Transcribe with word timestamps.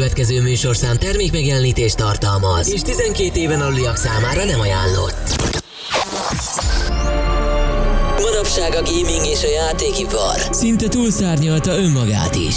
következő 0.00 0.42
műsorszám 0.42 0.96
termék 0.96 1.32
megjelenítést 1.32 1.96
tartalmaz, 1.96 2.72
és 2.72 2.80
12 2.80 3.40
éven 3.40 3.60
aluliak 3.60 3.96
számára 3.96 4.44
nem 4.44 4.60
ajánlott. 4.60 5.52
Manapság 8.20 8.74
a 8.74 8.82
gaming 8.82 9.26
és 9.26 9.42
a 9.42 9.50
játékipar 9.50 10.48
szinte 10.50 10.88
túlszárnyalta 10.88 11.70
önmagát 11.78 12.34
is. 12.34 12.56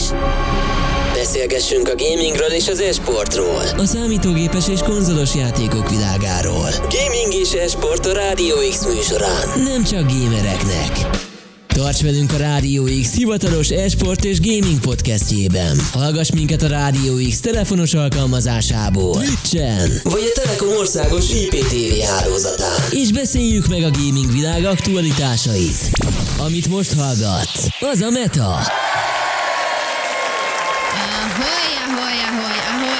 Beszélgessünk 1.14 1.88
a 1.88 1.96
gamingről 1.96 2.52
és 2.52 2.68
az 2.68 2.80
esportról. 2.80 3.64
A 3.78 3.86
számítógépes 3.86 4.68
és 4.68 4.80
konzolos 4.80 5.36
játékok 5.36 5.90
világáról. 5.90 6.70
Gaming 6.70 7.34
és 7.34 7.52
esport 7.52 8.06
a 8.06 8.14
Rádió 8.14 8.56
X 8.70 8.86
műsorán. 8.86 9.48
Nem 9.64 9.84
csak 9.84 10.12
gamereknek. 10.12 11.32
Tarts 11.74 12.02
velünk 12.02 12.34
a 12.34 12.38
Rádió 12.38 12.84
X 13.02 13.16
hivatalos 13.16 13.70
esport 13.70 14.24
és 14.24 14.40
gaming 14.40 14.80
podcastjében. 14.80 15.80
Hallgass 15.92 16.30
minket 16.32 16.62
a 16.62 16.68
Rádió 16.68 17.16
X 17.30 17.40
telefonos 17.40 17.94
alkalmazásából, 17.94 19.14
Twitchen, 19.14 19.92
vagy 20.04 20.32
a 20.36 20.40
Telekom 20.42 20.78
országos 20.78 21.30
IPTV 21.30 22.06
hálózatán. 22.06 22.80
És 22.90 23.12
beszéljük 23.12 23.68
meg 23.68 23.84
a 23.84 23.90
gaming 23.92 24.32
világ 24.32 24.66
aktualitásait. 24.66 25.92
Amit 26.38 26.68
most 26.68 26.94
hallgat, 26.94 27.50
az 27.80 28.02
a 28.02 28.10
Meta. 28.10 28.60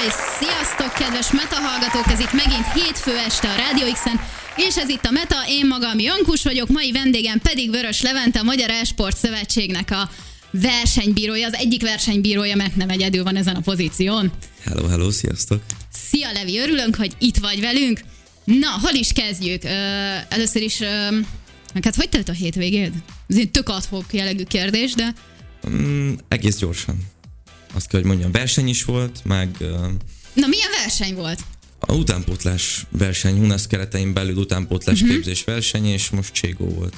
Ahoy! 0.04 0.12
Sziasztok, 0.38 0.92
kedves 0.92 1.32
Meta 1.32 1.56
hallgatók! 1.56 2.12
Ez 2.12 2.20
itt 2.20 2.32
megint 2.32 2.72
hétfő 2.72 3.16
este 3.16 3.48
a 3.48 3.56
Rádió 3.56 3.92
X-en, 3.92 4.20
és 4.56 4.76
ez 4.76 4.88
itt 4.88 5.04
a 5.04 5.10
Meta, 5.10 5.36
én 5.48 5.66
magam 5.66 5.98
Jankus 5.98 6.42
vagyok, 6.42 6.68
mai 6.68 6.92
vendégem 6.92 7.38
pedig 7.38 7.70
Vörös 7.70 8.02
Levente, 8.02 8.38
a 8.38 8.42
Magyar 8.42 8.70
Esport 8.70 9.16
Szövetségnek 9.16 9.90
a 9.90 10.10
versenybírója, 10.50 11.46
az 11.46 11.54
egyik 11.54 11.82
versenybírója, 11.82 12.56
mert 12.56 12.76
nem 12.76 12.88
egyedül 12.88 13.22
van 13.22 13.36
ezen 13.36 13.54
a 13.54 13.60
pozíción. 13.60 14.32
Hello, 14.64 14.88
hello, 14.88 15.10
sziasztok! 15.10 15.62
Szia 15.92 16.32
Levi, 16.32 16.58
örülünk, 16.58 16.96
hogy 16.96 17.12
itt 17.18 17.36
vagy 17.36 17.60
velünk. 17.60 18.00
Na, 18.44 18.70
hol 18.82 18.92
is 18.92 19.12
kezdjük? 19.12 19.64
Ö, 19.64 19.68
először 20.28 20.62
is, 20.62 20.80
ö, 20.80 20.86
hát 21.82 21.94
hogy 21.94 22.08
telt 22.08 22.28
a 22.28 22.32
hétvégéd? 22.32 22.92
Ez 23.28 23.36
egy 23.36 23.50
tök 23.50 23.68
adhok 23.68 24.04
jellegű 24.10 24.42
kérdés, 24.42 24.92
de 24.92 25.14
Mm, 25.70 26.12
egész 26.28 26.56
gyorsan. 26.56 26.96
Azt 27.74 27.88
kell, 27.88 28.00
hogy 28.00 28.08
mondjam, 28.08 28.32
verseny 28.32 28.68
is 28.68 28.84
volt, 28.84 29.20
meg 29.24 29.56
na 30.34 30.46
milyen 30.46 30.70
verseny 30.82 31.14
volt? 31.14 31.40
a 31.86 31.92
utánpótlás 31.94 32.86
verseny, 32.90 33.36
Hunasz 33.38 33.66
keretein 33.66 34.12
belül 34.12 34.36
utánpótlás 34.36 35.00
uh-huh. 35.00 35.14
képzés 35.16 35.44
verseny, 35.44 35.84
és 35.86 36.10
most 36.10 36.32
Cségó 36.32 36.68
volt. 36.68 36.94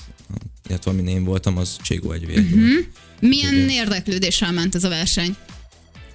Illetve 0.69 0.91
amin 0.91 1.07
én 1.07 1.25
voltam, 1.25 1.57
az 1.57 1.77
Cségó 1.83 2.13
1 2.13 2.27
v 2.27 2.29
Mhm. 2.29 2.39
uh-huh. 2.39 2.73
volt. 2.73 2.89
Milyen 3.21 3.55
Igen. 3.55 3.69
érdeklődéssel 3.69 4.53
ment 4.53 4.75
ez 4.75 4.85
a 4.85 4.89
verseny? 4.89 5.37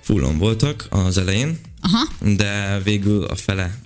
Fullon 0.02 0.38
voltak 0.38 0.88
az 0.90 1.18
elején, 1.18 1.60
Aha, 1.82 2.08
de 2.36 2.80
végül 2.84 3.24
a 3.24 3.36
fele 3.36 3.78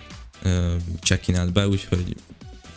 csekkinált 1.02 1.52
be, 1.52 1.68
úgyhogy 1.68 2.14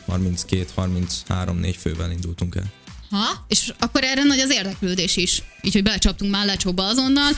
32-33-4 0.08 1.76
fővel 1.80 2.12
indultunk 2.12 2.56
el. 2.56 2.72
ha, 3.10 3.46
és 3.48 3.74
akkor 3.80 4.04
erre 4.04 4.24
nagy 4.24 4.40
az 4.40 4.52
érdeklődés 4.52 5.16
is. 5.18 5.44
Így, 5.62 5.74
hogy 5.74 5.84
belecsaptunk 5.84 6.32
már 6.32 6.46
lecsóba 6.46 6.88
azonnal. 6.88 7.32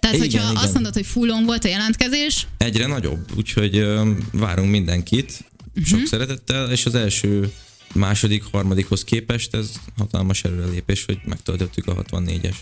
Tehát, 0.00 0.16
Igen, 0.16 0.30
hogyha 0.30 0.50
igen. 0.50 0.62
azt 0.62 0.74
mondod, 0.74 0.94
hogy 0.94 1.06
fullon 1.06 1.44
volt 1.44 1.64
a 1.64 1.68
jelentkezés, 1.68 2.46
Egyre 2.58 2.86
nagyobb, 2.86 3.36
úgyhogy 3.36 3.86
várunk 4.32 4.70
mindenkit 4.70 5.44
uh-huh. 5.68 5.84
sok 5.86 6.06
szeretettel, 6.06 6.70
és 6.70 6.86
az 6.86 6.94
első, 6.94 7.52
második, 7.94 8.42
harmadikhoz 8.52 9.04
képest 9.04 9.54
ez 9.54 9.70
hatalmas 9.96 10.44
előrelépés, 10.44 11.04
hogy 11.04 11.18
megtöltöttük 11.24 11.86
a 11.86 11.94
64-es. 11.94 12.54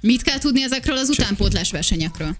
mit 0.00 0.22
kell 0.22 0.38
tudni 0.38 0.62
ezekről 0.62 0.96
az 0.96 1.08
utánpótlás 1.08 1.70
versenyekről? 1.70 2.36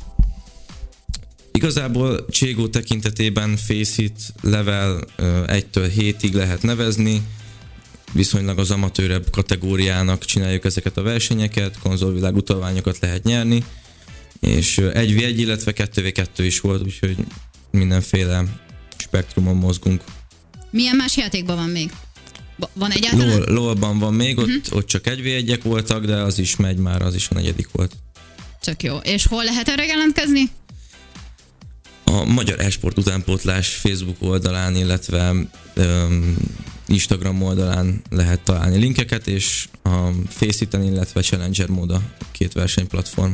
Igazából 1.52 2.26
Cségó 2.30 2.68
tekintetében 2.68 3.56
Faceit 3.56 4.20
level 4.40 5.04
ö, 5.16 5.42
1-től 5.46 5.92
7-ig 5.96 6.32
lehet 6.32 6.62
nevezni, 6.62 7.22
viszonylag 8.12 8.58
az 8.58 8.70
amatőrebb 8.70 9.30
kategóriának 9.30 10.24
csináljuk 10.24 10.64
ezeket 10.64 10.96
a 10.96 11.02
versenyeket, 11.02 11.78
konzolvilág 11.78 12.36
utalványokat 12.36 12.98
lehet 12.98 13.22
nyerni, 13.22 13.64
és 14.40 14.78
ö, 14.78 14.90
1v1, 14.94 15.34
illetve 15.36 15.72
2v2 15.74 16.26
is 16.36 16.60
volt, 16.60 16.82
úgyhogy 16.82 17.16
mindenféle 17.70 18.44
spektrumon 18.96 19.56
mozgunk. 19.56 20.02
Milyen 20.70 20.96
más 20.96 21.16
játékban 21.16 21.56
van 21.56 21.68
még? 21.68 21.90
Va- 22.56 22.70
Van 22.74 22.90
egyáltalán? 22.90 23.28
LOL, 23.28 23.52
LOL-ban 23.52 23.98
van 23.98 24.14
még, 24.14 24.38
ott, 24.38 24.46
uh-huh. 24.46 24.76
ott 24.76 24.86
csak 24.86 25.04
1v1-ek 25.04 25.60
voltak, 25.62 26.04
de 26.04 26.16
az 26.16 26.38
is 26.38 26.56
megy 26.56 26.76
már, 26.76 27.02
az 27.02 27.14
is 27.14 27.28
a 27.28 27.34
negyedik 27.34 27.68
volt. 27.72 27.92
Csak 28.62 28.82
jó. 28.82 28.96
És 28.96 29.26
hol 29.26 29.44
lehet 29.44 29.68
erre 29.68 29.84
jelentkezni? 29.84 30.50
A 32.04 32.24
Magyar 32.24 32.60
Esport 32.60 32.98
utánpótlás 32.98 33.68
Facebook 33.68 34.16
oldalán, 34.18 34.76
illetve 34.76 35.30
um, 35.76 36.36
Instagram 36.86 37.42
oldalán 37.42 38.02
lehet 38.10 38.40
találni 38.40 38.78
linkeket, 38.78 39.26
és 39.26 39.68
a 39.82 40.10
Faceit-en, 40.28 40.82
illetve 40.82 41.20
Challenger 41.20 41.68
mód 41.68 41.90
a 41.90 42.00
két 42.32 42.52
versenyplatform. 42.52 43.32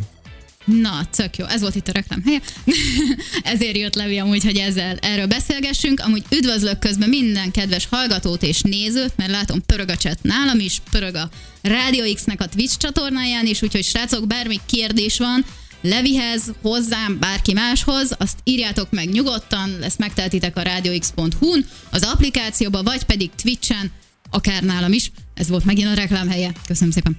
Na, 0.64 1.06
tök 1.16 1.36
jó. 1.36 1.44
Ez 1.46 1.60
volt 1.60 1.74
itt 1.74 1.88
a 1.88 1.92
reklám 1.92 2.22
helye. 2.24 2.40
Ezért 3.54 3.76
jött 3.76 3.94
Levi 3.94 4.18
amúgy, 4.18 4.44
hogy 4.44 4.56
ezzel 4.56 4.96
erről 4.96 5.26
beszélgessünk. 5.26 6.00
Amúgy 6.00 6.24
üdvözlök 6.30 6.78
közben 6.78 7.08
minden 7.08 7.50
kedves 7.50 7.86
hallgatót 7.90 8.42
és 8.42 8.60
nézőt, 8.60 9.16
mert 9.16 9.30
látom 9.30 9.62
pörög 9.66 9.88
a 9.88 9.96
chat 9.96 10.22
nálam 10.22 10.58
is, 10.58 10.80
pörög 10.90 11.14
a 11.14 11.28
Radio 11.62 12.14
X-nek 12.14 12.40
a 12.40 12.46
Twitch 12.46 12.76
csatornáján 12.76 13.46
is, 13.46 13.62
úgyhogy 13.62 13.84
srácok, 13.84 14.26
bármi 14.26 14.60
kérdés 14.66 15.18
van, 15.18 15.44
Levihez, 15.82 16.42
hozzám, 16.62 17.18
bárki 17.18 17.52
máshoz, 17.52 18.14
azt 18.18 18.38
írjátok 18.44 18.90
meg 18.90 19.08
nyugodtan, 19.08 19.82
ezt 19.82 19.98
megteltitek 19.98 20.56
a 20.56 20.62
radiox.hu-n, 20.62 21.66
az 21.90 22.02
applikációba, 22.02 22.82
vagy 22.82 23.04
pedig 23.04 23.30
Twitchen, 23.42 23.92
akár 24.30 24.62
nálam 24.62 24.92
is. 24.92 25.10
Ez 25.34 25.48
volt 25.48 25.64
megint 25.64 25.88
a 25.88 25.94
reklám 25.94 26.28
helye. 26.28 26.52
Köszönöm 26.66 26.92
szépen. 26.92 27.16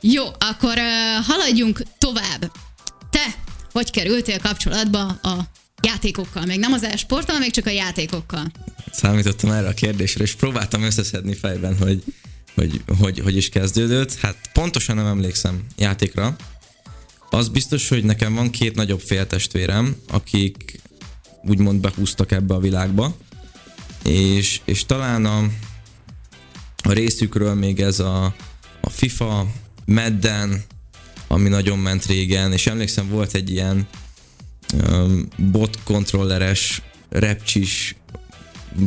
Jó, 0.00 0.24
akkor 0.38 0.78
uh, 0.78 1.24
haladjunk 1.26 1.82
tovább. 1.98 2.50
Te 3.14 3.34
hogy 3.72 3.90
kerültél 3.90 4.38
kapcsolatba 4.38 5.06
a 5.06 5.48
játékokkal? 5.82 6.44
Még 6.44 6.58
nem 6.58 6.72
az 6.72 6.82
e-sporttal, 6.82 7.38
még 7.38 7.50
csak 7.50 7.66
a 7.66 7.70
játékokkal. 7.70 8.52
Számítottam 8.92 9.50
erre 9.50 9.68
a 9.68 9.74
kérdésre, 9.74 10.24
és 10.24 10.34
próbáltam 10.34 10.82
összeszedni 10.82 11.34
fejben, 11.34 11.78
hogy 11.78 12.04
hogy, 12.54 12.82
hogy, 12.98 13.18
hogy 13.18 13.36
is 13.36 13.48
kezdődött. 13.48 14.14
Hát 14.14 14.36
pontosan 14.52 14.96
nem 14.96 15.06
emlékszem 15.06 15.66
játékra. 15.76 16.36
Az 17.30 17.48
biztos, 17.48 17.88
hogy 17.88 18.04
nekem 18.04 18.34
van 18.34 18.50
két 18.50 18.74
nagyobb 18.74 19.00
féltestvérem, 19.00 19.96
akik 20.08 20.80
úgymond 21.42 21.80
behúztak 21.80 22.32
ebbe 22.32 22.54
a 22.54 22.58
világba, 22.58 23.16
és, 24.04 24.60
és 24.64 24.86
talán 24.86 25.24
a, 25.24 25.38
a 26.82 26.92
részükről 26.92 27.54
még 27.54 27.80
ez 27.80 27.98
a, 27.98 28.24
a 28.80 28.90
FIFA, 28.90 29.46
Madden, 29.84 30.64
ami 31.34 31.48
nagyon 31.48 31.78
ment 31.78 32.06
régen, 32.06 32.52
és 32.52 32.66
emlékszem 32.66 33.08
volt 33.08 33.34
egy 33.34 33.50
ilyen 33.50 33.86
um, 34.88 35.28
bot 35.36 35.78
kontrolleres, 35.84 36.82
repcsis 37.08 37.96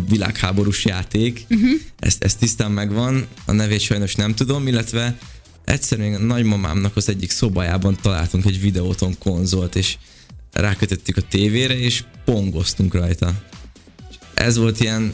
világháborús 0.09 0.85
játék. 0.85 1.45
Uh-huh. 1.49 1.69
Ezt, 1.99 2.23
ezt 2.23 2.39
tisztán 2.39 2.71
megvan, 2.71 3.27
a 3.45 3.51
nevét 3.51 3.79
sajnos 3.79 4.15
nem 4.15 4.35
tudom, 4.35 4.67
illetve 4.67 5.17
egyszerűen 5.65 6.21
nagymamámnak 6.21 6.95
az 6.95 7.09
egyik 7.09 7.31
szobájában 7.31 7.97
találtunk 8.01 8.45
egy 8.45 8.61
videóton 8.61 9.17
konzolt, 9.19 9.75
és 9.75 9.97
rákötöttük 10.51 11.17
a 11.17 11.21
tévére, 11.21 11.79
és 11.79 12.03
pongoztunk 12.25 12.93
rajta. 12.93 13.33
És 14.09 14.15
Ez 14.33 14.57
volt 14.57 14.79
ilyen, 14.79 15.13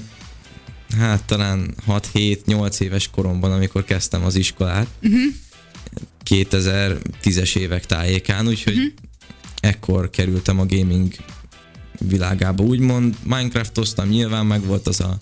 hát 0.97 1.23
talán 1.23 1.75
6-7-8 1.87 2.79
éves 2.79 3.09
koromban, 3.09 3.51
amikor 3.51 3.83
kezdtem 3.83 4.23
az 4.23 4.35
iskolát. 4.35 4.87
Uh-huh. 5.01 5.21
2010-es 6.29 7.57
évek 7.57 7.85
tájékán, 7.85 8.47
úgyhogy 8.47 8.77
uh-huh. 8.77 8.91
ekkor 9.59 10.09
kerültem 10.09 10.59
a 10.59 10.65
gaming 10.65 11.13
világába, 11.99 12.63
úgymond. 12.63 13.15
Minecraftoztam, 13.23 14.09
nyilván 14.09 14.45
meg 14.45 14.65
volt 14.65 14.87
az 14.87 14.99
a, 14.99 15.17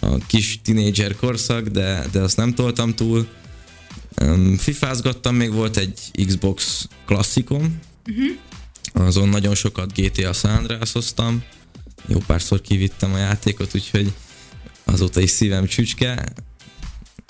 a 0.00 0.16
kis 0.26 0.60
tinédzser 0.62 1.14
korszak, 1.14 1.66
de, 1.66 2.06
de 2.12 2.20
azt 2.20 2.36
nem 2.36 2.54
toltam 2.54 2.94
túl. 2.94 3.26
Um, 4.22 4.56
Fifázgattam, 4.56 5.34
még 5.34 5.52
volt 5.52 5.76
egy 5.76 6.24
Xbox 6.26 6.88
klasszikom, 7.06 7.78
uh-huh. 8.06 9.06
azon 9.06 9.28
nagyon 9.28 9.54
sokat 9.54 9.92
GTA 9.92 10.32
San 10.32 10.56
Andreas-oztam, 10.56 11.42
jó 12.06 12.18
párszor 12.26 12.60
kivittem 12.60 13.12
a 13.12 13.18
játékot, 13.18 13.74
úgyhogy 13.74 14.12
azóta 14.84 15.20
is 15.20 15.30
szívem 15.30 15.66
csücske, 15.66 16.32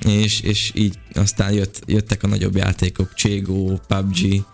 és, 0.06 0.40
és 0.40 0.70
így 0.74 0.98
aztán 1.14 1.52
jött, 1.52 1.82
jöttek 1.86 2.22
a 2.22 2.26
nagyobb 2.26 2.56
játékok, 2.56 3.14
Cségó, 3.14 3.80
PUBG, 3.88 4.44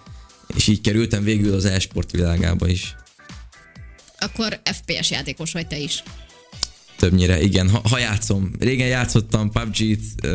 és 0.56 0.66
így 0.66 0.80
kerültem 0.80 1.24
végül 1.24 1.54
az 1.54 1.64
e-sport 1.64 2.10
világába 2.10 2.68
is. 2.68 2.94
Akkor 4.18 4.60
FPS 4.64 5.10
játékos 5.10 5.52
vagy 5.52 5.66
te 5.66 5.78
is. 5.78 6.02
Többnyire, 6.96 7.42
igen, 7.42 7.70
ha, 7.70 7.82
ha 7.88 7.98
játszom. 7.98 8.50
Régen 8.58 8.88
játszottam 8.88 9.50
PUBG-t, 9.50 10.28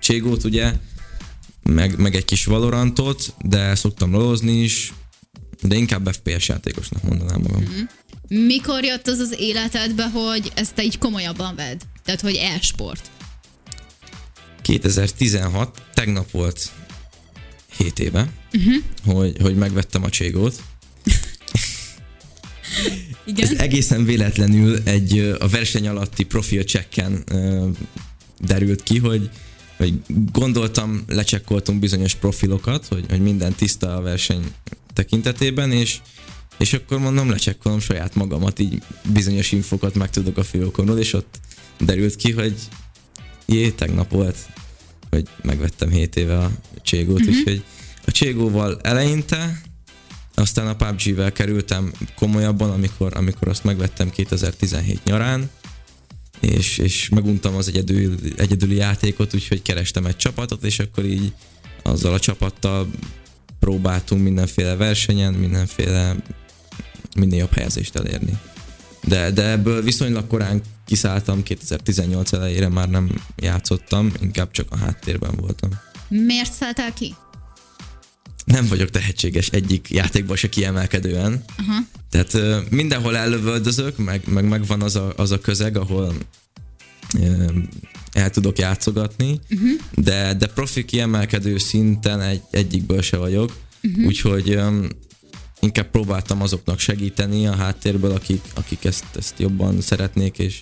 Cségót 0.00 0.44
ugye, 0.44 0.72
meg, 1.62 1.98
meg 1.98 2.14
egy 2.14 2.24
kis 2.24 2.44
Valorantot, 2.44 3.34
de 3.44 3.74
szoktam 3.74 4.12
lolozni 4.12 4.62
is, 4.62 4.92
de 5.62 5.76
inkább 5.76 6.08
FPS 6.12 6.48
játékosnak 6.48 7.02
mondanám 7.02 7.40
magam. 7.40 7.62
Mm-hmm. 7.62 8.46
Mikor 8.46 8.84
jött 8.84 9.06
az 9.06 9.18
az 9.18 9.34
életedbe, 9.38 10.08
hogy 10.08 10.52
ezt 10.54 10.74
te 10.74 10.82
így 10.82 10.98
komolyabban 10.98 11.54
vedd? 11.54 11.78
Tehát, 12.04 12.20
hogy 12.20 12.34
e-sport? 12.34 13.10
2016, 14.68 15.82
tegnap 15.94 16.30
volt 16.30 16.72
7 17.76 17.98
éve, 17.98 18.28
uh-huh. 18.52 18.74
hogy, 19.04 19.36
hogy 19.40 19.56
megvettem 19.56 20.04
a 20.04 20.08
cségót. 20.08 20.62
Igen? 23.26 23.46
Ez 23.46 23.58
egészen 23.58 24.04
véletlenül 24.04 24.78
egy 24.84 25.36
a 25.38 25.48
verseny 25.48 25.88
alatti 25.88 26.24
profil 26.24 26.62
checken 26.62 27.24
derült 28.40 28.82
ki, 28.82 28.98
hogy, 28.98 29.30
hogy 29.76 29.94
gondoltam, 30.32 31.04
lecsekkoltunk 31.06 31.80
bizonyos 31.80 32.14
profilokat, 32.14 32.86
hogy, 32.86 33.04
hogy 33.08 33.20
minden 33.20 33.54
tiszta 33.54 33.96
a 33.96 34.00
verseny 34.00 34.52
tekintetében, 34.92 35.72
és, 35.72 35.98
és 36.58 36.72
akkor 36.72 36.98
mondom, 36.98 37.30
lecsekkolom 37.30 37.80
saját 37.80 38.14
magamat, 38.14 38.58
így 38.58 38.82
bizonyos 39.12 39.52
infokat 39.52 39.94
megtudok 39.94 40.36
a 40.36 40.44
fiókomról, 40.44 40.98
és 40.98 41.12
ott 41.12 41.40
derült 41.78 42.16
ki, 42.16 42.32
hogy 42.32 42.54
jé, 43.52 43.70
tegnap 43.70 44.10
volt, 44.10 44.36
hogy 45.10 45.28
megvettem 45.42 45.90
7 45.90 46.16
éve 46.16 46.38
a 46.38 46.50
Cségót, 46.82 47.20
uh-huh. 47.20 47.36
úgyhogy 47.36 47.64
a 48.04 48.10
Cségóval 48.10 48.80
eleinte, 48.82 49.62
aztán 50.34 50.66
a 50.66 50.76
PUBG-vel 50.76 51.32
kerültem 51.32 51.92
komolyabban, 52.16 52.70
amikor, 52.70 53.16
amikor 53.16 53.48
azt 53.48 53.64
megvettem 53.64 54.10
2017 54.10 55.04
nyarán, 55.04 55.50
és, 56.40 56.78
és 56.78 57.08
meguntam 57.08 57.54
az 57.54 57.68
egyedül, 57.68 58.18
egyedüli 58.36 58.74
játékot, 58.74 59.34
úgyhogy 59.34 59.62
kerestem 59.62 60.06
egy 60.06 60.16
csapatot, 60.16 60.64
és 60.64 60.78
akkor 60.78 61.04
így 61.04 61.32
azzal 61.82 62.12
a 62.14 62.20
csapattal 62.20 62.90
próbáltunk 63.58 64.22
mindenféle 64.22 64.76
versenyen, 64.76 65.32
mindenféle 65.32 66.16
minél 67.16 67.38
jobb 67.38 67.52
helyezést 67.52 67.96
elérni. 67.96 68.38
De, 69.04 69.30
de 69.30 69.50
ebből 69.50 69.82
viszonylag 69.82 70.26
korán 70.26 70.62
kiszálltam, 70.88 71.42
2018 71.42 72.32
elejére 72.32 72.68
már 72.68 72.88
nem 72.88 73.10
játszottam, 73.36 74.12
inkább 74.20 74.50
csak 74.50 74.66
a 74.70 74.76
háttérben 74.76 75.34
voltam. 75.36 75.70
Miért 76.08 76.52
szálltál 76.52 76.92
ki? 76.92 77.14
Nem 78.44 78.66
vagyok 78.66 78.90
tehetséges 78.90 79.48
egyik 79.48 79.90
játékban 79.90 80.36
se 80.36 80.48
kiemelkedően. 80.48 81.44
Uh-huh. 81.58 81.86
Tehát 82.10 82.70
mindenhol 82.70 83.16
ellövöldözök, 83.16 83.96
meg, 83.96 84.22
meg 84.26 84.44
megvan 84.44 84.82
az 84.82 84.96
a, 84.96 85.12
az 85.16 85.30
a 85.30 85.38
közeg, 85.38 85.76
ahol 85.76 86.14
el 88.12 88.30
tudok 88.30 88.58
játszogatni, 88.58 89.40
uh-huh. 89.50 89.70
de, 89.94 90.34
de 90.34 90.46
profi 90.46 90.84
kiemelkedő 90.84 91.58
szinten 91.58 92.20
egy, 92.20 92.42
egyikből 92.50 93.02
se 93.02 93.16
vagyok, 93.16 93.56
uh-huh. 93.82 94.06
úgyhogy 94.06 94.54
um, 94.54 94.88
inkább 95.60 95.90
próbáltam 95.90 96.42
azoknak 96.42 96.78
segíteni 96.78 97.46
a 97.46 97.54
háttérből, 97.54 98.10
akik, 98.10 98.42
akik 98.54 98.84
ezt, 98.84 99.04
ezt 99.16 99.38
jobban 99.38 99.80
szeretnék, 99.80 100.38
és, 100.38 100.60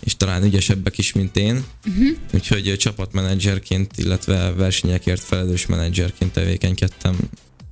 és 0.00 0.16
talán 0.16 0.44
ügyesebbek 0.44 0.98
is, 0.98 1.12
mint 1.12 1.36
én. 1.36 1.64
Uh-huh. 1.86 2.16
Úgyhogy 2.32 2.76
csapatmenedzserként, 2.78 3.98
illetve 3.98 4.52
versenyekért 4.52 5.22
felelős 5.22 5.66
menedzserként 5.66 6.32
tevékenykedtem. 6.32 7.16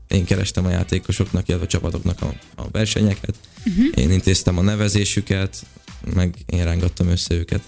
Én 0.08 0.24
kerestem 0.24 0.64
a 0.64 0.70
játékosoknak, 0.70 1.48
illetve 1.48 1.66
a 1.66 1.70
csapatoknak 1.70 2.22
a, 2.22 2.34
a 2.54 2.70
versenyeket. 2.70 3.34
Uh-huh. 3.66 3.86
Én 3.94 4.10
intéztem 4.10 4.58
a 4.58 4.62
nevezésüket, 4.62 5.66
meg 6.14 6.34
én 6.46 6.64
rángattam 6.64 7.08
össze 7.08 7.34
őket. 7.34 7.62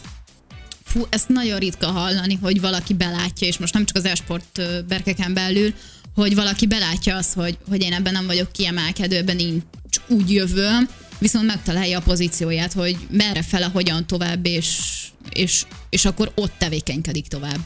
Fú, 0.85 1.07
ezt 1.09 1.29
nagyon 1.29 1.59
ritka 1.59 1.87
hallani, 1.87 2.39
hogy 2.43 2.61
valaki 2.61 2.95
belátja, 2.95 3.47
és 3.47 3.59
most 3.59 3.73
nem 3.73 3.85
csak 3.85 3.97
az 3.97 4.05
esport 4.05 4.61
berkeken 4.89 5.35
belül, 5.35 5.75
hogy 6.17 6.35
valaki 6.35 6.67
belátja 6.67 7.17
azt, 7.17 7.33
hogy, 7.33 7.59
hogy 7.69 7.83
én 7.83 7.93
ebben 7.93 8.13
nem 8.13 8.27
vagyok 8.27 8.53
kiemelkedőben, 8.53 9.39
én 9.39 9.63
úgy 10.09 10.33
jövőm, 10.33 10.89
viszont 11.19 11.47
megtalálja 11.47 11.99
a 11.99 12.03
pozícióját, 12.03 12.73
hogy 12.73 12.97
merre 13.11 13.43
fele, 13.43 13.67
hogyan 13.67 14.07
tovább, 14.07 14.47
és, 14.47 14.79
és, 15.33 15.65
és 15.91 16.05
akkor 16.05 16.33
ott 16.35 16.53
tevékenykedik 16.59 17.27
tovább. 17.27 17.59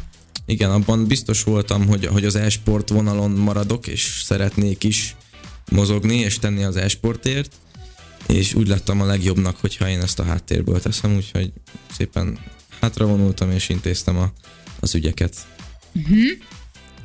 Igen, 0.47 0.71
abban 0.71 1.07
biztos 1.07 1.43
voltam, 1.43 1.87
hogy, 1.87 2.07
hogy 2.07 2.25
az 2.25 2.35
e-sport 2.35 2.89
vonalon 2.89 3.31
maradok, 3.31 3.87
és 3.87 4.21
szeretnék 4.25 4.85
is 4.85 5.17
mozogni, 5.71 6.17
és 6.17 6.39
tenni 6.39 6.63
az 6.63 6.77
e-sportért, 6.77 7.53
és 8.27 8.55
úgy 8.55 8.69
lettem 8.69 9.01
a 9.01 9.05
legjobbnak, 9.05 9.57
hogyha 9.57 9.89
én 9.89 10.01
ezt 10.01 10.19
a 10.19 10.25
háttérből 10.25 10.81
teszem, 10.81 11.17
úgyhogy 11.17 11.53
szépen 11.97 12.39
hátra 12.81 13.07
vonultam, 13.07 13.51
és 13.51 13.69
intéztem 13.69 14.17
a, 14.19 14.33
az 14.81 14.95
ügyeket. 14.95 15.37
Uh-huh. 15.95 16.31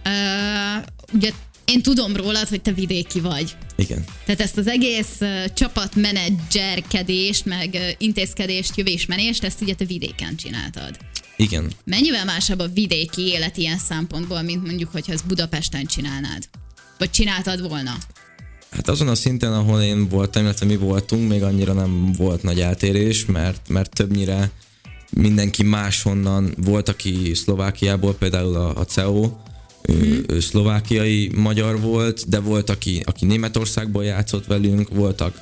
Uh, 0.05 0.83
ugye 1.13 1.31
én 1.65 1.81
tudom 1.81 2.15
rólad, 2.15 2.47
hogy 2.47 2.61
te 2.61 2.71
vidéki 2.71 3.19
vagy. 3.19 3.55
Igen. 3.75 4.03
Tehát 4.25 4.41
ezt 4.41 4.57
az 4.57 4.67
egész 4.67 5.17
uh, 5.19 5.53
csapatmenedzserkedést, 5.53 7.45
meg 7.45 7.69
uh, 7.73 7.89
intézkedést, 7.97 8.77
jövésmenést, 8.77 9.43
ezt 9.43 9.61
ugye 9.61 9.73
te 9.73 9.85
vidéken 9.85 10.35
csináltad. 10.35 10.97
Igen. 11.37 11.71
Mennyivel 11.83 12.25
másabb 12.25 12.59
a 12.59 12.67
vidéki 12.67 13.21
élet 13.21 13.57
ilyen 13.57 13.77
szempontból, 13.77 14.41
mint 14.41 14.65
mondjuk, 14.65 14.91
hogyha 14.91 15.13
ezt 15.13 15.27
Budapesten 15.27 15.85
csinálnád? 15.85 16.43
Vagy 16.97 17.09
csináltad 17.09 17.67
volna? 17.67 17.93
Hát 18.69 18.87
azon 18.87 19.07
a 19.07 19.15
szinten, 19.15 19.53
ahol 19.53 19.81
én 19.81 20.09
voltam, 20.09 20.43
illetve 20.43 20.65
mi 20.65 20.75
voltunk, 20.75 21.29
még 21.29 21.43
annyira 21.43 21.73
nem 21.73 22.11
volt 22.11 22.43
nagy 22.43 22.59
eltérés, 22.59 23.25
mert, 23.25 23.69
mert 23.69 23.93
többnyire 23.95 24.51
mindenki 25.11 25.63
máshonnan 25.63 26.53
volt, 26.57 26.89
aki 26.89 27.31
Szlovákiából, 27.33 28.13
például 28.13 28.55
a, 28.55 28.77
a 28.77 28.85
CEO, 28.85 29.31
ő, 29.87 30.25
ő 30.27 30.39
szlovákiai 30.39 31.31
magyar 31.35 31.81
volt, 31.81 32.29
de 32.29 32.39
volt, 32.39 32.69
aki, 32.69 33.01
aki 33.05 33.25
Németországból 33.25 34.03
játszott 34.03 34.45
velünk, 34.45 34.89
voltak 34.89 35.41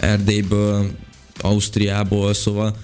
Erdélyből, 0.00 0.90
Ausztriából, 1.40 2.34
szóval 2.34 2.76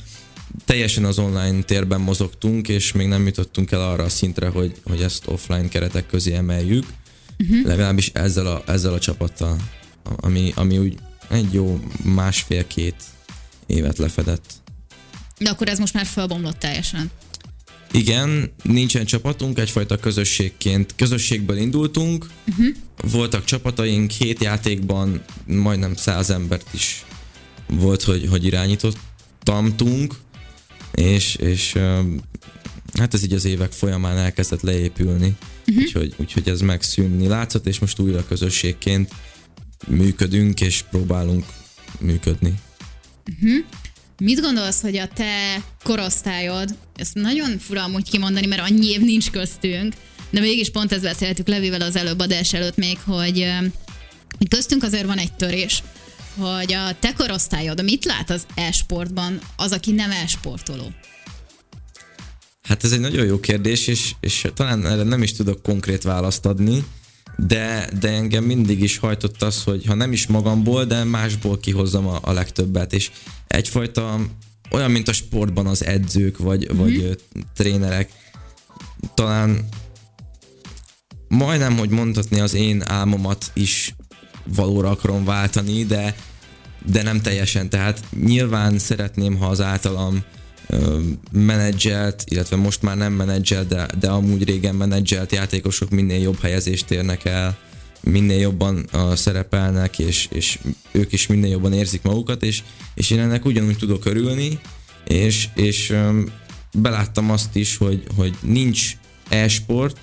teljesen 0.64 1.05
az 1.05 1.19
online 1.19 1.62
térben 1.62 2.00
mozogtunk, 2.00 2.69
és 2.69 2.93
még 2.93 3.06
nem 3.06 3.26
jutottunk 3.26 3.70
el 3.70 3.91
arra 3.91 4.05
a 4.05 4.08
szintre, 4.08 4.49
hogy, 4.49 4.73
hogy 4.85 5.00
ezt 5.00 5.26
offline 5.26 5.69
keretek 5.69 6.06
közé 6.06 6.35
emeljük, 6.35 6.85
uh-huh. 7.38 7.67
legalábbis 7.67 8.11
ezzel 8.14 8.47
a, 8.47 8.62
ezzel 8.67 8.93
a 8.93 8.99
csapattal, 8.99 9.56
ami, 10.17 10.52
ami 10.55 10.79
úgy 10.79 10.99
egy 11.29 11.52
jó 11.52 11.81
másfél-két 12.02 12.97
évet 13.67 13.99
lefedett. 13.99 14.55
De 15.38 15.50
akkor 15.50 15.69
ez 15.69 15.79
most 15.79 15.94
már 15.94 16.06
felbomlott 16.06 16.59
teljesen. 16.59 17.11
Igen, 17.97 18.53
nincsen 18.63 19.05
csapatunk, 19.05 19.59
egyfajta 19.59 19.97
közösségként. 19.97 20.95
Közösségből 20.97 21.57
indultunk, 21.57 22.27
uh-huh. 22.49 22.67
voltak 23.11 23.45
csapataink, 23.45 24.11
hét 24.11 24.43
játékban 24.43 25.25
majdnem 25.47 25.95
száz 25.95 26.31
embert 26.31 26.67
is 26.73 27.05
volt, 27.67 28.03
hogy, 28.03 28.26
hogy 28.31 28.45
irányítottamtunk, 28.45 30.15
és, 30.95 31.35
és 31.35 31.73
hát 32.99 33.15
ez 33.15 33.25
így 33.25 33.33
az 33.33 33.45
évek 33.45 33.73
folyamán 33.73 34.17
elkezdett 34.17 34.62
leépülni, 34.62 35.37
uh-huh. 35.67 35.83
úgyhogy, 35.83 36.15
úgyhogy 36.17 36.49
ez 36.49 36.61
megszűnni 36.61 37.26
látszott, 37.26 37.67
és 37.67 37.79
most 37.79 37.99
újra 37.99 38.26
közösségként 38.26 39.11
működünk, 39.87 40.61
és 40.61 40.85
próbálunk 40.91 41.45
működni. 42.00 42.55
Uh-huh. 43.33 43.65
Mit 44.23 44.40
gondolsz, 44.40 44.80
hogy 44.80 44.96
a 44.96 45.08
te 45.08 45.62
korosztályod, 45.82 46.76
ezt 46.96 47.14
nagyon 47.14 47.58
fura 47.58 47.82
amúgy 47.82 48.11
kimondani, 48.11 48.46
mert 48.46 48.70
annyi 48.70 48.87
év 48.87 49.00
nincs 49.00 49.30
köztünk, 49.30 49.94
de 50.30 50.40
mégis 50.40 50.70
pont 50.70 50.92
ezt 50.92 51.02
beszéltük 51.02 51.49
Levivel 51.49 51.80
az 51.80 51.96
előbb 51.96 52.20
adás 52.20 52.52
előtt 52.52 52.76
még, 52.76 52.99
hogy, 53.04 53.46
hogy 54.38 54.49
köztünk 54.49 54.82
azért 54.82 55.06
van 55.06 55.18
egy 55.18 55.32
törés, 55.32 55.82
hogy 56.37 56.73
a 56.73 56.96
te 57.00 57.12
korosztályod 57.12 57.82
mit 57.82 58.04
lát 58.04 58.30
az 58.30 58.46
e-sportban 58.54 59.40
az, 59.56 59.73
aki 59.73 59.92
nem 59.92 60.11
e-sportoló? 60.11 60.92
Hát 62.62 62.85
ez 62.85 62.92
egy 62.92 63.00
nagyon 63.00 63.26
jó 63.26 63.40
kérdés, 63.40 63.87
és, 63.87 64.12
és 64.20 64.46
talán 64.54 64.87
erre 64.87 65.02
nem 65.02 65.23
is 65.23 65.32
tudok 65.32 65.62
konkrét 65.62 66.02
választ 66.02 66.46
adni, 66.46 66.85
de, 67.37 67.88
de 68.00 68.08
engem 68.08 68.44
mindig 68.44 68.82
is 68.82 68.99
hajtott 68.99 69.42
az, 69.42 69.62
hogy 69.62 69.87
ha 69.87 69.94
nem 69.94 70.12
is 70.12 70.26
magamból, 70.26 70.85
de 70.85 71.04
másból 71.04 71.58
kihozzam 71.58 72.06
a, 72.06 72.18
a 72.23 72.32
legtöbbet, 72.32 72.92
és 72.92 73.11
egyfajta 73.57 74.21
olyan, 74.71 74.91
mint 74.91 75.09
a 75.09 75.13
sportban 75.13 75.67
az 75.67 75.85
edzők, 75.85 76.39
vagy, 76.39 76.69
mm-hmm. 76.73 76.83
vagy 76.83 77.23
trénerek, 77.55 78.11
talán 79.15 79.69
majdnem, 81.29 81.77
hogy 81.77 81.91
mondhatni 81.91 82.41
az 82.41 82.55
én 82.55 82.83
álmomat 82.87 83.51
is 83.55 83.95
valóra 84.45 84.91
akarom 84.91 85.25
váltani, 85.25 85.85
de, 85.85 86.15
de 86.87 87.03
nem 87.03 87.21
teljesen. 87.21 87.69
Tehát 87.69 88.05
nyilván 88.25 88.79
szeretném, 88.79 89.37
ha 89.37 89.47
az 89.47 89.61
általam 89.61 90.25
menedzselt, 91.33 92.25
illetve 92.27 92.57
most 92.57 92.83
már 92.83 92.97
nem 92.97 93.13
menedzselt, 93.13 93.69
de, 93.69 93.89
de 93.99 94.09
amúgy 94.09 94.45
régen 94.45 94.75
menedzselt 94.75 95.33
játékosok 95.33 95.91
minél 95.91 96.21
jobb 96.21 96.41
helyezést 96.41 96.91
érnek 96.91 97.25
el, 97.25 97.59
minél 98.11 98.39
jobban 98.39 98.89
uh, 98.93 99.15
szerepelnek, 99.15 99.99
és, 99.99 100.29
és 100.31 100.59
ők 100.93 101.13
is 101.13 101.27
minél 101.27 101.51
jobban 101.51 101.73
érzik 101.73 102.03
magukat, 102.03 102.43
és, 102.43 102.63
és 102.95 103.11
én 103.11 103.19
ennek 103.19 103.45
ugyanúgy 103.45 103.77
tudok 103.77 104.05
örülni, 104.05 104.61
és, 105.07 105.49
és 105.55 105.91
um, 105.91 106.25
beláttam 106.73 107.31
azt 107.31 107.57
is, 107.57 107.77
hogy, 107.77 108.03
hogy 108.17 108.37
nincs 108.41 108.97
e-sport, 109.29 109.99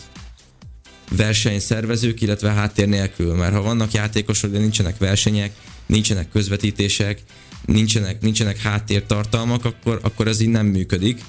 versenyszervezők, 1.15 2.21
illetve 2.21 2.51
háttér 2.51 2.87
nélkül. 2.87 3.35
Mert 3.35 3.53
ha 3.53 3.61
vannak 3.61 3.91
játékosok, 3.91 4.51
de 4.51 4.59
nincsenek 4.59 4.97
versenyek, 4.97 5.51
nincsenek 5.85 6.29
közvetítések, 6.29 7.23
nincsenek, 7.65 8.21
nincsenek 8.21 8.57
háttértartalmak, 8.57 9.65
akkor, 9.65 9.99
akkor 10.03 10.27
ez 10.27 10.39
így 10.39 10.49
nem 10.49 10.65
működik. 10.65 11.21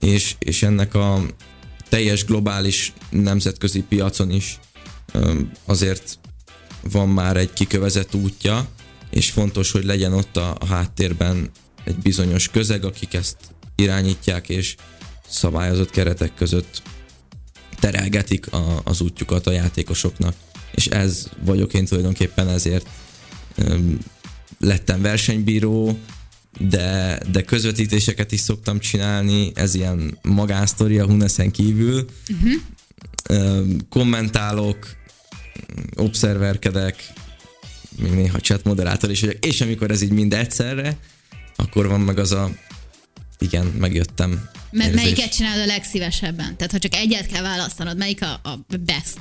És, 0.00 0.34
és 0.38 0.62
ennek 0.62 0.94
a 0.94 1.22
teljes 1.88 2.24
globális 2.24 2.92
nemzetközi 3.10 3.82
piacon 3.82 4.30
is 4.30 4.58
azért 5.64 6.18
van 6.90 7.08
már 7.08 7.36
egy 7.36 7.52
kikövezett 7.52 8.14
útja, 8.14 8.68
és 9.10 9.30
fontos, 9.30 9.70
hogy 9.70 9.84
legyen 9.84 10.12
ott 10.12 10.36
a, 10.36 10.56
háttérben 10.68 11.50
egy 11.84 11.96
bizonyos 11.96 12.48
közeg, 12.48 12.84
akik 12.84 13.14
ezt 13.14 13.36
irányítják, 13.74 14.48
és 14.48 14.74
szabályozott 15.28 15.90
keretek 15.90 16.34
között 16.34 16.82
terelgetik 17.80 18.52
a, 18.52 18.80
az 18.84 19.00
útjukat 19.00 19.46
a 19.46 19.52
játékosoknak. 19.52 20.34
És 20.74 20.86
ez 20.86 21.28
vagyok 21.44 21.74
én 21.74 21.84
tulajdonképpen 21.84 22.48
ezért 22.48 22.88
öm, 23.56 23.98
lettem 24.60 25.02
versenybíró, 25.02 25.98
de, 26.58 27.20
de 27.30 27.42
közvetítéseket 27.42 28.32
is 28.32 28.40
szoktam 28.40 28.78
csinálni, 28.78 29.52
ez 29.54 29.74
ilyen 29.74 30.18
magánsztori 30.22 30.98
a 30.98 31.06
Huneszen 31.06 31.50
kívül. 31.50 32.06
Uh-huh. 32.28 32.52
Öm, 33.28 33.88
kommentálok, 33.88 34.86
obszerverkedek, 35.96 37.12
még 37.96 38.12
néha 38.12 38.38
chat 38.38 38.64
moderátor 38.64 39.10
is 39.10 39.20
vagyok, 39.20 39.44
és 39.44 39.60
amikor 39.60 39.90
ez 39.90 40.02
így 40.02 40.12
mind 40.12 40.34
egyszerre, 40.34 40.96
akkor 41.56 41.88
van 41.88 42.00
meg 42.00 42.18
az 42.18 42.32
a 42.32 42.50
igen, 43.38 43.66
megjöttem. 43.66 44.48
M- 44.70 44.94
melyiket 44.94 45.34
csinálod 45.34 45.62
a 45.62 45.66
legszívesebben? 45.66 46.56
Tehát 46.56 46.72
ha 46.72 46.78
csak 46.78 46.94
egyet 46.94 47.26
kell 47.26 47.42
választanod, 47.42 47.96
melyik 47.96 48.22
a, 48.22 48.40
a 48.42 48.58
best? 48.80 49.18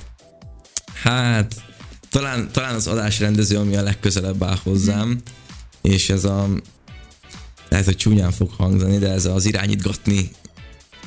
Hát, 0.94 1.56
talán, 2.10 2.50
talán 2.52 2.76
az 2.76 2.88
adásrendező, 2.88 3.58
ami 3.58 3.76
a 3.76 3.82
legközelebb 3.82 4.44
áll 4.44 4.58
hozzám, 4.64 5.08
hmm. 5.08 5.22
és 5.82 6.10
ez 6.10 6.24
a, 6.24 6.50
lehet, 7.70 7.86
hogy 7.86 7.96
csúnyán 7.96 8.32
fog 8.32 8.52
hangzani, 8.58 8.98
de 8.98 9.10
ez 9.10 9.26
az 9.26 9.46
irányítgatni 9.46 10.30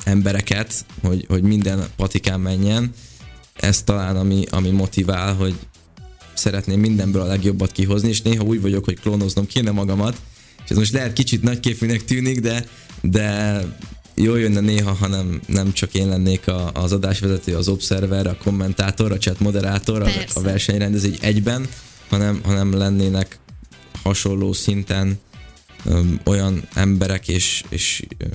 embereket, 0.03 0.85
hogy, 1.01 1.25
hogy 1.27 1.43
minden 1.43 1.87
patikán 1.95 2.39
menjen, 2.39 2.93
ez 3.59 3.81
talán 3.83 4.15
ami, 4.15 4.43
ami 4.49 4.69
motivál, 4.69 5.35
hogy 5.35 5.55
szeretném 6.33 6.79
mindenből 6.79 7.21
a 7.21 7.25
legjobbat 7.25 7.71
kihozni, 7.71 8.09
és 8.09 8.21
néha 8.21 8.43
úgy 8.43 8.61
vagyok, 8.61 8.85
hogy 8.85 8.99
klónoznom 8.99 9.45
kéne 9.45 9.71
magamat, 9.71 10.21
és 10.63 10.69
ez 10.69 10.77
most 10.77 10.93
lehet 10.93 11.13
kicsit 11.13 11.41
nagyképűnek 11.41 12.05
tűnik, 12.05 12.39
de, 12.39 12.65
de 13.01 13.59
jó 14.15 14.35
jönne 14.35 14.59
néha, 14.59 14.93
ha 14.93 15.07
nem, 15.07 15.41
nem 15.45 15.73
csak 15.73 15.93
én 15.93 16.07
lennék 16.07 16.47
a, 16.47 16.71
az 16.73 16.91
adásvezető, 16.91 17.55
az 17.55 17.67
observer, 17.67 18.27
a 18.27 18.37
kommentátor, 18.43 19.11
a 19.11 19.17
chat 19.17 19.39
moderátor, 19.39 20.01
a, 20.01 20.09
a 20.33 20.41
versenyrendező 20.41 21.13
egyben, 21.21 21.67
hanem, 22.09 22.41
hanem 22.43 22.77
lennének 22.77 23.39
hasonló 24.03 24.53
szinten 24.53 25.19
öm, 25.85 26.19
olyan 26.25 26.67
emberek 26.73 27.27
és, 27.27 27.63
és 27.69 28.03
öm, 28.17 28.29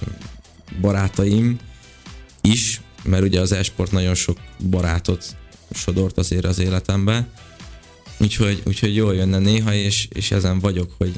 barátaim 0.80 1.58
is, 2.40 2.80
mert 3.04 3.22
ugye 3.22 3.40
az 3.40 3.52
esport 3.52 3.92
nagyon 3.92 4.14
sok 4.14 4.38
barátot 4.70 5.36
sodort 5.74 6.18
azért 6.18 6.44
az 6.44 6.58
életembe, 6.58 7.28
úgyhogy, 8.18 8.62
úgyhogy 8.66 8.94
jól 8.94 9.14
jönne 9.14 9.38
néha, 9.38 9.74
és, 9.74 10.08
és 10.12 10.30
ezen 10.30 10.58
vagyok, 10.58 10.94
hogy 10.98 11.12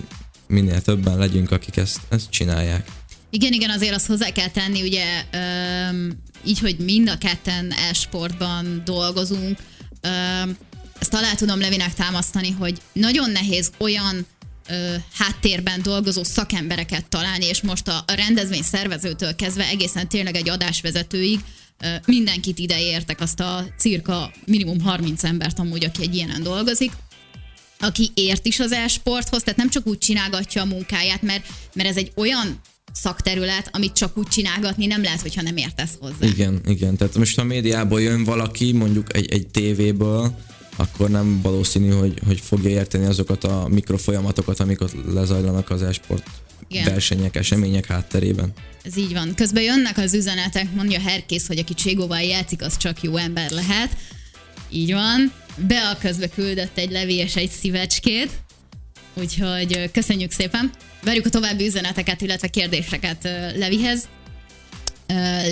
minél 0.46 0.82
többen 0.82 1.18
legyünk, 1.18 1.50
akik 1.50 1.76
ezt, 1.76 2.00
ezt 2.08 2.30
csinálják. 2.30 2.90
Igen, 3.30 3.52
igen, 3.52 3.70
azért 3.70 3.94
azt 3.94 4.06
hozzá 4.06 4.30
kell 4.30 4.48
tenni, 4.48 4.82
ugye 4.82 5.24
öm, 5.30 6.12
így, 6.44 6.58
hogy 6.58 6.76
mind 6.78 7.08
a 7.08 7.18
ketten 7.18 7.72
e-sportban 7.72 8.82
dolgozunk, 8.84 9.58
öm, 10.00 10.56
ezt 10.98 11.14
alá 11.14 11.34
tudom 11.34 11.60
Levinek 11.60 11.94
támasztani, 11.94 12.50
hogy 12.50 12.80
nagyon 12.92 13.30
nehéz 13.30 13.70
olyan 13.78 14.26
ö, 14.68 14.94
háttérben 15.12 15.82
dolgozó 15.82 16.22
szakembereket 16.22 17.08
találni, 17.08 17.44
és 17.46 17.62
most 17.62 17.88
a, 17.88 18.04
rendezvény 18.06 18.62
szervezőtől 18.62 19.34
kezdve 19.34 19.68
egészen 19.68 20.08
tényleg 20.08 20.36
egy 20.36 20.48
adásvezetőig 20.48 21.40
mindenkit 22.06 22.58
ide 22.58 22.80
értek, 22.80 23.20
azt 23.20 23.40
a 23.40 23.66
cirka 23.78 24.30
minimum 24.46 24.80
30 24.80 25.24
embert 25.24 25.58
amúgy, 25.58 25.84
aki 25.84 26.02
egy 26.02 26.14
ilyenen 26.14 26.42
dolgozik, 26.42 26.92
aki 27.78 28.10
ért 28.14 28.46
is 28.46 28.60
az 28.60 28.72
e-sporthoz, 28.72 29.42
tehát 29.42 29.58
nem 29.58 29.70
csak 29.70 29.86
úgy 29.86 29.98
csinálgatja 29.98 30.62
a 30.62 30.64
munkáját, 30.64 31.22
mert, 31.22 31.46
mert 31.74 31.88
ez 31.88 31.96
egy 31.96 32.12
olyan 32.14 32.60
szakterület, 32.92 33.68
amit 33.72 33.92
csak 33.92 34.18
úgy 34.18 34.26
csinálgatni 34.26 34.86
nem 34.86 35.02
lehet, 35.02 35.20
hogyha 35.20 35.42
nem 35.42 35.56
értesz 35.56 35.96
hozzá. 36.00 36.26
Igen, 36.26 36.60
igen. 36.66 36.96
Tehát 36.96 37.16
most 37.16 37.38
a 37.38 37.44
médiából 37.44 38.00
jön 38.00 38.24
valaki, 38.24 38.72
mondjuk 38.72 39.16
egy, 39.16 39.32
egy 39.32 39.46
tévéből, 39.46 40.38
akkor 40.76 41.10
nem 41.10 41.40
valószínű, 41.42 41.90
hogy, 41.90 42.18
hogy 42.26 42.40
fogja 42.40 42.70
érteni 42.70 43.04
azokat 43.04 43.44
a 43.44 43.68
mikrofolyamatokat, 43.68 44.60
amik 44.60 44.80
ott 44.80 44.94
lezajlanak 45.12 45.70
az 45.70 45.82
esport 45.82 46.26
igen. 46.68 46.84
versenyek, 46.84 47.36
események 47.36 47.86
hátterében. 47.86 48.52
Ez 48.84 48.96
így 48.96 49.12
van. 49.12 49.34
Közben 49.34 49.62
jönnek 49.62 49.98
az 49.98 50.14
üzenetek, 50.14 50.72
mondja 50.72 51.00
Herkész, 51.00 51.46
hogy 51.46 51.58
aki 51.58 51.74
Cségóval 51.74 52.20
játszik, 52.20 52.62
az 52.62 52.76
csak 52.76 53.02
jó 53.02 53.16
ember 53.16 53.50
lehet. 53.50 53.96
Így 54.70 54.92
van. 54.92 55.32
Bea 55.56 55.96
közbe 55.98 56.28
küldött 56.28 56.78
egy 56.78 56.90
levél 56.90 57.24
és 57.24 57.36
egy 57.36 57.50
szívecskét. 57.50 58.30
Úgyhogy 59.14 59.90
köszönjük 59.92 60.30
szépen. 60.30 60.70
Várjuk 61.02 61.26
a 61.26 61.30
további 61.30 61.66
üzeneteket, 61.66 62.20
illetve 62.20 62.48
kérdéseket 62.48 63.22
Levihez. 63.56 64.08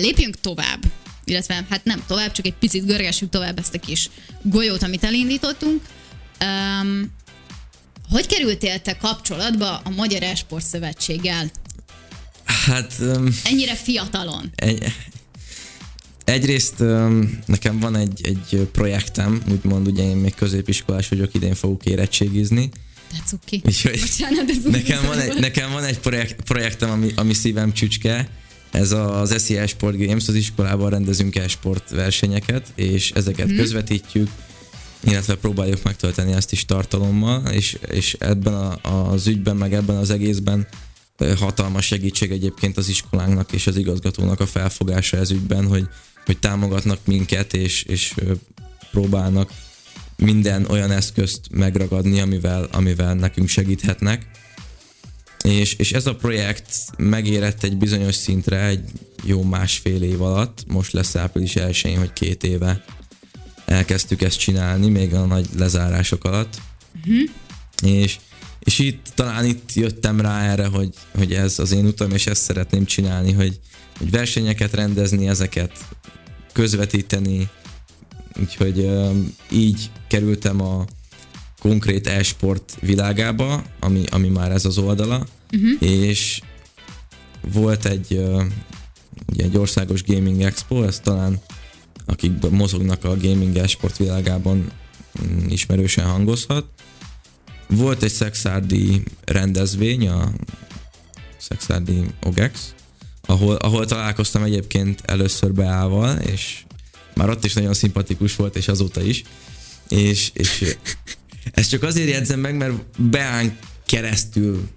Lépjünk 0.01 0.39
tovább. 0.41 0.79
Illetve, 1.23 1.65
hát 1.69 1.83
nem 1.83 2.03
tovább, 2.07 2.31
csak 2.31 2.45
egy 2.45 2.53
picit 2.53 2.85
görgessük 2.85 3.29
tovább 3.29 3.59
ezt 3.59 3.73
a 3.73 3.79
kis 3.79 4.09
golyót, 4.41 4.83
amit 4.83 5.03
elindítottunk. 5.03 5.81
Um, 6.41 7.13
hogy 8.09 8.27
kerültél 8.27 8.81
te 8.81 8.97
kapcsolatba 8.97 9.77
a 9.77 9.89
Magyar 9.89 10.23
Esport 10.23 10.65
Szövetséggel? 10.65 11.51
Hát... 12.65 12.93
Um, 12.99 13.27
Ennyire 13.43 13.75
fiatalon. 13.75 14.51
Egy, 14.55 14.83
egyrészt 16.23 16.79
um, 16.79 17.39
nekem 17.45 17.79
van 17.79 17.95
egy, 17.95 18.21
egy 18.23 18.67
projektem, 18.71 19.43
úgymond 19.51 19.87
ugye 19.87 20.03
én 20.03 20.15
még 20.15 20.35
középiskolás 20.35 21.07
vagyok, 21.07 21.33
idén 21.33 21.55
fogok 21.55 21.85
érettségizni, 21.85 22.69
de 23.13 23.19
cuki. 23.25 23.61
Úgyhogy 23.65 23.99
Bocsánat, 23.99 24.49
ez 24.49 24.63
nekem, 24.81 25.05
van 25.05 25.19
egy, 25.19 25.39
nekem 25.39 25.71
van 25.71 25.83
egy 25.83 25.99
projekt, 25.99 26.41
projektem, 26.41 26.89
ami, 26.89 27.11
ami 27.15 27.33
szívem 27.33 27.73
csücske, 27.73 28.29
ez 28.71 28.91
az 28.91 29.45
SES 29.45 29.69
Sport 29.69 29.97
Games, 29.97 30.27
az 30.27 30.35
iskolában 30.35 30.89
rendezünk 30.89 31.35
el 31.35 31.47
sport 31.47 31.89
versenyeket, 31.89 32.67
és 32.75 33.11
ezeket 33.11 33.47
hmm. 33.47 33.55
közvetítjük, 33.55 34.29
illetve 35.03 35.35
próbáljuk 35.35 35.83
megtölteni 35.83 36.31
ezt 36.31 36.51
is 36.51 36.65
tartalommal, 36.65 37.45
és, 37.45 37.77
és 37.89 38.15
ebben 38.19 38.53
a, 38.53 39.11
az 39.11 39.27
ügyben, 39.27 39.55
meg 39.55 39.73
ebben 39.73 39.95
az 39.95 40.09
egészben 40.09 40.67
hatalmas 41.17 41.85
segítség 41.85 42.31
egyébként 42.31 42.77
az 42.77 42.87
iskolánknak 42.87 43.51
és 43.51 43.67
az 43.67 43.77
igazgatónak 43.77 44.39
a 44.39 44.45
felfogása 44.45 45.17
ez 45.17 45.31
ügyben, 45.31 45.67
hogy, 45.67 45.87
hogy 46.25 46.39
támogatnak 46.39 46.99
minket, 47.05 47.53
és, 47.53 47.83
és 47.83 48.13
próbálnak 48.91 49.51
minden 50.17 50.65
olyan 50.65 50.91
eszközt 50.91 51.41
megragadni, 51.51 52.19
amivel, 52.19 52.67
amivel 52.71 53.13
nekünk 53.13 53.47
segíthetnek. 53.47 54.27
És, 55.43 55.73
és 55.73 55.91
ez 55.91 56.05
a 56.05 56.15
projekt 56.15 56.75
megérett 56.97 57.63
egy 57.63 57.77
bizonyos 57.77 58.15
szintre 58.15 58.65
egy 58.65 58.89
jó 59.23 59.43
másfél 59.43 60.01
év 60.01 60.21
alatt, 60.21 60.63
most 60.67 60.91
lesz 60.91 61.15
április 61.15 61.55
elsőjén, 61.55 61.97
hogy 61.97 62.13
két 62.13 62.43
éve 62.43 62.83
elkezdtük 63.65 64.21
ezt 64.21 64.39
csinálni, 64.39 64.89
még 64.89 65.13
a 65.13 65.25
nagy 65.25 65.47
lezárások 65.57 66.23
alatt. 66.23 66.61
Uh-huh. 66.97 67.29
És, 67.81 68.19
és 68.63 68.79
itt 68.79 69.11
talán 69.15 69.45
itt 69.45 69.73
jöttem 69.73 70.21
rá 70.21 70.51
erre, 70.51 70.65
hogy, 70.65 70.89
hogy 71.15 71.33
ez 71.33 71.59
az 71.59 71.71
én 71.71 71.85
utam, 71.85 72.11
és 72.11 72.27
ezt 72.27 72.41
szeretném 72.41 72.85
csinálni, 72.85 73.31
hogy, 73.31 73.59
hogy 73.97 74.09
versenyeket 74.09 74.73
rendezni, 74.73 75.27
ezeket 75.27 75.71
közvetíteni, 76.51 77.49
Úgyhogy 78.39 78.89
így 79.51 79.91
kerültem 80.07 80.61
a 80.61 80.85
konkrét 81.59 82.07
e-sport 82.07 82.77
világába, 82.79 83.63
ami, 83.79 84.03
ami 84.11 84.27
már 84.27 84.51
ez 84.51 84.65
az 84.65 84.77
oldala, 84.77 85.27
uh-huh. 85.51 85.89
és 85.89 86.41
volt 87.53 87.85
egy, 87.85 88.23
ugye 89.31 89.43
egy 89.43 89.57
országos 89.57 90.03
gaming 90.03 90.41
expo, 90.41 90.83
ez 90.83 90.99
talán 90.99 91.39
akik 92.05 92.49
mozognak 92.49 93.03
a 93.03 93.17
gaming 93.17 93.57
e-sport 93.57 93.97
világában 93.97 94.71
mm, 95.23 95.47
ismerősen 95.49 96.05
hangozhat. 96.05 96.65
Volt 97.75 98.03
egy 98.03 98.11
Szexárdi 98.11 99.03
rendezvény, 99.25 100.07
a 100.07 100.31
Szexárdi 101.37 102.03
OGEX, 102.23 102.73
ahol, 103.21 103.55
ahol 103.55 103.85
találkoztam 103.85 104.43
egyébként 104.43 105.01
először 105.05 105.53
Beával, 105.53 106.17
és 106.17 106.63
már 107.15 107.29
ott 107.29 107.43
is 107.43 107.53
nagyon 107.53 107.73
szimpatikus 107.73 108.35
volt, 108.35 108.55
és 108.55 108.67
azóta 108.67 109.01
is. 109.01 109.23
És, 109.87 110.31
és 110.33 110.75
ezt 111.51 111.69
csak 111.69 111.83
azért 111.83 112.09
jegyzem 112.09 112.39
meg, 112.39 112.55
mert 112.55 113.01
Beán 113.01 113.57
keresztül, 113.85 114.67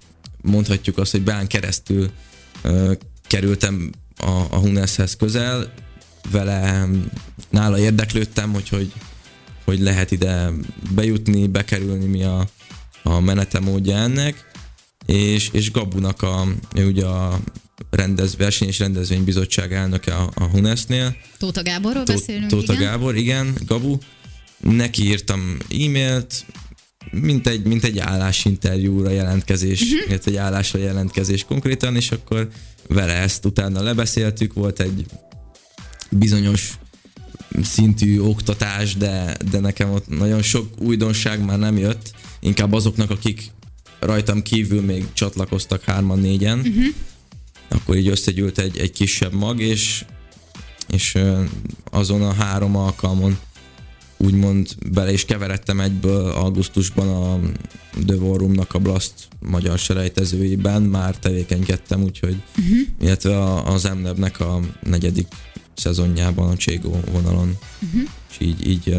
mondhatjuk 0.41 0.99
azt, 0.99 1.11
hogy 1.11 1.23
Beán 1.23 1.47
keresztül 1.47 2.11
uh, 2.65 2.93
kerültem 3.27 3.91
a, 4.17 4.31
a 4.31 4.57
Huneshez 4.57 5.17
közel. 5.17 5.73
vele 6.31 6.89
nála 7.51 7.79
érdeklődtem, 7.79 8.53
hogy, 8.53 8.69
hogy, 8.69 8.93
hogy 9.65 9.81
lehet 9.81 10.11
ide 10.11 10.51
bejutni, 10.95 11.47
bekerülni, 11.47 12.07
mi 12.07 12.23
a, 12.23 12.49
a 13.07 13.21
menete 13.21 13.61
módja 13.61 13.97
ennek, 13.97 14.51
és, 15.07 15.49
és 15.53 15.71
Gabunak 15.71 16.23
a, 16.23 16.47
ugye 16.75 17.05
a 17.05 17.41
rendez, 17.91 18.37
verseny 18.37 18.69
és 18.69 18.79
rendezvénybizottság 18.79 19.73
elnöke 19.73 20.15
a, 20.15 20.31
a 20.35 20.45
Hunesnél. 20.45 21.17
Tóta 21.39 21.63
Gáborról 21.63 22.05
Tó, 22.05 22.13
beszélünk, 22.13 22.51
Tóta 22.51 22.73
igen. 22.73 22.85
Gábor, 22.85 23.17
igen, 23.17 23.55
Gabu. 23.67 23.99
Neki 24.61 25.03
írtam 25.03 25.57
e-mailt, 25.71 26.45
mint 27.11 27.47
egy, 27.47 27.67
mint 27.67 27.85
egy 27.85 27.99
állásinterjúra 27.99 29.11
jelentkezés, 29.11 29.81
uh-huh. 29.81 30.09
illetve 30.09 30.31
egy 30.31 30.37
állásra 30.37 30.79
jelentkezés 30.79 31.45
konkrétan, 31.45 31.97
és 31.97 32.11
akkor 32.11 32.49
vele 32.89 33.13
ezt 33.13 33.45
utána 33.45 33.83
lebeszéltük, 33.83 34.53
volt 34.53 34.81
egy 34.81 35.07
bizonyos 36.11 36.79
szintű 37.63 38.21
oktatás, 38.21 38.95
de, 38.95 39.37
de 39.51 39.61
nekem 39.61 39.91
ott 39.91 40.09
nagyon 40.09 40.43
sok 40.43 40.81
újdonság 40.81 41.45
már 41.45 41.59
nem 41.59 41.79
jött, 41.79 42.15
inkább 42.41 42.73
azoknak, 42.73 43.11
akik 43.11 43.51
rajtam 43.99 44.43
kívül 44.43 44.83
még 44.83 45.05
csatlakoztak 45.13 45.83
hárman, 45.83 46.19
négyen, 46.19 46.59
uh-huh. 46.59 46.85
akkor 47.69 47.97
így 47.97 48.09
összegyűlt 48.09 48.59
egy, 48.59 48.79
egy 48.79 48.93
kisebb 48.93 49.33
mag, 49.33 49.61
és, 49.61 50.05
és 50.89 51.19
azon 51.91 52.23
a 52.23 52.33
három 52.33 52.77
alkalmon 52.77 53.39
úgymond 54.17 54.69
bele 54.93 55.13
is 55.13 55.25
keveredtem 55.25 55.81
egyből 55.81 56.31
augusztusban 56.31 57.09
a 57.09 57.41
The 58.07 58.17
War 58.17 58.39
Room-nak 58.39 58.75
a 58.75 58.79
Blast 58.79 59.13
magyar 59.41 59.79
selejtezőiben, 59.79 60.83
már 60.83 61.19
tevékenykedtem, 61.19 62.03
úgyhogy, 62.03 62.43
uh-huh. 62.59 62.79
illetve 63.01 63.53
az 63.63 63.85
MNEB-nek 63.85 64.41
a 64.41 64.61
negyedik 64.83 65.27
szezonjában 65.75 66.51
a 66.51 66.57
Cségó 66.57 67.01
vonalon, 67.13 67.59
uh-huh. 67.83 68.09
és 68.31 68.37
így, 68.39 68.69
így 68.69 68.97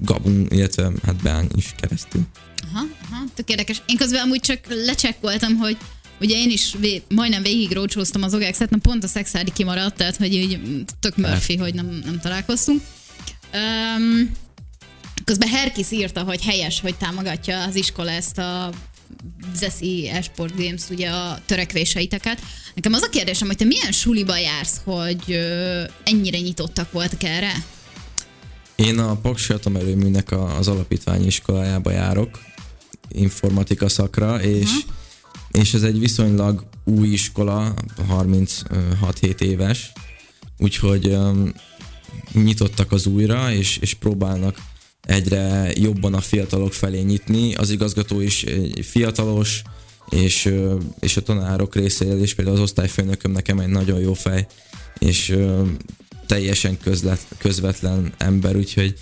Gabun, 0.00 0.46
illetve 0.50 0.92
hát 1.02 1.22
Beán 1.22 1.50
is 1.54 1.74
keresztül. 1.80 2.22
Aha, 2.70 2.86
aha, 3.10 3.24
tök 3.34 3.48
érdekes. 3.48 3.82
Én 3.86 3.96
közben 3.96 4.20
amúgy 4.20 4.40
csak 4.40 4.58
lecsekkoltam, 4.68 5.56
hogy 5.56 5.76
ugye 6.20 6.36
én 6.36 6.50
is 6.50 6.74
vé- 6.78 7.04
majdnem 7.08 7.42
végig 7.42 7.72
rócsóztam 7.72 8.22
az 8.22 8.34
ogex 8.34 8.58
na 8.58 8.78
pont 8.82 9.04
a 9.04 9.08
szexári 9.08 9.52
kimaradt, 9.52 9.96
tehát 9.96 10.16
hogy 10.16 10.34
így 10.34 10.60
tök 11.00 11.16
Murphy, 11.16 11.56
hogy 11.56 11.74
nem, 11.74 11.86
nem 12.04 12.20
találkoztunk. 12.20 12.82
Um, 13.54 14.30
közben 15.24 15.48
Herkis 15.48 15.90
írta, 15.90 16.22
hogy 16.22 16.42
helyes, 16.42 16.80
hogy 16.80 16.94
támogatja 16.94 17.62
az 17.62 17.74
iskola 17.74 18.10
ezt 18.10 18.38
a 18.38 18.70
Zeszi 19.54 20.08
Esport 20.08 20.56
Games, 20.56 20.82
ugye 20.90 21.10
a 21.10 21.38
törekvéseiteket. 21.46 22.40
Nekem 22.74 22.92
az 22.92 23.02
a 23.02 23.08
kérdésem, 23.08 23.46
hogy 23.46 23.56
te 23.56 23.64
milyen 23.64 23.92
suliba 23.92 24.36
jársz, 24.36 24.80
hogy 24.84 25.22
ö, 25.26 25.82
ennyire 26.04 26.38
nyitottak 26.38 26.92
voltak 26.92 27.22
erre? 27.22 27.52
Én 28.76 28.98
a 28.98 29.16
Paksi 29.16 29.52
Atomerőműnek 29.52 30.32
az 30.58 30.68
alapítványi 30.68 31.26
iskolájába 31.26 31.90
járok, 31.90 32.40
informatika 33.12 33.88
szakra, 33.88 34.42
és, 34.42 34.68
uh-huh. 34.68 35.62
és 35.62 35.74
ez 35.74 35.82
egy 35.82 35.98
viszonylag 35.98 36.64
új 36.84 37.08
iskola, 37.08 37.74
36-7 38.10 39.40
éves, 39.40 39.92
úgyhogy 40.58 41.06
um, 41.06 41.52
nyitottak 42.32 42.92
az 42.92 43.06
újra, 43.06 43.52
és, 43.52 43.76
és 43.76 43.94
próbálnak 43.94 44.56
egyre 45.02 45.72
jobban 45.74 46.14
a 46.14 46.20
fiatalok 46.20 46.72
felé 46.72 47.00
nyitni. 47.00 47.54
Az 47.54 47.70
igazgató 47.70 48.20
is 48.20 48.44
fiatalos, 48.82 49.62
és, 50.10 50.54
és 51.00 51.16
a 51.16 51.22
tanárok 51.22 51.74
részéről 51.74 52.22
is, 52.22 52.34
például 52.34 52.56
az 52.56 52.62
osztályfőnököm 52.62 53.32
nekem 53.32 53.58
egy 53.58 53.68
nagyon 53.68 54.00
jó 54.00 54.14
fej, 54.14 54.46
és 54.98 55.36
teljesen 56.26 56.78
közlet, 56.78 57.26
közvetlen 57.38 58.12
ember, 58.18 58.56
úgyhogy 58.56 58.94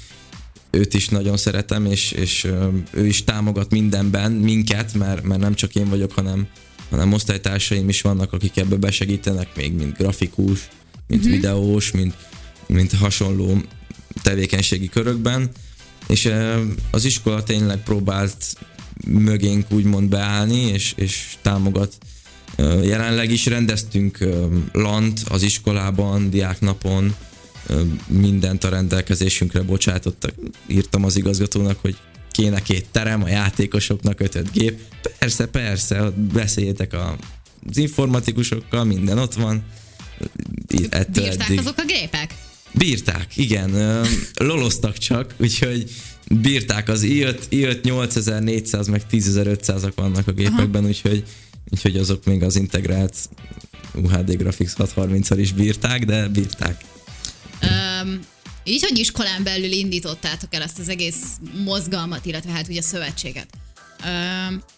őt 0.70 0.94
is 0.94 1.08
nagyon 1.08 1.36
szeretem, 1.36 1.86
és, 1.86 2.12
és 2.12 2.48
ő 2.90 3.06
is 3.06 3.24
támogat 3.24 3.70
mindenben 3.70 4.32
minket, 4.32 4.94
mert, 4.94 5.22
mert 5.22 5.40
nem 5.40 5.54
csak 5.54 5.74
én 5.74 5.88
vagyok, 5.88 6.12
hanem, 6.12 6.46
hanem 6.90 7.12
osztálytársaim 7.12 7.88
is 7.88 8.00
vannak, 8.00 8.32
akik 8.32 8.56
ebbe 8.56 8.76
besegítenek, 8.76 9.56
még 9.56 9.72
mint 9.72 9.96
grafikus, 9.96 10.68
mint 11.06 11.22
mm-hmm. 11.22 11.30
videós, 11.30 11.90
mint, 11.90 12.14
mint 12.66 12.92
hasonló 12.92 13.62
tevékenységi 14.22 14.88
körökben, 14.88 15.50
és 16.08 16.32
az 16.90 17.04
iskola 17.04 17.42
tényleg 17.42 17.82
próbált 17.82 18.36
mögénk 19.06 19.72
úgymond 19.72 20.08
beállni, 20.08 20.60
és, 20.60 20.92
és 20.96 21.36
támogat. 21.42 21.98
Jelenleg 22.82 23.30
is 23.30 23.46
rendeztünk 23.46 24.18
lant 24.72 25.20
az 25.28 25.42
iskolában, 25.42 26.30
diáknapon, 26.30 27.14
mindent 28.06 28.64
a 28.64 28.68
rendelkezésünkre 28.68 29.62
bocsátottak. 29.62 30.34
Írtam 30.66 31.04
az 31.04 31.16
igazgatónak, 31.16 31.78
hogy 31.80 31.96
kéne 32.30 32.62
két 32.62 32.86
terem, 32.90 33.22
a 33.22 33.28
játékosoknak 33.28 34.20
ötöt 34.20 34.52
gép. 34.52 34.80
Persze, 35.18 35.46
persze, 35.46 36.10
beszéljetek 36.32 36.92
a, 36.92 37.16
az 37.70 37.76
informatikusokkal, 37.76 38.84
minden 38.84 39.18
ott 39.18 39.34
van. 39.34 39.62
Ettől 40.88 41.24
Bírták 41.24 41.48
eddig. 41.48 41.58
azok 41.58 41.78
a 41.78 41.84
gépek? 41.86 42.34
Bírták, 42.72 43.36
igen. 43.36 44.04
Loloztak 44.34 44.98
csak, 44.98 45.34
úgyhogy 45.36 45.90
bírták 46.30 46.88
az 46.88 47.02
i5, 47.04 47.38
i5 47.50 47.82
8400 47.82 48.88
meg 48.88 49.02
10500-ak 49.12 49.92
vannak 49.94 50.28
a 50.28 50.32
gépekben, 50.32 50.86
úgyhogy, 50.86 51.24
úgyhogy 51.70 51.96
azok 51.96 52.24
még 52.24 52.42
az 52.42 52.56
integrált 52.56 53.16
UHD 53.94 54.36
Graphics 54.36 54.72
630-al 54.76 55.36
is 55.36 55.52
bírták, 55.52 56.04
de 56.04 56.28
bírták. 56.28 56.84
Um, 57.62 58.20
így, 58.64 58.82
hogy 58.82 58.98
iskolán 58.98 59.42
belül 59.42 59.72
indítottátok 59.72 60.54
el 60.54 60.62
ezt 60.62 60.78
az 60.78 60.88
egész 60.88 61.22
mozgalmat, 61.64 62.26
illetve 62.26 62.52
hát 62.52 62.68
ugye 62.68 62.80
a 62.80 62.82
szövetséget 62.82 63.48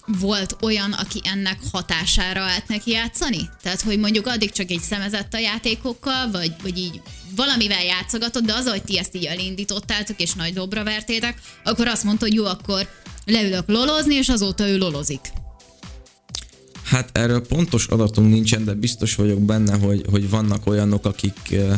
volt 0.06 0.56
olyan, 0.60 0.92
aki 0.92 1.20
ennek 1.24 1.58
hatására 1.72 2.40
állt 2.40 2.68
neki 2.68 2.90
játszani? 2.90 3.48
Tehát, 3.62 3.80
hogy 3.80 3.98
mondjuk 3.98 4.26
addig 4.26 4.52
csak 4.52 4.70
egy 4.70 4.80
szemezett 4.80 5.34
a 5.34 5.38
játékokkal, 5.38 6.30
vagy, 6.30 6.52
vagy 6.62 6.78
így 6.78 7.00
valamivel 7.36 7.84
játszogatott, 7.84 8.44
de 8.44 8.52
az, 8.52 8.68
hogy 8.68 8.82
ti 8.82 8.98
ezt 8.98 9.16
így 9.16 9.24
elindítottátok, 9.24 10.20
és 10.20 10.32
nagy 10.32 10.52
dobra 10.52 10.84
vertétek, 10.84 11.40
akkor 11.64 11.86
azt 11.86 12.04
mondta, 12.04 12.24
hogy 12.24 12.34
jó, 12.34 12.44
akkor 12.44 12.88
leülök 13.24 13.68
lolozni, 13.68 14.14
és 14.14 14.28
azóta 14.28 14.68
ő 14.68 14.78
lolozik. 14.78 15.20
Hát 16.84 17.18
erről 17.18 17.46
pontos 17.46 17.86
adatunk 17.86 18.32
nincsen, 18.32 18.64
de 18.64 18.74
biztos 18.74 19.14
vagyok 19.14 19.40
benne, 19.40 19.76
hogy, 19.76 20.04
hogy 20.10 20.30
vannak 20.30 20.66
olyanok, 20.66 21.06
akik 21.06 21.36
uh, 21.50 21.74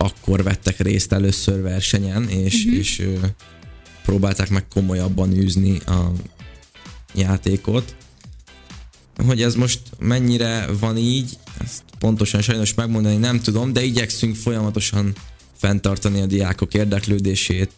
akkor 0.00 0.42
vettek 0.42 0.78
részt 0.78 1.12
először 1.12 1.62
versenyen, 1.62 2.28
és, 2.28 2.54
uh-huh. 2.64 2.78
és 2.78 2.98
uh, 2.98 3.24
próbálták 4.04 4.48
meg 4.48 4.68
komolyabban 4.68 5.32
űzni 5.32 5.78
a 5.78 6.12
játékot. 7.14 7.94
Hogy 9.26 9.42
ez 9.42 9.54
most 9.54 9.80
mennyire 9.98 10.66
van 10.80 10.96
így, 10.96 11.38
ezt 11.64 11.82
pontosan 11.98 12.42
sajnos 12.42 12.74
megmondani 12.74 13.16
nem 13.16 13.40
tudom, 13.40 13.72
de 13.72 13.82
igyekszünk 13.82 14.36
folyamatosan 14.36 15.14
fenntartani 15.56 16.20
a 16.20 16.26
diákok 16.26 16.74
érdeklődését. 16.74 17.72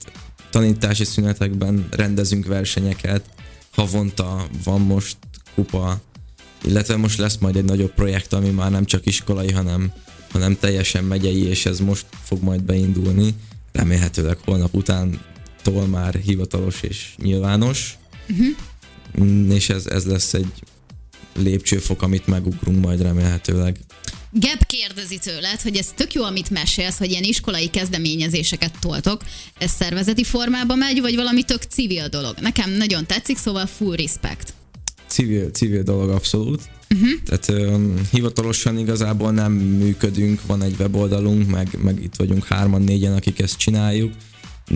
Tanítási 0.50 1.04
szünetekben 1.04 1.88
rendezünk 1.90 2.46
versenyeket, 2.46 3.24
havonta 3.72 4.46
van 4.64 4.80
most 4.80 5.16
kupa, 5.54 6.00
illetve 6.64 6.96
most 6.96 7.18
lesz 7.18 7.36
majd 7.38 7.56
egy 7.56 7.64
nagyobb 7.64 7.94
projekt, 7.94 8.32
ami 8.32 8.50
már 8.50 8.70
nem 8.70 8.84
csak 8.84 9.06
iskolai, 9.06 9.52
hanem, 9.52 9.92
hanem 10.32 10.56
teljesen 10.58 11.04
megyei, 11.04 11.46
és 11.46 11.66
ez 11.66 11.78
most 11.78 12.06
fog 12.22 12.42
majd 12.42 12.62
beindulni. 12.62 13.34
Remélhetőleg 13.72 14.38
holnap 14.44 14.74
után 14.74 15.20
tól 15.62 15.86
már 15.86 16.14
hivatalos 16.14 16.82
és 16.82 17.14
nyilvános, 17.16 17.98
uh-huh. 18.28 19.54
és 19.54 19.68
ez, 19.68 19.86
ez 19.86 20.04
lesz 20.04 20.34
egy 20.34 20.52
lépcsőfok, 21.34 22.02
amit 22.02 22.26
megugrunk 22.26 22.84
majd 22.84 23.02
remélhetőleg. 23.02 23.76
Geb 24.30 24.66
kérdezi 24.66 25.18
tőled, 25.18 25.60
hogy 25.60 25.76
ez 25.76 25.92
tök 25.96 26.12
jó, 26.12 26.22
amit 26.22 26.50
mesélsz, 26.50 26.98
hogy 26.98 27.10
ilyen 27.10 27.22
iskolai 27.22 27.70
kezdeményezéseket 27.70 28.74
toltok. 28.80 29.22
Ez 29.58 29.70
szervezeti 29.70 30.24
formában 30.24 30.78
megy, 30.78 31.00
vagy 31.00 31.14
valami 31.14 31.42
tök 31.42 31.62
civil 31.62 32.08
dolog? 32.08 32.38
Nekem 32.40 32.70
nagyon 32.70 33.06
tetszik, 33.06 33.38
szóval 33.38 33.66
full 33.66 33.96
respect. 33.96 34.54
Civil, 35.12 35.50
civil 35.50 35.82
dolog 35.82 36.10
abszolút. 36.10 36.62
Uh-huh. 36.94 37.08
Tehát 37.24 37.72
um, 37.72 37.94
hivatalosan 38.10 38.78
igazából 38.78 39.32
nem 39.32 39.52
működünk, 39.52 40.46
van 40.46 40.62
egy 40.62 40.74
weboldalunk, 40.78 41.50
meg, 41.50 41.68
meg 41.82 42.02
itt 42.02 42.16
vagyunk 42.16 42.44
hárman, 42.44 42.82
négyen, 42.82 43.12
akik 43.12 43.40
ezt 43.40 43.56
csináljuk 43.56 44.12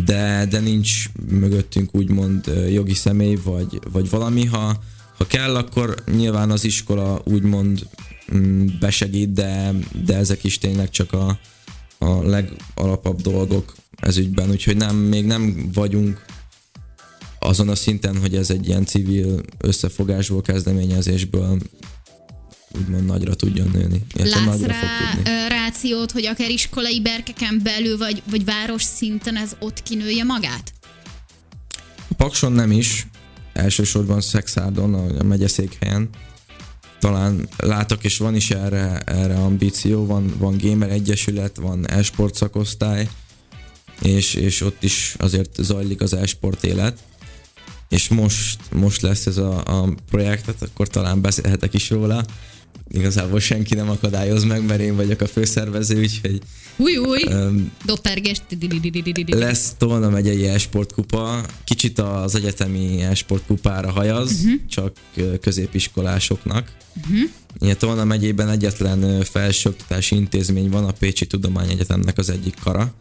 de, 0.04 0.46
de 0.50 0.60
nincs 0.60 1.04
mögöttünk 1.30 1.94
úgymond 1.94 2.46
jogi 2.70 2.94
személy, 2.94 3.38
vagy, 3.44 3.80
vagy 3.92 4.10
valami. 4.10 4.44
Ha, 4.44 4.82
ha 5.18 5.26
kell, 5.26 5.56
akkor 5.56 5.94
nyilván 6.16 6.50
az 6.50 6.64
iskola 6.64 7.20
úgymond 7.24 7.86
mm, 8.34 8.66
besegít, 8.80 9.32
de, 9.32 9.74
de 10.04 10.16
ezek 10.16 10.44
is 10.44 10.58
tényleg 10.58 10.90
csak 10.90 11.12
a, 11.12 11.38
a 11.98 12.22
legalapabb 12.22 13.20
dolgok 13.20 13.74
ez 13.96 14.16
ügyben, 14.16 14.50
úgyhogy 14.50 14.76
nem, 14.76 14.96
még 14.96 15.24
nem 15.24 15.70
vagyunk 15.72 16.24
azon 17.38 17.68
a 17.68 17.74
szinten, 17.74 18.20
hogy 18.20 18.34
ez 18.34 18.50
egy 18.50 18.68
ilyen 18.68 18.84
civil 18.84 19.40
összefogásból, 19.58 20.42
kezdeményezésből 20.42 21.58
úgymond 22.78 23.04
nagyra 23.04 23.34
tudjon 23.34 23.70
nőni. 23.72 24.06
Látsz 24.14 24.44
nagyra 24.44 24.66
rá 24.66 24.74
fog 24.74 25.14
tudni. 25.14 25.30
rációt, 25.48 26.10
hogy 26.12 26.26
akár 26.26 26.50
iskolai 26.50 27.00
berkeken 27.00 27.60
belül, 27.62 27.98
vagy, 27.98 28.22
vagy 28.30 28.44
város 28.44 28.82
szinten 28.82 29.36
ez 29.36 29.56
ott 29.58 29.82
kinője 29.82 30.24
magát? 30.24 30.72
A 32.08 32.14
Pakson 32.16 32.52
nem 32.52 32.70
is, 32.70 33.06
elsősorban 33.52 34.20
Szexádon, 34.20 34.94
a 34.94 35.22
megyeszékhelyen. 35.22 36.08
Talán 37.00 37.48
látok, 37.56 38.04
és 38.04 38.16
van 38.18 38.34
is 38.34 38.50
erre, 38.50 38.98
erre 38.98 39.34
ambíció, 39.34 40.06
van, 40.06 40.34
van 40.38 40.58
Gamer 40.60 40.90
Egyesület, 40.90 41.56
van 41.56 41.88
e-sport 41.88 42.34
szakosztály, 42.34 43.08
és, 44.02 44.34
és 44.34 44.60
ott 44.60 44.82
is 44.82 45.14
azért 45.18 45.54
zajlik 45.58 46.00
az 46.00 46.12
e-sport 46.14 46.64
élet 46.64 46.98
és 47.88 48.08
most, 48.08 48.58
most 48.72 49.00
lesz 49.02 49.26
ez 49.26 49.36
a, 49.36 49.82
a 49.82 49.94
projektet, 50.10 50.62
akkor 50.62 50.88
talán 50.88 51.20
beszélhetek 51.20 51.74
is 51.74 51.90
róla. 51.90 52.24
Igazából 52.88 53.40
senki 53.40 53.74
nem 53.74 53.90
akadályoz 53.90 54.44
meg, 54.44 54.66
mert 54.66 54.80
én 54.80 54.96
vagyok 54.96 55.20
a 55.20 55.26
főszervező, 55.26 55.98
úgyhogy... 55.98 56.40
Új, 56.76 56.96
új, 56.96 57.22
um. 57.22 57.72
Lesz 59.36 59.74
Tolna 59.78 60.10
megyei 60.10 60.46
e-sportkupa, 60.46 61.44
kicsit 61.64 61.98
az 61.98 62.34
egyetemi 62.34 63.02
e-sportkupára 63.02 63.90
hajaz, 63.90 64.32
uh-huh. 64.32 64.60
csak 64.68 64.96
középiskolásoknak. 65.40 66.72
Uh-huh. 66.96 67.30
Ilyen 67.58 67.78
Tolna 67.78 68.04
megyében 68.04 68.48
egyetlen 68.48 69.22
felsőoktatási 69.22 70.14
intézmény 70.14 70.70
van, 70.70 70.84
a 70.84 70.92
Pécsi 70.92 71.26
Tudományegyetemnek 71.26 72.18
az 72.18 72.30
egyik 72.30 72.54
kara, 72.60 72.94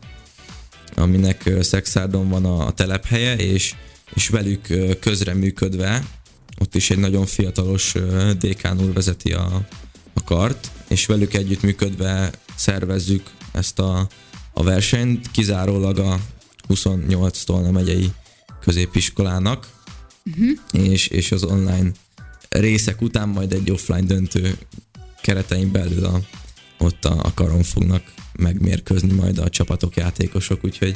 aminek 0.95 1.50
Szexárdon 1.62 2.30
van 2.30 2.45
a 2.45 2.71
telephelye, 2.71 3.36
és 3.36 3.76
és 4.15 4.28
velük 4.30 4.67
közreműködve, 4.99 6.06
ott 6.60 6.75
is 6.75 6.89
egy 6.89 6.97
nagyon 6.97 7.25
fiatalos 7.25 7.93
dékán 8.39 8.82
úr 8.82 8.93
vezeti 8.93 9.34
a, 9.34 9.67
a 10.13 10.23
kart, 10.23 10.71
és 10.88 11.06
velük 11.06 11.34
együttműködve 11.34 12.32
szervezzük 12.56 13.32
ezt 13.51 13.80
a, 13.80 14.08
a 14.54 14.63
versenyt, 14.63 15.32
kizárólag 15.32 15.99
a 15.99 16.19
28 16.67 17.43
Tolna 17.43 17.71
megyei 17.71 18.12
középiskolának, 18.62 19.69
uh-huh. 20.25 20.49
és, 20.71 21.08
és 21.08 21.32
az 21.32 21.43
online 21.43 21.91
részek 22.49 23.01
után 23.01 23.30
majd 23.30 23.54
egy 23.54 23.71
offline 23.71 24.01
döntő 24.01 24.58
keretein 25.21 25.71
belül 25.71 26.06
a, 26.06 26.21
ott 26.78 27.06
a, 27.06 27.19
a 27.23 27.34
karon 27.34 27.63
fognak 27.63 28.13
megmérkőzni 28.38 29.13
majd 29.13 29.38
a 29.38 29.49
csapatok, 29.49 29.95
játékosok, 29.95 30.65
úgyhogy, 30.65 30.95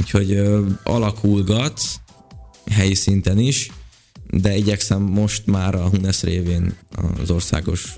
úgyhogy 0.00 0.32
ö, 0.32 0.66
alakulgat, 0.82 1.80
helyi 2.70 2.94
szinten 2.94 3.38
is, 3.38 3.70
de 4.30 4.56
igyekszem 4.56 5.02
most 5.02 5.46
már 5.46 5.74
a 5.74 5.88
Hunes 5.88 6.22
révén 6.22 6.76
az 7.20 7.30
országos 7.30 7.94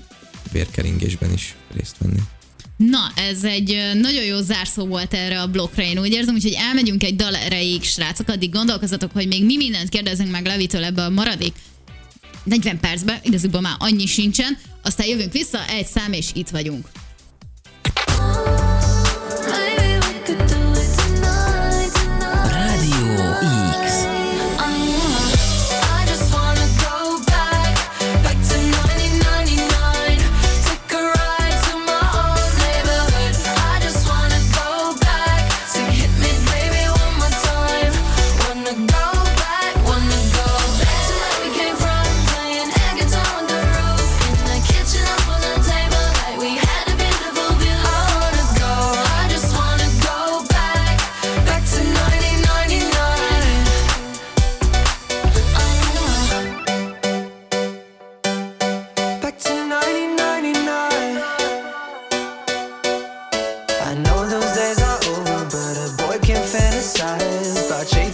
vérkeringésben 0.51 1.33
is 1.33 1.55
részt 1.75 1.95
venni. 1.97 2.19
Na, 2.77 3.11
ez 3.15 3.43
egy 3.43 3.91
nagyon 3.93 4.23
jó 4.23 4.41
zárszó 4.41 4.85
volt 4.85 5.13
erre 5.13 5.41
a 5.41 5.47
blokkra, 5.47 5.83
én 5.83 5.99
úgy 5.99 6.11
érzem, 6.11 6.33
úgyhogy 6.35 6.55
elmegyünk 6.57 7.03
egy 7.03 7.15
dal 7.15 7.35
erejéig, 7.35 7.83
srácok, 7.83 8.27
addig 8.27 8.51
gondolkozatok, 8.51 9.11
hogy 9.11 9.27
még 9.27 9.45
mi 9.45 9.57
mindent 9.57 9.89
kérdezünk 9.89 10.31
meg 10.31 10.45
Levitől 10.45 10.83
ebbe 10.83 11.03
a 11.03 11.09
maradék 11.09 11.53
40 12.43 12.79
percben, 12.79 13.19
igazából 13.23 13.61
már 13.61 13.75
annyi 13.77 14.05
sincsen, 14.05 14.57
aztán 14.83 15.07
jövünk 15.07 15.31
vissza, 15.31 15.67
egy 15.69 15.85
szám, 15.85 16.13
és 16.13 16.29
itt 16.33 16.49
vagyunk. 16.49 16.87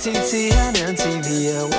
TTN 0.08 0.88
and 0.88 0.98
TVL. 0.98 1.77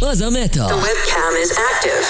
Az 0.00 0.20
a 0.20 0.30
Meta. 0.30 0.64
The 0.64 0.74
webcam 0.74 1.34
is 1.42 1.50
active. 1.50 2.04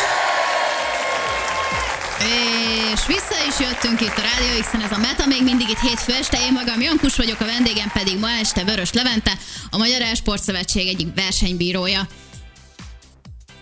És 2.95 3.07
vissza 3.07 3.37
is 3.49 3.59
jöttünk 3.61 4.01
itt 4.01 4.17
a 4.17 4.23
Rádió 4.23 4.61
x 4.61 4.85
ez 4.85 4.93
a 4.93 4.99
Meta, 4.99 5.27
még 5.27 5.43
mindig 5.43 5.69
itt 5.69 5.79
hétfő 5.79 6.13
este, 6.13 6.39
én 6.47 6.53
magam 6.53 6.81
Jankus 6.81 7.17
vagyok, 7.17 7.41
a 7.41 7.45
vendégem 7.45 7.91
pedig 7.93 8.19
ma 8.19 8.31
este 8.31 8.65
Vörös 8.65 8.93
Levente, 8.93 9.33
a 9.71 9.77
Magyar 9.77 10.01
Esport 10.01 10.43
Szövetség 10.43 10.89
egyik 10.89 11.15
versenybírója. 11.15 12.09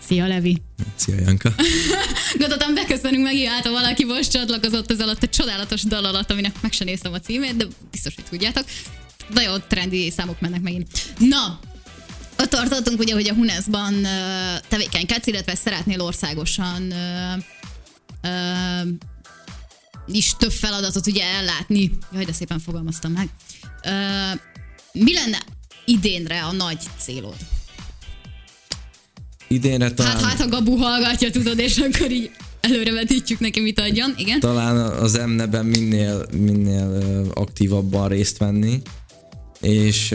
Szia, 0.07 0.27
Levi! 0.27 0.63
Szia, 0.97 1.15
Janka! 1.25 1.51
Gondoltam, 2.39 2.75
beköszönünk 2.75 3.23
meg, 3.23 3.35
ha 3.63 3.71
valaki 3.71 4.05
most 4.05 4.31
csatlakozott 4.31 4.91
ez 4.91 5.01
alatt 5.01 5.23
a 5.23 5.29
csodálatos 5.29 5.83
dal 5.83 6.05
alatt, 6.05 6.31
aminek 6.31 6.53
meg 6.61 6.73
sem 6.73 6.87
néztem 6.87 7.13
a 7.13 7.21
címét, 7.21 7.57
de 7.57 7.67
biztos, 7.91 8.15
hogy 8.15 8.25
tudjátok. 8.25 8.65
Nagyon 9.29 9.63
trendi 9.69 10.11
számok 10.11 10.41
mennek 10.41 10.61
megint. 10.61 10.87
Na, 11.19 11.61
ott 12.43 12.51
tartottunk 12.51 12.99
ugye, 12.99 13.15
hogy 13.15 13.29
a 13.29 13.35
Hunesban 13.35 13.95
tevékenykedsz, 14.69 15.27
illetve 15.27 15.55
szeretnél 15.55 16.01
országosan 16.01 16.93
is 20.07 20.37
több 20.39 20.51
feladatot 20.51 21.07
ugye 21.07 21.25
ellátni. 21.25 21.99
Jaj, 22.13 22.25
de 22.25 22.33
szépen 22.33 22.59
fogalmaztam 22.59 23.13
meg. 23.13 23.29
Mi 24.93 25.13
lenne 25.13 25.39
idénre 25.85 26.43
a 26.43 26.53
nagy 26.53 26.79
célod? 26.99 27.37
Idénre 29.49 29.91
talán... 29.91 30.13
Hát, 30.13 30.23
hát 30.23 30.41
a 30.41 30.49
Gabu 30.49 30.77
hallgatja, 30.77 31.31
tudod, 31.31 31.59
és 31.59 31.79
akkor 31.79 32.11
így 32.11 32.31
előrevetítjük 32.61 33.41
neki, 33.41 33.61
mit 33.61 33.81
adjon, 33.81 34.15
igen? 34.17 34.41
Talán 34.41 34.77
az 34.77 35.15
emneben 35.15 35.67
minél, 35.67 36.27
minél 36.33 37.31
aktívabban 37.35 38.09
részt 38.09 38.39
venni, 38.39 38.83
és 39.61 40.15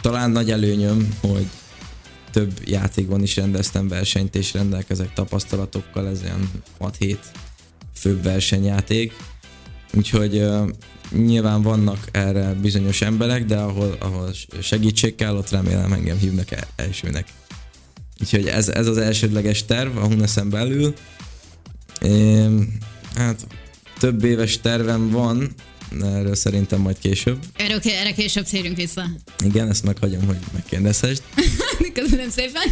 talán 0.00 0.30
nagy 0.30 0.50
előnyöm, 0.50 1.18
hogy 1.20 1.46
több 2.30 2.52
játékban 2.64 3.22
is 3.22 3.36
rendeztem 3.36 3.88
versenyt, 3.88 4.36
és 4.36 4.52
rendelkezek 4.52 5.12
tapasztalatokkal, 5.12 6.08
ez 6.08 6.22
ilyen 6.22 6.50
6-7 6.80 7.16
főbb 7.94 8.22
versenyjáték. 8.22 9.12
Úgyhogy 9.94 10.36
uh, 10.36 10.68
nyilván 11.10 11.62
vannak 11.62 12.08
erre 12.12 12.52
bizonyos 12.52 13.00
emberek, 13.00 13.44
de 13.44 13.56
ahol, 13.56 13.96
ahol 14.00 14.30
segítség 14.60 15.14
kell, 15.14 15.36
ott 15.36 15.50
remélem 15.50 15.92
engem 15.92 16.18
hívnak 16.18 16.50
el, 16.50 16.66
elsőnek. 16.76 17.26
Úgyhogy 18.20 18.46
ez, 18.46 18.68
ez 18.68 18.86
az 18.86 18.98
elsődleges 18.98 19.64
terv 19.64 19.96
a 19.96 20.06
Huneszen 20.06 20.50
belül. 20.50 20.94
Én, 22.02 22.78
hát 23.14 23.46
több 23.98 24.24
éves 24.24 24.60
tervem 24.60 25.10
van, 25.10 25.54
erről 26.02 26.34
szerintem 26.34 26.80
majd 26.80 26.98
később. 26.98 27.38
Erről, 27.56 27.80
erre 27.82 28.12
később 28.12 28.44
térünk 28.44 28.76
vissza. 28.76 29.10
Igen, 29.44 29.68
ezt 29.68 29.84
meghagyom, 29.84 30.26
hogy 30.26 30.36
megkérdezhessd. 30.52 31.22
Köszönöm 32.00 32.30
szépen. 32.30 32.62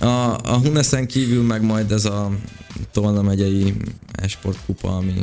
A, 0.00 0.38
a 0.52 0.58
Huneszen 0.58 1.06
kívül 1.06 1.42
meg 1.42 1.62
majd 1.62 1.92
ez 1.92 2.04
a 2.04 2.38
Tolna 2.92 3.22
megyei 3.22 3.74
esportkupa, 4.12 4.96
ami 4.96 5.14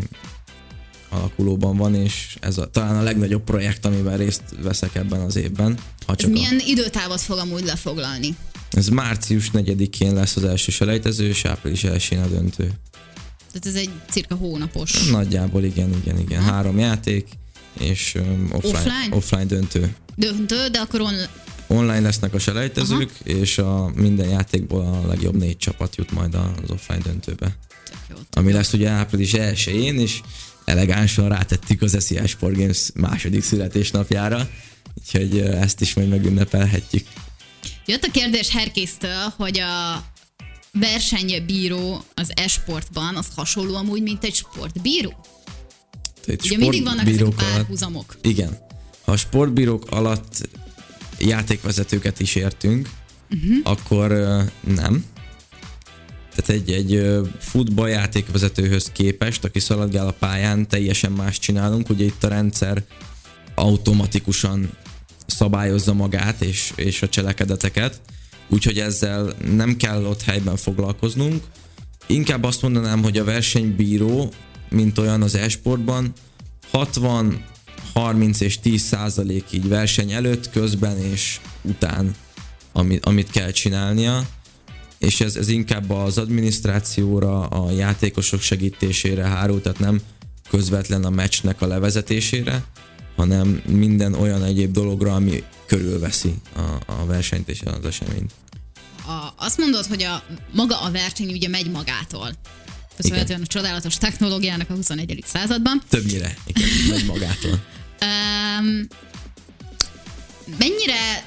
alakulóban 1.09 1.77
van, 1.77 1.95
és 1.95 2.37
ez 2.39 2.57
a, 2.57 2.65
talán 2.65 2.95
a 2.95 3.01
legnagyobb 3.01 3.43
projekt, 3.43 3.85
amiben 3.85 4.17
részt 4.17 4.43
veszek 4.61 4.95
ebben 4.95 5.19
az 5.19 5.35
évben. 5.35 5.77
Ha 6.05 6.15
csak 6.15 6.29
ez 6.29 6.35
milyen 6.35 6.57
a... 6.59 6.63
időtávot 6.65 7.21
fog 7.21 7.37
amúgy 7.37 7.63
lefoglalni? 7.63 8.35
Ez 8.71 8.87
március 8.87 9.51
4-én 9.53 10.13
lesz 10.13 10.35
az 10.35 10.43
első 10.43 10.71
selejtező, 10.71 11.27
és 11.27 11.45
április 11.45 11.83
1 11.83 12.17
a 12.23 12.27
döntő. 12.27 12.71
Tehát 13.51 13.65
ez 13.65 13.75
egy 13.75 13.89
cirka 14.09 14.35
hónapos. 14.35 15.07
Nagyjából 15.07 15.63
igen, 15.63 15.93
igen, 16.03 16.19
igen. 16.19 16.43
Ha. 16.43 16.51
Három 16.51 16.79
játék, 16.79 17.27
és 17.79 18.15
um, 18.15 18.49
offline, 18.51 18.77
offline? 18.77 19.15
offline 19.15 19.45
döntő. 19.45 19.95
Döntő, 20.15 20.67
de 20.67 20.79
akkor 20.79 21.01
on... 21.01 21.13
online 21.67 21.99
lesznek 21.99 22.33
a 22.33 22.39
selejtezők, 22.39 23.11
Aha. 23.25 23.37
és 23.39 23.57
a 23.57 23.91
minden 23.95 24.29
játékból 24.29 24.85
a 24.85 25.07
legjobb 25.07 25.37
négy 25.37 25.57
csapat 25.57 25.95
jut 25.95 26.11
majd 26.11 26.35
az 26.35 26.69
offline 26.69 27.01
döntőbe. 27.03 27.57
Jó, 28.09 28.15
ami 28.31 28.51
lesz 28.51 28.73
ugye 28.73 28.89
április 28.89 29.31
1-én, 29.33 29.99
és 29.99 30.21
elegánsan 30.65 31.29
rátettük 31.29 31.81
az 31.81 31.97
SZIA 31.99 32.27
Sport 32.27 32.57
Games 32.57 32.89
második 32.93 33.43
születésnapjára, 33.43 34.49
úgyhogy 34.99 35.39
ezt 35.39 35.81
is 35.81 35.93
majd 35.93 36.09
megünnepelhetjük. 36.09 37.07
Jött 37.85 38.03
a 38.03 38.11
kérdés 38.11 38.49
Herkésztől, 38.49 39.33
hogy 39.37 39.59
a 39.59 40.03
versenybíró 40.71 42.03
az 42.13 42.31
esportban 42.35 43.15
az 43.15 43.27
hasonló 43.35 43.75
amúgy, 43.75 44.01
mint 44.01 44.23
egy 44.23 44.35
sportbíró? 44.35 45.25
Egy 46.25 46.41
Ugye 46.45 46.57
mindig 46.57 46.83
vannak 46.83 47.07
ezek 47.07 47.25
a 47.25 47.29
párhuzamok. 47.29 48.05
Alatt, 48.09 48.25
igen. 48.25 48.57
Ha 49.01 49.11
a 49.11 49.17
sportbírók 49.17 49.85
alatt 49.89 50.49
játékvezetőket 51.19 52.19
is 52.19 52.35
értünk, 52.35 52.89
uh-huh. 53.29 53.57
akkor 53.63 54.11
uh, 54.11 54.73
nem. 54.75 55.05
Tehát 56.35 56.61
egy, 56.61 56.71
egy 56.71 57.19
futballjátékvezetőhöz 57.39 58.91
képest, 58.91 59.43
aki 59.43 59.59
szaladgál 59.59 60.07
a 60.07 60.11
pályán, 60.11 60.67
teljesen 60.67 61.11
más 61.11 61.39
csinálunk. 61.39 61.89
Ugye 61.89 62.05
itt 62.05 62.23
a 62.23 62.27
rendszer 62.27 62.83
automatikusan 63.55 64.71
szabályozza 65.25 65.93
magát 65.93 66.41
és, 66.41 66.73
és 66.75 67.01
a 67.01 67.09
cselekedeteket, 67.09 68.01
úgyhogy 68.47 68.79
ezzel 68.79 69.33
nem 69.55 69.77
kell 69.77 70.05
ott 70.05 70.21
helyben 70.21 70.55
foglalkoznunk. 70.55 71.43
Inkább 72.07 72.43
azt 72.43 72.61
mondanám, 72.61 73.03
hogy 73.03 73.17
a 73.17 73.23
versenybíró, 73.23 74.33
mint 74.69 74.97
olyan 74.97 75.21
az 75.21 75.35
esportban, 75.35 76.13
60, 76.71 77.45
30 77.93 78.39
és 78.39 78.59
10 78.59 78.81
százalék 78.81 79.43
így 79.51 79.67
verseny 79.67 80.11
előtt, 80.11 80.49
közben 80.49 80.97
és 80.97 81.39
után, 81.61 82.15
amit, 82.71 83.05
amit 83.05 83.31
kell 83.31 83.51
csinálnia 83.51 84.27
és 85.01 85.21
ez, 85.21 85.35
ez 85.35 85.47
inkább 85.47 85.89
az 85.89 86.17
adminisztrációra, 86.17 87.45
a 87.45 87.71
játékosok 87.71 88.41
segítésére 88.41 89.23
hárul, 89.23 89.61
tehát 89.61 89.79
nem 89.79 90.01
közvetlen 90.49 91.03
a 91.03 91.09
meccsnek 91.09 91.61
a 91.61 91.67
levezetésére, 91.67 92.63
hanem 93.21 93.61
minden 93.67 94.13
olyan 94.13 94.43
egyéb 94.43 94.71
dologra, 94.71 95.15
ami 95.15 95.43
körülveszi 95.65 96.33
a, 96.55 96.91
a 96.91 97.05
versenyt 97.05 97.49
és 97.49 97.61
az 97.61 97.85
eseményt. 97.85 98.31
A, 99.05 99.33
azt 99.35 99.57
mondod, 99.57 99.85
hogy 99.85 100.03
a 100.03 100.23
maga 100.53 100.81
a 100.81 100.91
verseny 100.91 101.31
ugye 101.31 101.47
megy 101.47 101.69
magától. 101.69 102.31
Köszönhetően 102.95 103.41
a 103.41 103.45
csodálatos 103.45 103.97
technológiának 103.97 104.69
a 104.69 104.73
21. 104.73 105.23
században. 105.25 105.81
Többnyire, 105.89 106.37
igen, 106.45 106.69
megy 106.89 107.05
magától. 107.05 107.51
um, 108.07 108.87
mennyire 110.57 111.25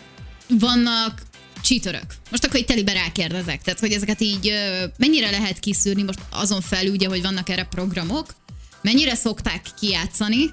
vannak 0.49 1.23
csítörök. 1.63 2.15
Most 2.31 2.45
akkor 2.45 2.61
itt 2.61 2.67
telibe 2.67 2.93
rákérdezek, 2.93 3.63
tehát 3.63 3.81
hogy 3.81 3.93
ezeket 3.93 4.21
így 4.21 4.53
mennyire 4.97 5.31
lehet 5.31 5.59
kiszűrni, 5.59 6.03
most 6.03 6.21
azon 6.31 6.61
felül 6.61 6.93
ugye, 6.93 7.09
hogy 7.09 7.23
vannak 7.23 7.49
erre 7.49 7.65
programok, 7.65 8.35
mennyire 8.83 9.15
szokták 9.15 9.67
kijátszani, 9.81 10.53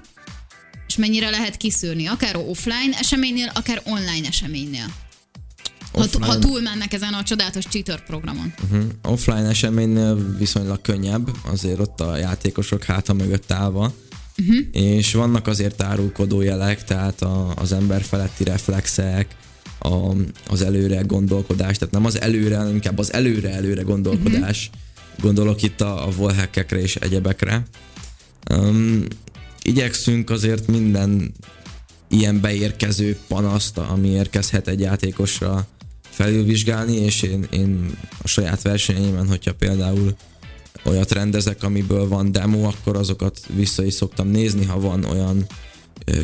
és 0.92 0.98
mennyire 0.98 1.30
lehet 1.30 1.56
kiszűrni, 1.56 2.06
akár 2.06 2.36
offline 2.36 2.96
eseménynél, 2.98 3.50
akár 3.54 3.82
online 3.84 4.28
eseménynél. 4.28 4.94
Ha, 5.92 6.06
ha 6.20 6.38
túlmennek 6.38 6.92
ezen 6.92 7.12
a 7.12 7.22
csodálatos 7.22 7.64
cheater 7.64 8.04
programon. 8.04 8.54
Uh-huh. 8.64 8.84
Offline 9.02 9.48
eseménynél 9.48 10.36
viszonylag 10.38 10.80
könnyebb, 10.80 11.30
azért 11.44 11.78
ott 11.78 12.00
a 12.00 12.16
játékosok 12.16 12.84
háta 12.84 13.12
mögött 13.12 13.52
állva, 13.52 13.94
uh-huh. 14.38 14.56
és 14.72 15.12
vannak 15.12 15.46
azért 15.46 15.82
árulkodó 15.82 16.40
jelek, 16.40 16.84
tehát 16.84 17.22
a, 17.22 17.54
az 17.56 17.72
ember 17.72 18.02
feletti 18.02 18.44
reflexek, 18.44 19.36
a, 19.78 20.14
az 20.46 20.62
előre 20.62 21.00
gondolkodás, 21.00 21.78
tehát 21.78 21.94
nem 21.94 22.04
az 22.04 22.20
előre, 22.20 22.56
hanem 22.56 22.74
inkább 22.74 22.98
az 22.98 23.12
előre-előre 23.12 23.82
gondolkodás. 23.82 24.70
Uh-huh. 24.72 25.22
Gondolok 25.22 25.62
itt 25.62 25.80
a, 25.80 26.06
a 26.06 26.10
volhackekre 26.10 26.80
és 26.80 26.96
egyebekre. 26.96 27.62
Um, 28.50 29.04
igyekszünk 29.62 30.30
azért 30.30 30.66
minden 30.66 31.32
ilyen 32.08 32.40
beérkező 32.40 33.18
panaszt, 33.28 33.78
ami 33.78 34.08
érkezhet 34.08 34.68
egy 34.68 34.80
játékosra 34.80 35.66
felülvizsgálni, 36.10 36.96
és 36.96 37.22
én, 37.22 37.46
én 37.50 37.90
a 38.22 38.28
saját 38.28 38.62
versenyeimen, 38.62 39.28
hogyha 39.28 39.54
például 39.54 40.16
olyat 40.84 41.12
rendezek, 41.12 41.62
amiből 41.62 42.08
van 42.08 42.32
demo, 42.32 42.62
akkor 42.62 42.96
azokat 42.96 43.40
vissza 43.54 43.84
is 43.84 43.94
szoktam 43.94 44.28
nézni, 44.28 44.64
ha 44.64 44.80
van 44.80 45.04
olyan 45.04 45.46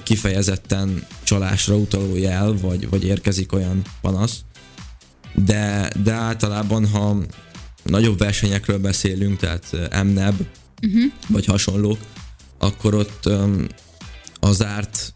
kifejezetten 0.02 1.06
csalásra 1.22 1.76
utaló 1.76 2.16
jel, 2.16 2.52
vagy, 2.60 2.88
vagy 2.88 3.04
érkezik 3.04 3.52
olyan 3.52 3.82
panasz. 4.00 4.40
De, 5.34 5.92
de 6.02 6.12
általában, 6.12 6.86
ha 6.86 7.16
nagyobb 7.82 8.18
versenyekről 8.18 8.78
beszélünk, 8.78 9.38
tehát 9.38 9.70
MNEB, 10.04 10.46
uh-huh. 10.82 11.12
vagy 11.28 11.44
hasonlók, 11.44 11.98
akkor 12.58 12.94
ott 12.94 13.26
um, 13.26 13.66
az 14.40 14.64
árt 14.64 15.12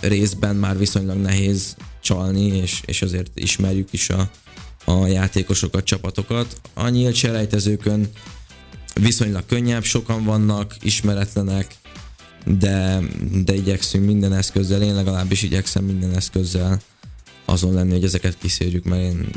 részben 0.00 0.56
már 0.56 0.78
viszonylag 0.78 1.16
nehéz 1.16 1.76
csalni, 2.00 2.46
és, 2.46 2.80
és 2.84 3.02
azért 3.02 3.30
ismerjük 3.34 3.92
is 3.92 4.10
a, 4.10 4.30
a 4.84 5.06
játékosokat, 5.06 5.84
csapatokat. 5.84 6.60
A 6.74 6.88
nyílt 6.88 7.14
selejtezőkön 7.14 8.08
viszonylag 8.94 9.46
könnyebb, 9.46 9.84
sokan 9.84 10.24
vannak, 10.24 10.76
ismeretlenek, 10.80 11.74
de, 12.44 13.00
de 13.44 13.54
igyekszünk 13.54 14.06
minden 14.06 14.32
eszközzel, 14.32 14.82
én 14.82 14.94
legalábbis 14.94 15.42
igyekszem 15.42 15.84
minden 15.84 16.14
eszközzel 16.14 16.80
azon 17.44 17.74
lenni, 17.74 17.92
hogy 17.92 18.04
ezeket 18.04 18.38
kiszérjük, 18.38 18.84
mert 18.84 19.02
én 19.02 19.28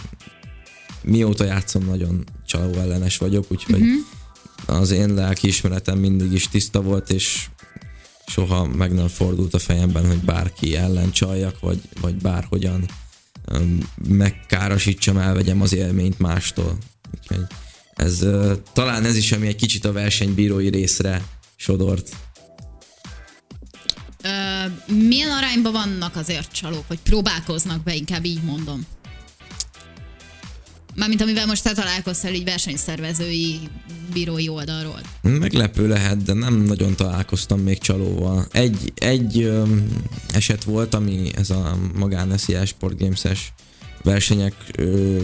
mióta 1.02 1.44
játszom, 1.44 1.86
nagyon 1.86 2.24
csaló 2.46 2.74
ellenes 2.74 3.18
vagyok, 3.18 3.46
úgyhogy 3.48 3.82
uh-huh. 3.82 4.06
Az 4.66 4.92
én 4.92 5.14
lelki 5.14 5.48
ismeretem 5.48 5.98
mindig 5.98 6.32
is 6.32 6.48
tiszta 6.48 6.82
volt, 6.82 7.10
és 7.10 7.50
soha 8.26 8.66
meg 8.66 8.94
nem 8.94 9.08
fordult 9.08 9.54
a 9.54 9.60
fejemben, 9.60 10.08
hogy 10.08 10.20
bárki 10.20 10.76
ellen 10.76 11.12
csaljak, 11.12 11.60
vagy, 11.60 11.82
vagy 12.02 12.16
bárhogyan 12.16 12.86
megkárosítsam, 14.08 15.18
elvegyem 15.18 15.62
az 15.62 15.74
élményt 15.74 16.20
mástól. 16.20 16.78
Úgyhogy 17.20 17.46
ez, 17.94 18.26
talán 18.74 19.06
ez 19.06 19.16
is, 19.16 19.32
ami 19.32 19.48
egy 19.48 19.56
kicsit 19.56 19.86
a 19.86 19.92
versenybírói 19.92 20.70
részre 20.70 21.22
sodort 21.56 22.16
milyen 24.86 25.32
arányban 25.32 25.72
vannak 25.72 26.16
azért 26.16 26.52
csalók, 26.52 26.84
hogy 26.88 27.00
próbálkoznak 27.00 27.84
be, 27.84 27.96
inkább 27.96 28.26
így 28.26 28.44
mondom? 28.44 28.86
Mármint 30.96 31.22
amivel 31.22 31.46
most 31.46 31.64
te 31.64 31.74
találkoztál 31.74 32.34
így 32.34 32.44
versenyszervezői 32.44 33.60
bírói 34.14 34.48
oldalról. 34.48 35.00
Meglepő 35.22 35.88
lehet, 35.88 36.24
de 36.24 36.34
nem 36.34 36.54
nagyon 36.54 36.96
találkoztam 36.96 37.60
még 37.60 37.78
csalóval. 37.78 38.48
Egy, 38.52 38.94
egy 38.96 39.42
ö, 39.42 39.64
eset 40.34 40.64
volt, 40.64 40.94
ami 40.94 41.32
ez 41.36 41.50
a 41.50 41.78
magán 41.98 42.38
SZIA 42.38 42.66
Sport 42.66 43.00
Games-es 43.00 43.54
versenyek 44.04 44.54
ö, 44.78 45.18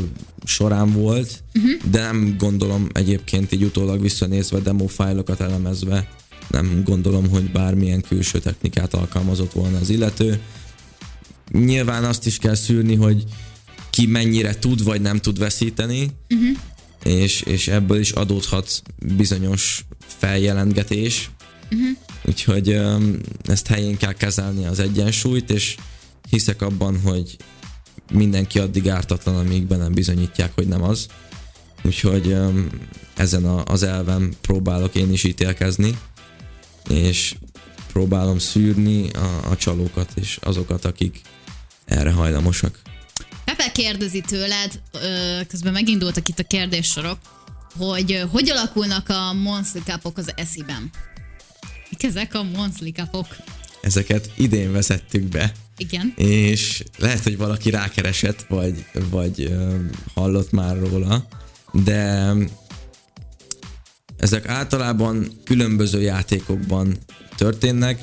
során 0.46 0.92
volt, 0.92 1.44
uh-huh. 1.56 1.92
de 1.92 2.02
nem 2.02 2.36
gondolom 2.38 2.88
egyébként 2.94 3.52
így 3.52 3.64
utólag 3.64 4.02
visszanézve 4.02 4.60
demo 4.60 4.88
fájlokat 4.88 5.42
elemezve 5.42 6.08
nem 6.48 6.82
gondolom, 6.86 7.30
hogy 7.30 7.52
bármilyen 7.52 8.02
külső 8.02 8.40
technikát 8.40 8.94
alkalmazott 8.94 9.52
volna 9.52 9.78
az 9.78 9.90
illető. 9.90 10.40
Nyilván 11.52 12.04
azt 12.04 12.26
is 12.26 12.38
kell 12.38 12.56
szűrni, 12.56 12.96
hogy 12.96 13.24
ki 13.98 14.06
mennyire 14.06 14.60
tud 14.60 14.84
vagy 14.84 15.02
nem 15.02 15.18
tud 15.18 15.40
veszíteni, 15.40 16.10
uh-huh. 16.30 16.58
és, 17.04 17.42
és 17.42 17.68
ebből 17.68 18.00
is 18.00 18.12
adódhat 18.12 18.82
bizonyos 19.16 19.86
feljelentgetés. 20.06 21.32
Uh-huh. 21.72 21.98
Úgyhogy 22.26 22.70
um, 22.70 23.20
ezt 23.44 23.68
helyén 23.68 23.98
kell 23.98 24.14
kezelni 24.14 24.66
az 24.66 24.80
egyensúlyt, 24.80 25.50
és 25.50 25.76
hiszek 26.30 26.62
abban, 26.62 27.02
hogy 27.02 27.38
mindenki 28.12 28.60
addig 28.60 28.90
ártatlan, 28.90 29.36
amíg 29.36 29.66
be 29.66 29.76
nem 29.76 29.94
bizonyítják, 29.94 30.52
hogy 30.56 30.68
nem 30.68 30.84
az. 30.84 31.08
Úgyhogy 31.84 32.28
um, 32.28 32.68
ezen 33.16 33.46
a, 33.46 33.64
az 33.66 33.84
elven 33.84 34.34
próbálok 34.42 34.96
én 34.96 35.12
is 35.12 35.24
ítélkezni 35.24 35.98
és 36.90 37.36
próbálom 37.92 38.40
szűrni 38.40 39.10
a, 39.10 39.50
a 39.50 39.56
csalókat 39.56 40.12
és 40.16 40.40
azokat, 40.42 40.86
akik 40.86 41.22
erre 41.86 42.12
hajlamosak. 42.12 42.82
Pepe 43.58 43.72
kérdezi 43.72 44.22
tőled, 44.22 44.82
közben 45.48 45.74
megindultak 45.74 46.28
itt 46.28 46.40
a 46.40 46.44
kérdéssorok, 46.44 47.18
hogy 47.78 48.24
hogy 48.32 48.50
alakulnak 48.50 49.10
a 49.10 49.34
Monthly 49.34 49.80
Cupok 49.80 50.18
az 50.18 50.32
esziben? 50.36 50.90
Mik 51.90 52.04
ezek 52.04 52.34
a 52.36 52.44
Monthly 52.44 52.90
Cupok? 52.90 53.28
Ezeket 53.82 54.32
idén 54.36 54.72
vezettük 54.72 55.24
be. 55.24 55.52
Igen. 55.78 56.14
És 56.16 56.84
lehet, 56.98 57.24
hogy 57.24 57.38
valaki 57.38 57.70
rákeresett, 57.70 58.46
vagy, 58.48 58.86
vagy 59.10 59.56
hallott 60.14 60.52
már 60.52 60.78
róla, 60.80 61.28
de 61.72 62.34
ezek 64.18 64.48
általában 64.48 65.42
különböző 65.44 66.02
játékokban 66.02 66.98
történnek. 67.36 68.02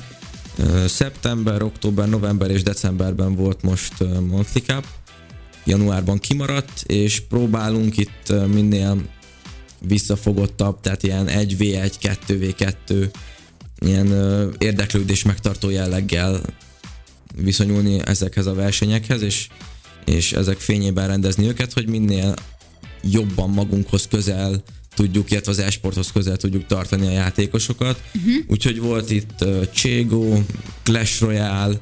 Szeptember, 0.87 1.61
október, 1.61 2.09
november 2.09 2.51
és 2.51 2.63
decemberben 2.63 3.35
volt 3.35 3.61
most 3.61 3.93
Monthly 4.19 4.59
Cup, 4.59 4.85
januárban 5.65 6.19
kimaradt, 6.19 6.83
és 6.85 7.19
próbálunk 7.19 7.97
itt 7.97 8.33
minél 8.53 8.97
visszafogottabb, 9.79 10.81
tehát 10.81 11.03
ilyen 11.03 11.27
1v1, 11.29 11.93
2v2 12.01 13.09
ilyen 13.79 14.07
érdeklődés 14.57 15.23
megtartó 15.23 15.69
jelleggel 15.69 16.41
viszonyulni 17.35 17.99
ezekhez 18.05 18.45
a 18.45 18.53
versenyekhez, 18.53 19.21
és, 19.21 19.47
és 20.05 20.33
ezek 20.33 20.57
fényében 20.57 21.07
rendezni 21.07 21.47
őket, 21.47 21.73
hogy 21.73 21.87
minél 21.87 22.33
jobban 23.03 23.49
magunkhoz 23.49 24.07
közel 24.07 24.63
tudjuk, 24.95 25.31
illetve 25.31 25.51
az 25.51 25.59
esporthoz 25.59 26.11
közel 26.11 26.37
tudjuk 26.37 26.65
tartani 26.65 27.07
a 27.07 27.11
játékosokat. 27.11 28.01
Uh-huh. 28.15 28.33
Úgyhogy 28.47 28.79
volt 28.79 29.09
itt 29.09 29.41
uh, 29.41 29.69
Cségo, 29.71 30.41
Clash 30.83 31.21
Royale, 31.21 31.77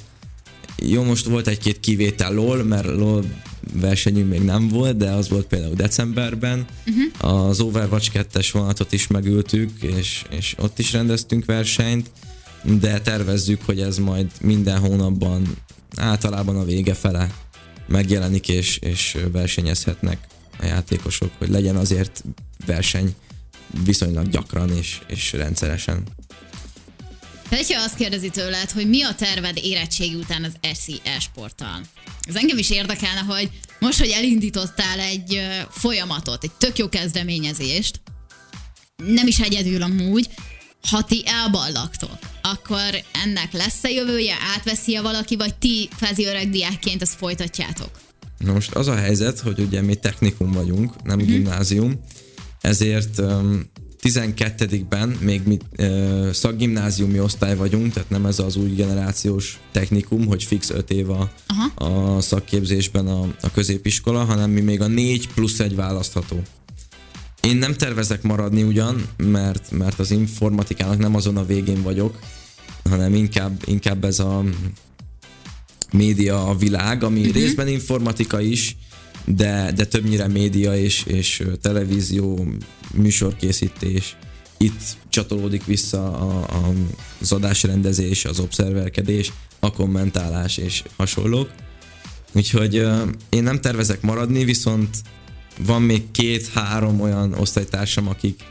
jó, 0.90 1.04
most 1.04 1.26
volt 1.26 1.48
egy-két 1.48 1.80
kivétel 1.80 2.34
LOL, 2.34 2.64
mert 2.64 2.86
LOL 2.86 3.24
versenyünk 3.74 4.30
még 4.30 4.42
nem 4.42 4.68
volt, 4.68 4.98
de 4.98 5.10
az 5.10 5.30
volt 5.30 5.46
például 5.46 5.76
decemberben. 5.76 6.66
Uh-huh. 6.88 7.48
Az 7.48 7.60
Overwatch 7.60 8.10
2-es 8.14 8.50
vonatot 8.52 8.92
is 8.92 9.08
megültük, 9.08 9.72
és, 9.82 10.26
és 10.30 10.56
ott 10.60 10.80
is 10.80 10.94
rendeztünk 10.94 11.46
versenyt, 11.46 12.12
de 12.80 13.02
tervezzük, 13.02 13.62
hogy 13.66 13.80
ez 13.80 13.98
majd 13.98 14.32
minden 14.42 14.80
hónapban 14.80 15.58
általában 15.96 16.58
a 16.58 16.66
vége 16.66 16.94
fele 16.94 17.36
megjelenik, 17.88 18.48
és, 18.48 18.78
és 18.78 19.18
versenyezhetnek 19.32 20.18
a 20.60 20.66
játékosok, 20.66 21.32
hogy 21.38 21.50
legyen 21.50 21.76
azért 21.76 22.24
verseny 22.66 23.16
viszonylag 23.86 24.30
gyakran 24.30 24.70
és, 24.70 25.02
és 25.08 25.34
rendszeresen. 25.34 26.04
Petya 27.56 27.84
azt 27.84 27.96
kérdezi 27.96 28.30
tőled, 28.30 28.72
hogy 28.72 28.90
mi 28.90 29.04
a 29.04 29.16
terved 29.16 29.58
érettségi 29.64 30.16
után 30.16 30.44
az 30.44 30.78
SI 30.80 31.02
e-sporttal? 31.04 31.82
Ez 32.28 32.36
engem 32.36 32.58
is 32.58 32.70
érdekelne, 32.70 33.20
hogy 33.20 33.50
most, 33.80 34.00
hogy 34.00 34.10
elindítottál 34.10 35.00
egy 35.00 35.42
folyamatot, 35.70 36.44
egy 36.44 36.52
tök 36.52 36.78
jó 36.78 36.90
kezdeményezést, 36.90 38.02
nem 39.06 39.28
is 39.28 39.40
egyedül 39.40 39.82
amúgy, 39.82 40.30
ha 40.90 41.04
ti 41.04 41.24
elballagtok, 41.26 42.18
akkor 42.42 43.04
ennek 43.24 43.52
lesz-e 43.52 43.90
jövője, 43.90 44.36
átveszi-e 44.56 45.02
valaki, 45.02 45.36
vagy 45.36 45.56
ti 45.56 45.90
kvázi 45.98 46.26
öreg 46.26 46.50
diákként 46.50 47.02
ezt 47.02 47.16
folytatjátok? 47.16 47.92
Na 48.38 48.54
most 48.54 48.76
az 48.76 48.88
a 48.88 48.96
helyzet, 48.96 49.40
hogy 49.40 49.60
ugye 49.60 49.82
mi 49.82 49.96
technikum 49.96 50.52
vagyunk, 50.52 51.04
nem 51.04 51.18
mm-hmm. 51.18 51.28
gimnázium, 51.28 52.02
ezért 52.62 53.20
um, 53.20 53.72
12-ben 54.04 55.10
még 55.10 55.42
mi 55.46 55.58
ö, 55.76 56.30
szakgimnáziumi 56.34 57.20
osztály 57.20 57.56
vagyunk, 57.56 57.94
tehát 57.94 58.10
nem 58.10 58.26
ez 58.26 58.40
az 58.40 58.56
új 58.56 58.70
generációs 58.70 59.60
technikum, 59.72 60.28
hogy 60.28 60.44
fix 60.44 60.70
5 60.70 60.92
év 60.92 61.10
a, 61.10 61.32
a 61.76 62.22
szakképzésben 62.22 63.08
a, 63.08 63.22
a 63.42 63.52
középiskola, 63.52 64.24
hanem 64.24 64.50
mi 64.50 64.62
még 64.62 64.82
a 64.82 64.88
4 64.88 65.30
plusz 65.34 65.60
egy 65.60 65.76
választható. 65.76 66.42
Én 67.42 67.58
nem 67.58 67.74
tervezek 67.74 68.22
maradni 68.22 68.64
ugyan, 68.64 69.06
mert, 69.18 69.72
mert 69.72 70.00
az 70.00 70.12
informatikának 70.12 70.98
nem 70.98 71.16
azon 71.16 71.38
a 71.38 71.46
végén 71.46 71.82
vagyok, 71.82 72.20
hanem 72.90 73.16
inkább, 73.16 73.62
inkább 73.66 74.04
ez 74.04 74.20
a 74.20 74.44
média 75.92 76.48
a 76.48 76.56
világ, 76.56 77.04
ami 77.04 77.20
uh-huh. 77.20 77.36
részben 77.36 77.68
informatika 77.68 78.42
is, 78.42 78.78
de, 79.26 79.72
de 79.76 79.86
többnyire 79.86 80.28
média 80.28 80.76
és, 80.76 81.04
és 81.06 81.44
televízió, 81.62 82.48
műsorkészítés. 82.94 84.16
Itt 84.58 84.82
csatolódik 85.10 85.66
vissza 85.66 86.14
a, 86.14 86.40
a, 86.40 86.74
az 87.22 87.32
adásrendezés, 87.32 88.26
az 88.26 88.40
obszerverkedés, 88.40 89.32
a 89.60 89.72
kommentálás 89.72 90.58
és 90.58 90.84
hasonlók. 90.96 91.50
Úgyhogy 92.32 92.78
uh, 92.80 93.02
én 93.30 93.44
nem 93.44 93.62
tervezek 93.62 94.02
maradni, 94.02 94.44
viszont 94.44 94.98
van 95.60 95.82
még 95.82 96.12
két-három 96.12 97.02
olyan 97.02 97.34
osztálytársam, 97.34 98.08
akik, 98.08 98.44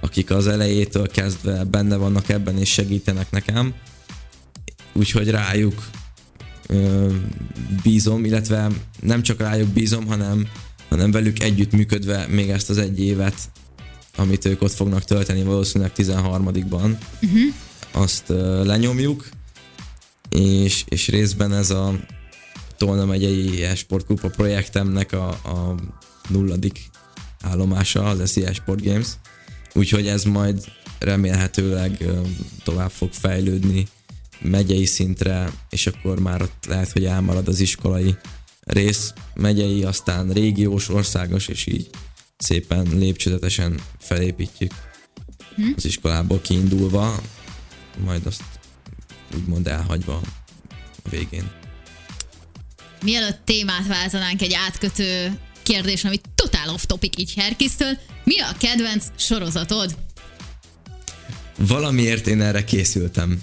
akik 0.00 0.30
az 0.30 0.46
elejétől 0.46 1.08
kezdve 1.08 1.64
benne 1.64 1.96
vannak 1.96 2.28
ebben 2.28 2.58
és 2.58 2.72
segítenek 2.72 3.30
nekem. 3.30 3.74
Úgyhogy 4.92 5.30
rájuk 5.30 5.90
bízom, 7.82 8.24
illetve 8.24 8.70
nem 9.00 9.22
csak 9.22 9.40
rájuk 9.40 9.68
bízom, 9.68 10.06
hanem, 10.06 10.46
hanem 10.88 11.10
velük 11.10 11.42
együtt 11.42 11.72
működve 11.72 12.26
még 12.26 12.48
ezt 12.48 12.70
az 12.70 12.78
egy 12.78 13.00
évet, 13.00 13.50
amit 14.16 14.44
ők 14.44 14.62
ott 14.62 14.72
fognak 14.72 15.04
tölteni 15.04 15.42
valószínűleg 15.42 15.92
13-ban, 15.96 16.96
uh-huh. 17.22 17.40
azt 17.92 18.24
uh, 18.28 18.64
lenyomjuk, 18.64 19.28
és, 20.30 20.84
és 20.88 21.08
részben 21.08 21.52
ez 21.52 21.70
a 21.70 21.94
Tolna 22.76 23.04
megyei 23.04 23.62
e-sportkupa 23.62 24.28
projektemnek 24.28 25.12
a, 25.12 25.28
a 25.28 25.74
nulladik 26.28 26.90
állomása, 27.42 28.04
az 28.04 28.32
SES 28.32 28.56
Sport 28.56 28.84
Games, 28.84 29.08
úgyhogy 29.74 30.06
ez 30.06 30.24
majd 30.24 30.64
remélhetőleg 30.98 32.04
tovább 32.64 32.90
fog 32.90 33.12
fejlődni 33.12 33.86
megyei 34.40 34.84
szintre, 34.84 35.50
és 35.70 35.86
akkor 35.86 36.20
már 36.20 36.42
ott 36.42 36.64
lehet, 36.66 36.92
hogy 36.92 37.04
elmarad 37.04 37.48
az 37.48 37.60
iskolai 37.60 38.16
rész, 38.60 39.12
megyei, 39.34 39.84
aztán 39.84 40.30
régiós, 40.30 40.88
országos, 40.88 41.48
és 41.48 41.66
így 41.66 41.90
szépen 42.36 42.86
lépcsőzetesen 42.92 43.80
felépítjük 43.98 44.72
hm? 45.56 45.72
az 45.76 45.84
iskolából 45.84 46.40
kiindulva, 46.40 47.20
majd 48.04 48.26
azt 48.26 48.42
úgymond 49.34 49.66
elhagyva 49.66 50.20
a 51.04 51.08
végén. 51.08 51.50
Mielőtt 53.02 53.40
témát 53.44 53.86
váltanánk 53.86 54.42
egy 54.42 54.54
átkötő 54.54 55.38
kérdés, 55.62 56.04
ami 56.04 56.20
totál 56.34 56.68
off 56.68 56.84
topic 56.86 57.18
így 57.18 57.34
Herkisztől, 57.34 57.98
mi 58.24 58.40
a 58.40 58.56
kedvenc 58.58 59.06
sorozatod? 59.16 59.96
Valamiért 61.56 62.26
én 62.26 62.40
erre 62.40 62.64
készültem. 62.64 63.42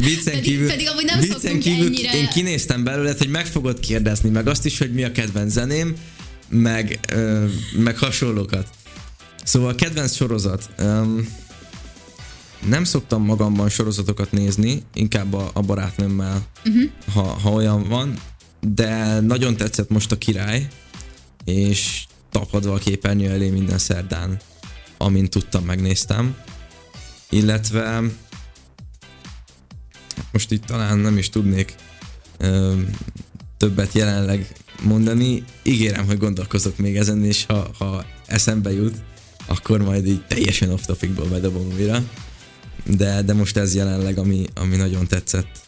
Viccen 0.00 0.40
kívül, 0.40 0.68
pedig, 0.68 0.86
pedig 0.86 0.88
amúgy 0.88 1.04
nem 1.04 1.20
viccen 1.20 1.60
kívül 1.60 1.86
ennyire... 1.86 2.12
én 2.12 2.28
kinéztem 2.28 2.84
belőle, 2.84 3.14
hogy 3.18 3.28
meg 3.28 3.46
fogod 3.46 3.80
kérdezni, 3.80 4.28
meg 4.28 4.46
azt 4.46 4.64
is, 4.64 4.78
hogy 4.78 4.92
mi 4.92 5.04
a 5.04 5.12
kedvenc 5.12 5.52
zeném, 5.52 5.96
meg, 6.48 7.00
ö, 7.08 7.44
meg 7.78 7.98
hasonlókat. 7.98 8.68
Szóval 9.44 9.70
a 9.70 9.74
kedvenc 9.74 10.14
sorozat. 10.14 10.70
Um, 10.78 11.28
nem 12.66 12.84
szoktam 12.84 13.24
magamban 13.24 13.68
sorozatokat 13.68 14.32
nézni, 14.32 14.82
inkább 14.94 15.34
a, 15.34 15.50
a 15.52 15.60
barátnőmmel, 15.60 16.46
uh-huh. 16.64 16.90
ha, 17.12 17.22
ha 17.22 17.50
olyan 17.50 17.88
van, 17.88 18.18
de 18.60 19.20
nagyon 19.20 19.56
tetszett 19.56 19.88
most 19.88 20.12
a 20.12 20.18
király, 20.18 20.68
és 21.44 22.04
tapadva 22.30 22.72
a 22.72 22.78
képernyő 22.78 23.30
elé 23.30 23.50
minden 23.50 23.78
szerdán, 23.78 24.40
amint 24.96 25.30
tudtam, 25.30 25.64
megnéztem. 25.64 26.36
Illetve 27.30 28.02
most 30.34 30.50
itt 30.50 30.64
talán 30.64 30.98
nem 30.98 31.18
is 31.18 31.30
tudnék 31.30 31.74
ö, 32.38 32.74
többet 33.56 33.92
jelenleg 33.92 34.52
mondani. 34.82 35.44
Ígérem, 35.62 36.06
hogy 36.06 36.18
gondolkozok 36.18 36.78
még 36.78 36.96
ezen, 36.96 37.24
és 37.24 37.44
ha, 37.46 37.70
ha 37.78 38.04
eszembe 38.26 38.72
jut, 38.72 38.96
akkor 39.46 39.82
majd 39.82 40.06
így 40.06 40.26
teljesen 40.26 40.70
off 40.70 40.84
topicból 40.84 41.26
bedobom 41.26 41.72
újra. 41.72 42.02
De, 42.84 43.22
de 43.22 43.32
most 43.32 43.56
ez 43.56 43.74
jelenleg, 43.74 44.18
ami, 44.18 44.44
ami 44.54 44.76
nagyon 44.76 45.06
tetszett. 45.06 45.66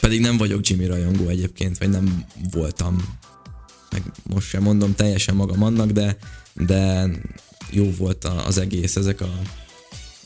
Pedig 0.00 0.20
nem 0.20 0.36
vagyok 0.36 0.66
Jimmy 0.66 0.86
rajongó 0.86 1.28
egyébként, 1.28 1.78
vagy 1.78 1.90
nem 1.90 2.24
voltam. 2.52 3.18
Meg 3.90 4.02
most 4.22 4.48
sem 4.48 4.62
mondom 4.62 4.94
teljesen 4.94 5.34
magam 5.34 5.62
annak, 5.62 5.90
de, 5.90 6.16
de 6.54 7.08
jó 7.70 7.90
volt 7.90 8.24
az 8.24 8.58
egész, 8.58 8.96
ezek 8.96 9.20
a 9.20 9.40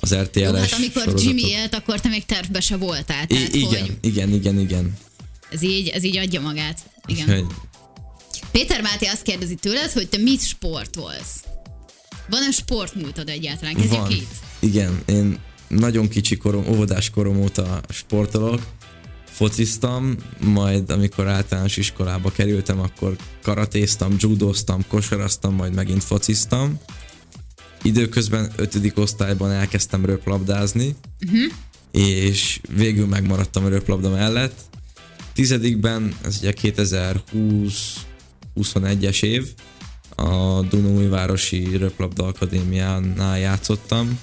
az 0.03 0.15
RTL-es 0.15 0.49
Jó, 0.49 0.55
hát 0.55 0.73
amikor 0.73 1.03
sorozatok. 1.03 1.23
Jimmy 1.25 1.49
élt, 1.51 1.75
akkor 1.75 2.01
te 2.01 2.09
még 2.09 2.25
tervbe 2.25 2.61
se 2.61 2.77
voltál. 2.77 3.27
Tehát, 3.27 3.55
I- 3.55 3.59
igen, 3.59 3.81
hogy 3.81 3.97
igen, 4.01 4.31
igen, 4.33 4.59
igen. 4.59 4.97
Ez 5.51 5.63
így, 5.63 5.89
ez 5.89 6.05
így 6.05 6.17
adja 6.17 6.41
magát. 6.41 6.79
Igen. 7.07 7.27
Hogy... 7.27 7.47
Péter 8.51 8.83
Máté 8.83 9.07
azt 9.07 9.23
kérdezi 9.23 9.55
tőled, 9.55 9.91
hogy 9.91 10.09
te 10.09 10.19
mit 10.19 10.47
sportolsz? 10.47 11.45
Van-e 12.31 12.51
sportmúltad 12.51 13.29
egyáltalán? 13.29 13.75
Kezdjük 13.75 14.01
Van. 14.01 14.11
Itt. 14.11 14.33
Igen, 14.59 15.03
én 15.07 15.39
nagyon 15.69 16.09
kicsi 16.09 16.37
korom, 16.37 16.65
óvodás 16.69 17.11
korom 17.11 17.41
óta 17.41 17.81
sportolok. 17.89 18.61
fociztam, 19.25 20.17
majd 20.39 20.91
amikor 20.91 21.29
általános 21.29 21.77
iskolába 21.77 22.31
kerültem, 22.31 22.81
akkor 22.81 23.17
karatéztam, 23.43 24.15
judóztam, 24.19 24.85
kosaraztam, 24.89 25.55
majd 25.55 25.75
megint 25.75 26.05
fociztam. 26.05 26.81
Időközben 27.83 28.53
ötödik 28.57 28.99
osztályban 28.99 29.51
elkezdtem 29.51 30.05
röplabdázni, 30.05 30.97
uh-huh. 31.25 31.53
és 31.91 32.61
végül 32.77 33.07
megmaradtam 33.07 33.65
a 33.65 33.69
röplabda 33.69 34.11
mellett. 34.11 34.61
Tizedikben, 35.35 36.17
ez 36.25 36.39
ugye 36.41 36.53
2020-21-es 36.63 39.23
év, 39.23 39.55
a 40.17 40.63
Dunói-városi 40.63 41.77
Röplabda 41.77 42.27
Akadémiánál 42.27 43.39
játszottam, 43.39 44.19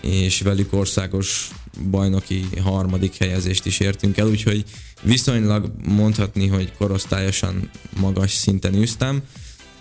és 0.00 0.40
velük 0.40 0.72
országos 0.72 1.50
bajnoki 1.90 2.46
harmadik 2.62 3.16
helyezést 3.16 3.66
is 3.66 3.80
értünk 3.80 4.16
el, 4.16 4.28
úgyhogy 4.28 4.64
viszonylag 5.02 5.72
mondhatni, 5.84 6.46
hogy 6.46 6.72
korosztályosan 6.72 7.70
magas 8.00 8.30
szinten 8.30 8.74
üztem, 8.74 9.22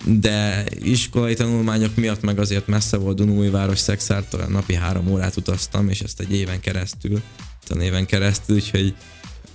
de 0.05 0.65
iskolai 0.79 1.33
tanulmányok 1.33 1.95
miatt 1.95 2.21
meg 2.21 2.39
azért 2.39 2.67
messze 2.67 2.97
volt 2.97 3.17
Dunújváros 3.17 3.79
Szexártól, 3.79 4.45
napi 4.45 4.73
három 4.73 5.07
órát 5.07 5.35
utaztam, 5.37 5.89
és 5.89 5.99
ezt 5.99 6.19
egy 6.19 6.33
éven 6.33 6.59
keresztül, 6.59 7.21
tan 7.67 7.81
éven 7.81 8.05
keresztül, 8.05 8.55
úgyhogy 8.55 8.95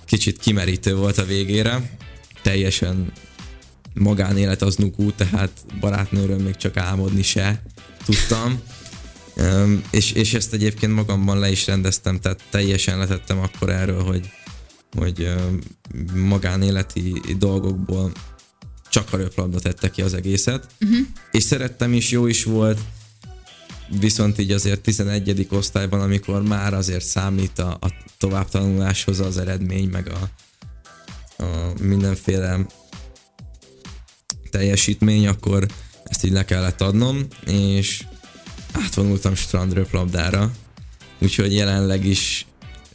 kicsit 0.05 0.39
kimerítő 0.39 0.95
volt 0.95 1.17
a 1.17 1.25
végére. 1.25 1.97
Teljesen 2.41 3.11
magánélet 3.93 4.61
az 4.61 4.75
nukú, 4.75 5.11
tehát 5.11 5.51
barátnőről 5.79 6.39
még 6.39 6.55
csak 6.55 6.77
álmodni 6.77 7.23
se 7.23 7.61
tudtam. 8.05 8.61
Um, 9.35 9.83
és, 9.91 10.11
és 10.11 10.33
ezt 10.33 10.53
egyébként 10.53 10.93
magamban 10.93 11.39
le 11.39 11.51
is 11.51 11.67
rendeztem, 11.67 12.19
tehát 12.19 12.43
teljesen 12.49 12.97
letettem 12.97 13.39
akkor 13.39 13.69
erről, 13.69 14.03
hogy, 14.03 14.29
hogy 14.95 15.29
um, 15.37 15.59
magánéleti 16.27 17.21
dolgokból 17.37 18.11
csak 18.93 19.13
a 19.13 19.17
röplabda 19.17 19.59
tette 19.59 19.89
ki 19.89 20.01
az 20.01 20.13
egészet. 20.13 20.67
Uh-huh. 20.81 20.97
És 21.31 21.43
szerettem 21.43 21.93
is, 21.93 22.11
jó 22.11 22.27
is 22.27 22.43
volt, 22.43 22.79
viszont 23.99 24.39
így 24.39 24.51
azért 24.51 24.81
11. 24.81 25.47
osztályban, 25.49 26.01
amikor 26.01 26.43
már 26.43 26.73
azért 26.73 27.05
számít 27.05 27.59
a, 27.59 27.77
a 27.81 27.93
továbbtanuláshoz 28.17 29.19
az 29.19 29.37
eredmény, 29.37 29.89
meg 29.89 30.09
a, 30.09 30.29
a 31.43 31.73
mindenféle 31.81 32.65
teljesítmény, 34.49 35.27
akkor 35.27 35.65
ezt 36.03 36.25
így 36.25 36.31
le 36.31 36.45
kellett 36.45 36.81
adnom, 36.81 37.27
és 37.45 38.05
átvonultam 38.71 39.35
strandröplabdára, 39.35 40.51
úgyhogy 41.19 41.53
jelenleg 41.53 42.05
is 42.05 42.47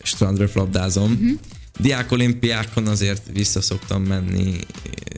strandröplabdázom. 0.02 1.12
Uh-huh. 1.12 1.38
Diákolimpiákon 1.78 2.86
azért 2.86 3.22
visszaszoktam 3.32 4.02
menni 4.02 4.58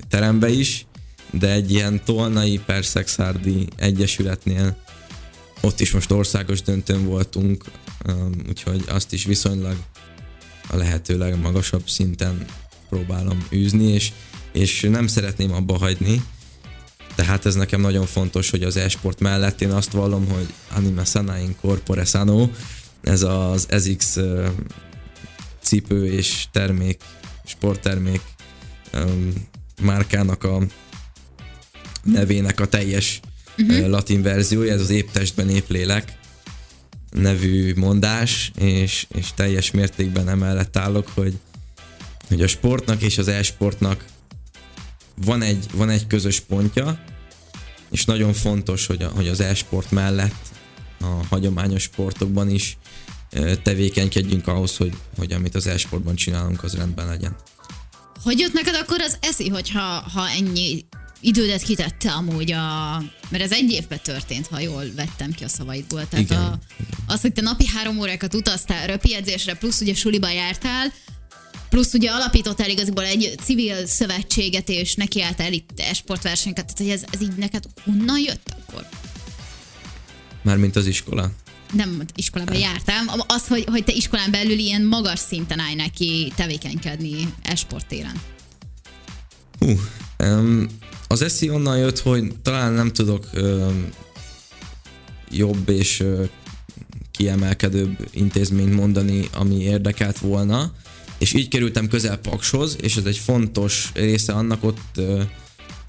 terembe 0.08 0.48
is, 0.48 0.86
de 1.30 1.50
egy 1.50 1.70
ilyen 1.70 2.04
tolnai 2.04 2.60
Perszexárdi 2.66 3.68
egyesületnél 3.76 4.76
ott 5.60 5.80
is 5.80 5.92
most 5.92 6.10
országos 6.10 6.62
döntőn 6.62 7.04
voltunk, 7.04 7.64
um, 8.06 8.32
úgyhogy 8.48 8.84
azt 8.88 9.12
is 9.12 9.24
viszonylag 9.24 9.76
a 10.68 10.76
lehető 10.76 11.18
legmagasabb 11.18 11.88
szinten 11.88 12.44
próbálom 12.88 13.46
űzni, 13.52 13.92
és, 13.92 14.12
és 14.52 14.80
nem 14.90 15.06
szeretném 15.06 15.52
abba 15.52 15.78
hagyni, 15.78 16.22
tehát 17.14 17.46
ez 17.46 17.54
nekem 17.54 17.80
nagyon 17.80 18.06
fontos, 18.06 18.50
hogy 18.50 18.62
az 18.62 18.76
e-sport 18.76 19.20
mellett 19.20 19.60
én 19.60 19.70
azt 19.70 19.92
vallom, 19.92 20.28
hogy 20.28 20.46
anime 20.76 21.04
sana 21.04 21.38
in 21.38 21.56
corpore 21.60 22.04
sano, 22.04 22.48
ez 23.02 23.22
az 23.22 23.66
EZX 23.68 24.16
cipő 25.70 26.12
és 26.12 26.46
termék, 26.52 27.00
sporttermék 27.44 28.20
márkának 29.82 30.44
a 30.44 30.62
nevének 32.02 32.60
a 32.60 32.66
teljes 32.66 33.20
uh-huh. 33.58 33.88
latin 33.88 34.22
verziója, 34.22 34.72
ez 34.72 34.80
az 34.80 34.90
épp 34.90 35.10
testben 35.10 35.48
épp 35.48 35.68
lélek 35.68 36.18
nevű 37.10 37.74
mondás, 37.76 38.50
és, 38.58 39.06
és 39.14 39.28
teljes 39.34 39.70
mértékben 39.70 40.28
emellett 40.28 40.76
állok, 40.76 41.08
hogy, 41.14 41.38
hogy 42.28 42.42
a 42.42 42.46
sportnak 42.46 43.02
és 43.02 43.18
az 43.18 43.28
e-sportnak 43.28 44.04
van 45.14 45.42
egy, 45.42 45.66
van 45.74 45.90
egy 45.90 46.06
közös 46.06 46.40
pontja, 46.40 47.04
és 47.90 48.04
nagyon 48.04 48.32
fontos, 48.32 48.86
hogy, 48.86 49.02
a, 49.02 49.08
hogy 49.08 49.28
az 49.28 49.40
e-sport 49.40 49.90
mellett 49.90 50.48
a 51.00 51.26
hagyományos 51.28 51.82
sportokban 51.82 52.50
is 52.50 52.78
tevékenykedjünk 53.62 54.46
ahhoz, 54.46 54.76
hogy, 54.76 54.92
hogy 55.18 55.32
amit 55.32 55.54
az 55.54 55.66
e-sportban 55.66 56.14
csinálunk, 56.14 56.62
az 56.62 56.74
rendben 56.74 57.06
legyen. 57.06 57.36
Hogy 58.22 58.38
jött 58.38 58.52
neked 58.52 58.74
akkor 58.74 59.00
az 59.00 59.16
eszi, 59.20 59.48
hogyha 59.48 59.82
ha 60.14 60.28
ennyi 60.28 60.84
idődet 61.20 61.62
kitette 61.62 62.12
amúgy 62.12 62.52
a... 62.52 62.96
Mert 63.28 63.44
ez 63.44 63.52
egy 63.52 63.70
évben 63.70 64.00
történt, 64.02 64.46
ha 64.46 64.60
jól 64.60 64.84
vettem 64.96 65.32
ki 65.32 65.44
a 65.44 65.48
szavaidból. 65.48 66.08
Tehát 66.08 66.24
Igen. 66.24 66.42
A, 66.42 66.58
az, 67.06 67.20
hogy 67.20 67.32
te 67.32 67.40
napi 67.40 67.66
három 67.66 67.98
órákat 67.98 68.34
utaztál 68.34 68.86
röpiedzésre, 68.86 69.54
plusz 69.54 69.80
ugye 69.80 69.94
suliba 69.94 70.30
jártál, 70.30 70.92
plusz 71.68 71.92
ugye 71.92 72.10
alapítottál 72.10 72.70
igazából 72.70 73.04
egy 73.04 73.34
civil 73.42 73.86
szövetséget, 73.86 74.68
és 74.68 74.94
nekiálltál 74.94 75.52
itt 75.52 75.70
esportversenyeket, 75.76 76.64
tehát 76.64 76.78
hogy 76.78 76.90
ez, 76.90 77.04
ez 77.12 77.28
így 77.28 77.36
neked 77.36 77.64
honnan 77.84 78.18
jött 78.18 78.54
akkor? 78.60 78.88
Mármint 80.42 80.76
az 80.76 80.86
iskola? 80.86 81.30
Nem, 81.72 82.02
iskolába 82.14 82.54
jártam. 82.54 83.06
Az, 83.26 83.46
hogy, 83.46 83.64
hogy 83.70 83.84
te 83.84 83.92
iskolán 83.92 84.30
belül 84.30 84.58
ilyen 84.58 84.82
magas 84.82 85.18
szinten 85.18 85.58
állj 85.58 85.74
neki 85.74 86.32
tevékenykedni 86.36 87.34
esportéren. 87.42 88.20
Hú, 89.58 89.80
um, 90.18 90.66
az 91.06 91.22
eszi 91.22 91.50
onnan 91.50 91.78
jött, 91.78 91.98
hogy 91.98 92.32
talán 92.42 92.72
nem 92.72 92.92
tudok 92.92 93.26
um, 93.34 93.88
jobb 95.30 95.68
és 95.68 96.00
uh, 96.00 96.28
kiemelkedőbb 97.10 98.08
intézményt 98.10 98.74
mondani, 98.74 99.28
ami 99.32 99.60
érdekelt 99.60 100.18
volna 100.18 100.72
és 101.20 101.32
így 101.32 101.48
kerültem 101.48 101.88
közel 101.88 102.16
Pakshoz, 102.16 102.76
és 102.80 102.96
ez 102.96 103.04
egy 103.04 103.16
fontos 103.16 103.90
része 103.94 104.32
annak 104.32 104.64
ott, 104.64 105.00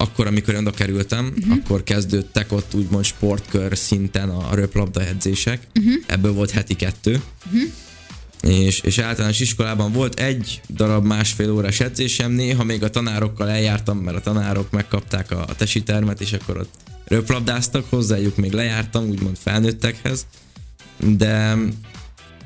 akkor, 0.02 0.26
amikor 0.26 0.54
oda 0.54 0.70
kerültem, 0.70 1.32
uh-huh. 1.36 1.56
akkor 1.56 1.82
kezdődtek 1.82 2.52
ott 2.52 2.74
úgymond 2.74 3.04
sportkör 3.04 3.76
szinten 3.76 4.28
a 4.28 4.54
röplabda 4.54 5.06
edzések, 5.06 5.66
uh-huh. 5.78 5.94
ebből 6.06 6.32
volt 6.32 6.50
heti 6.50 6.76
kettő, 6.76 7.22
uh-huh. 7.46 8.58
és, 8.58 8.80
és 8.80 8.98
általános 8.98 9.40
iskolában 9.40 9.92
volt 9.92 10.20
egy 10.20 10.60
darab 10.68 11.06
másfél 11.06 11.50
órás 11.50 11.80
edzésem, 11.80 12.32
néha 12.32 12.64
még 12.64 12.82
a 12.82 12.90
tanárokkal 12.90 13.48
eljártam, 13.48 13.98
mert 13.98 14.16
a 14.16 14.20
tanárok 14.20 14.70
megkapták 14.70 15.30
a, 15.30 15.40
a 15.48 15.54
tesi 15.54 15.82
termet, 15.82 16.20
és 16.20 16.32
akkor 16.32 16.58
ott 16.58 16.74
röplabdáztak, 17.04 17.84
hozzájuk 17.88 18.36
még 18.36 18.52
lejártam, 18.52 19.08
úgymond 19.08 19.36
felnőttekhez, 19.36 20.26
de 20.98 21.56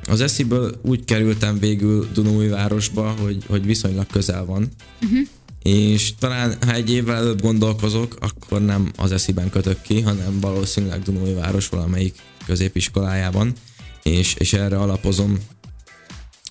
az 0.08 0.20
esziből 0.20 0.80
úgy 0.82 1.04
kerültem 1.04 1.58
végül 1.58 2.08
Dunói-városba, 2.12 3.14
hogy, 3.20 3.44
hogy 3.46 3.66
viszonylag 3.66 4.06
közel 4.06 4.44
van. 4.44 4.68
Uh-huh. 5.02 5.28
És 5.66 6.14
talán, 6.18 6.56
ha 6.60 6.72
egy 6.72 6.90
évvel 6.90 7.16
előbb 7.16 7.40
gondolkozok, 7.40 8.16
akkor 8.20 8.64
nem 8.64 8.92
az 8.96 9.12
esziben 9.12 9.50
kötök 9.50 9.82
ki, 9.82 10.00
hanem 10.00 10.40
valószínűleg 10.40 11.02
Dunói 11.02 11.32
város 11.32 11.68
valamelyik 11.68 12.14
középiskolájában, 12.44 13.52
és, 14.02 14.34
és 14.34 14.52
erre 14.52 14.78
alapozom 14.78 15.38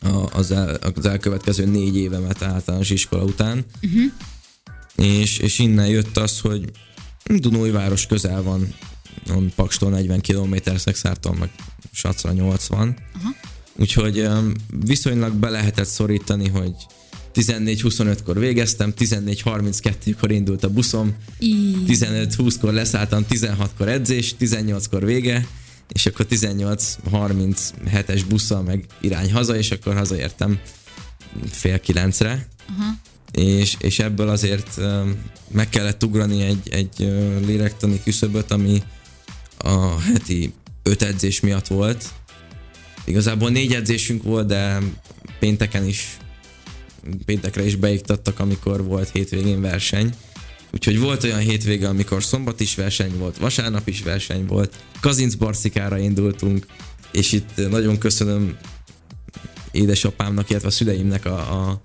a, 0.02 0.38
az, 0.38 0.52
el, 0.52 0.80
az 0.96 1.06
elkövetkező 1.06 1.66
négy 1.66 1.98
évemet 1.98 2.42
általános 2.42 2.90
iskola 2.90 3.24
után. 3.24 3.66
Uh-huh. 3.84 4.12
És, 4.96 5.38
és 5.38 5.60
innen 5.60 5.88
jött 5.88 6.18
az, 6.18 6.40
hogy 6.40 6.72
Dunói 7.26 7.72
város 7.72 8.06
közel 8.06 8.44
van, 8.44 8.76
on 9.30 9.52
Pakstól 9.56 9.90
40 9.90 10.22
km, 10.22 10.56
Szexártól 10.78 11.36
meg 11.36 11.50
Sacra 11.92 12.32
80. 12.32 12.98
Aha. 13.20 13.36
Úgyhogy 13.76 14.20
um, 14.20 14.52
viszonylag 14.86 15.34
be 15.34 15.50
lehetett 15.50 15.88
szorítani, 15.88 16.48
hogy 16.48 16.74
14-25-kor 17.36 18.40
végeztem, 18.40 18.94
14-32-kor 18.98 20.32
indult 20.32 20.64
a 20.64 20.70
buszom, 20.70 21.16
15-20-kor 21.88 22.74
leszálltam, 22.74 23.26
16-kor 23.30 23.88
edzés, 23.88 24.36
18-kor 24.40 25.06
vége, 25.06 25.48
és 25.94 26.06
akkor 26.06 26.26
18-37-es 26.30 28.22
busszal 28.30 28.62
meg 28.62 28.86
irány 29.02 29.32
haza, 29.32 29.58
és 29.58 29.72
akkor 29.72 29.96
hazaértem 29.96 30.60
fél 31.50 31.80
kilencre. 31.80 32.48
Uh-huh. 32.70 32.96
És, 33.32 33.76
és 33.80 34.00
ebből 34.00 34.30
azért 34.30 34.82
meg 35.52 35.70
kellett 35.70 36.04
ugrani 36.04 36.42
egy, 36.42 36.70
egy 36.70 37.00
lélektani 37.46 38.02
küszöböt, 38.04 38.52
ami 38.52 38.84
a 39.58 40.00
heti 40.00 40.54
öt 40.84 41.02
edzés 41.02 41.40
miatt 41.40 41.68
volt. 41.68 42.06
Igazából 43.06 43.50
négy 43.50 43.74
edzésünk 43.74 44.24
volt, 44.24 44.48
de 44.48 44.78
pénteken 45.40 45.88
is 45.88 46.18
péntekre 47.26 47.66
is 47.66 47.76
beiktattak, 47.76 48.40
amikor 48.40 48.84
volt 48.84 49.10
hétvégén 49.10 49.62
verseny. 49.62 50.14
Úgyhogy 50.72 51.00
volt 51.00 51.24
olyan 51.24 51.40
hétvége, 51.40 51.88
amikor 51.88 52.24
szombat 52.24 52.60
is 52.60 52.76
verseny 52.76 53.18
volt, 53.18 53.38
vasárnap 53.38 53.88
is 53.88 54.02
verseny 54.02 54.46
volt, 54.46 54.76
Kazinc 55.00 55.36
Barcikára 55.36 55.98
indultunk, 55.98 56.66
és 57.12 57.32
itt 57.32 57.70
nagyon 57.70 57.98
köszönöm 57.98 58.58
édesapámnak, 59.72 60.50
illetve 60.50 60.68
a 60.68 60.72
szüleimnek 60.72 61.26
a, 61.26 61.70
a 61.70 61.82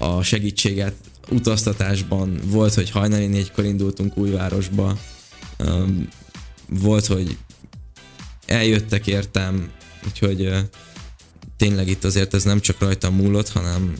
a 0.00 0.22
segítséget 0.22 0.94
utaztatásban. 1.30 2.40
Volt, 2.44 2.74
hogy 2.74 2.90
hajnali 2.90 3.26
négykor 3.26 3.64
indultunk 3.64 4.16
újvárosba, 4.16 4.98
volt, 6.68 7.06
hogy 7.06 7.36
eljöttek 8.46 9.06
értem, 9.06 9.70
úgyhogy 10.06 10.52
tényleg 11.56 11.88
itt 11.88 12.04
azért 12.04 12.34
ez 12.34 12.44
nem 12.44 12.60
csak 12.60 12.80
rajta 12.80 13.10
múlott, 13.10 13.48
hanem, 13.48 13.94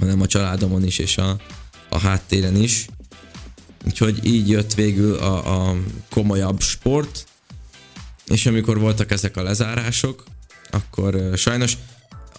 hanem 0.00 0.20
a 0.20 0.26
családomon 0.26 0.84
is, 0.84 0.98
és 0.98 1.18
a, 1.18 1.40
a 1.88 1.98
háttéren 1.98 2.56
is. 2.56 2.86
Úgyhogy 3.86 4.26
így 4.26 4.48
jött 4.48 4.74
végül 4.74 5.14
a, 5.14 5.68
a 5.68 5.76
komolyabb 6.10 6.60
sport, 6.60 7.26
és 8.26 8.46
amikor 8.46 8.78
voltak 8.78 9.10
ezek 9.10 9.36
a 9.36 9.42
lezárások, 9.42 10.24
akkor 10.70 11.32
sajnos 11.36 11.76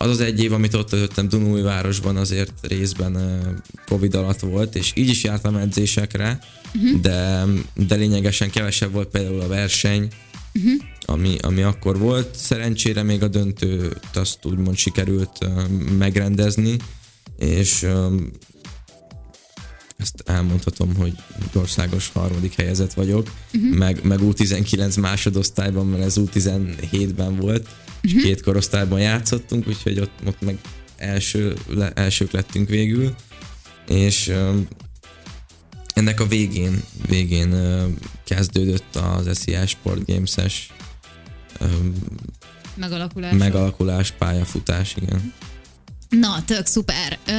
az 0.02 0.10
az 0.10 0.20
egy 0.20 0.44
év, 0.44 0.54
amit 0.54 0.74
ott 0.74 0.90
töltöttem 0.90 1.30
Dunújvárosban, 1.30 2.18
azért 2.18 2.54
részben 2.62 3.18
Covid 3.86 4.16
alatt 4.16 4.40
volt, 4.40 4.76
és 4.76 4.92
így 4.96 5.10
is 5.10 5.24
jártam 5.24 5.56
edzésekre, 5.56 6.40
uh-huh. 6.76 7.02
de, 7.02 7.44
de 7.76 7.96
lényegesen 7.96 8.50
kevesebb 8.50 8.92
volt 8.92 9.08
például 9.08 9.40
a 9.40 9.48
verseny, 9.48 10.08
uh-huh. 10.54 10.72
ami, 11.06 11.38
ami 11.42 11.62
akkor 11.62 11.98
volt. 11.98 12.36
Szerencsére 12.36 13.04
még 13.04 13.24
a 13.24 13.28
döntőt 13.28 14.06
azt 14.14 14.46
úgymond 14.46 14.78
sikerült 14.78 15.38
uh, 15.42 15.68
megrendezni, 15.98 16.78
és 17.42 17.84
um, 17.84 18.32
ezt 19.98 20.24
elmondhatom, 20.26 20.96
hogy 20.96 21.14
országos 21.54 22.10
harmadik 22.14 22.54
helyezett 22.54 22.94
vagyok, 22.94 23.32
uh-huh. 23.54 23.78
meg, 23.78 24.04
meg 24.04 24.20
U19 24.22 25.00
másodosztályban, 25.00 25.88
mert 25.88 26.04
ez 26.04 26.16
U17-ben 26.18 27.36
volt, 27.36 27.68
és 28.02 28.12
uh-huh. 28.12 28.28
két 28.28 28.42
korosztályban 28.42 29.00
játszottunk, 29.00 29.68
úgyhogy 29.68 30.00
ott, 30.00 30.12
ott 30.26 30.42
meg 30.42 30.58
első, 30.98 31.54
le, 31.68 31.92
elsők 31.92 32.32
lettünk 32.32 32.70
végül, 32.70 33.16
és 33.88 34.28
um, 34.28 34.68
ennek 35.94 36.20
a 36.20 36.28
végén, 36.28 36.84
végén 37.08 37.54
uh, 37.54 37.84
kezdődött 38.26 38.96
az 38.96 39.38
SCI 39.38 39.56
Sport 39.66 40.06
Games-es 40.06 40.74
um, 41.62 41.94
megalakulás. 42.76 43.38
megalakulás, 43.38 44.12
pályafutás, 44.12 44.96
igen. 45.02 45.34
Na, 46.20 46.44
tök 46.46 46.66
szuper. 46.66 47.18
Ö, 47.28 47.32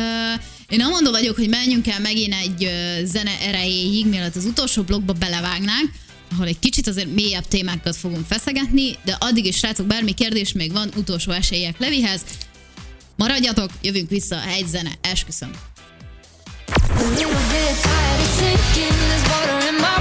én 0.68 0.86
mondom 0.90 1.12
vagyok, 1.12 1.36
hogy 1.36 1.48
menjünk 1.48 1.88
el 1.88 2.00
megint 2.00 2.34
egy 2.34 2.64
ö, 2.64 3.04
zene 3.04 3.30
erejéig, 3.40 4.06
mielőtt 4.06 4.36
az 4.36 4.44
utolsó 4.44 4.82
blogba 4.82 5.12
belevágnánk, 5.12 5.90
ahol 6.32 6.46
egy 6.46 6.58
kicsit 6.58 6.86
azért 6.86 7.14
mélyebb 7.14 7.46
témákat 7.48 7.96
fogunk 7.96 8.26
feszegetni, 8.26 8.96
de 9.04 9.16
addig 9.20 9.44
is, 9.46 9.56
srácok, 9.56 9.86
bármi 9.86 10.12
kérdés 10.12 10.52
még 10.52 10.72
van, 10.72 10.90
utolsó 10.96 11.32
esélyek 11.32 11.78
Levihez. 11.78 12.20
Maradjatok, 13.16 13.70
jövünk 13.82 14.08
vissza 14.08 14.36
a 14.36 14.40
hegyzene, 14.40 14.90
esküszöm. 15.00 15.50
A 19.84 19.91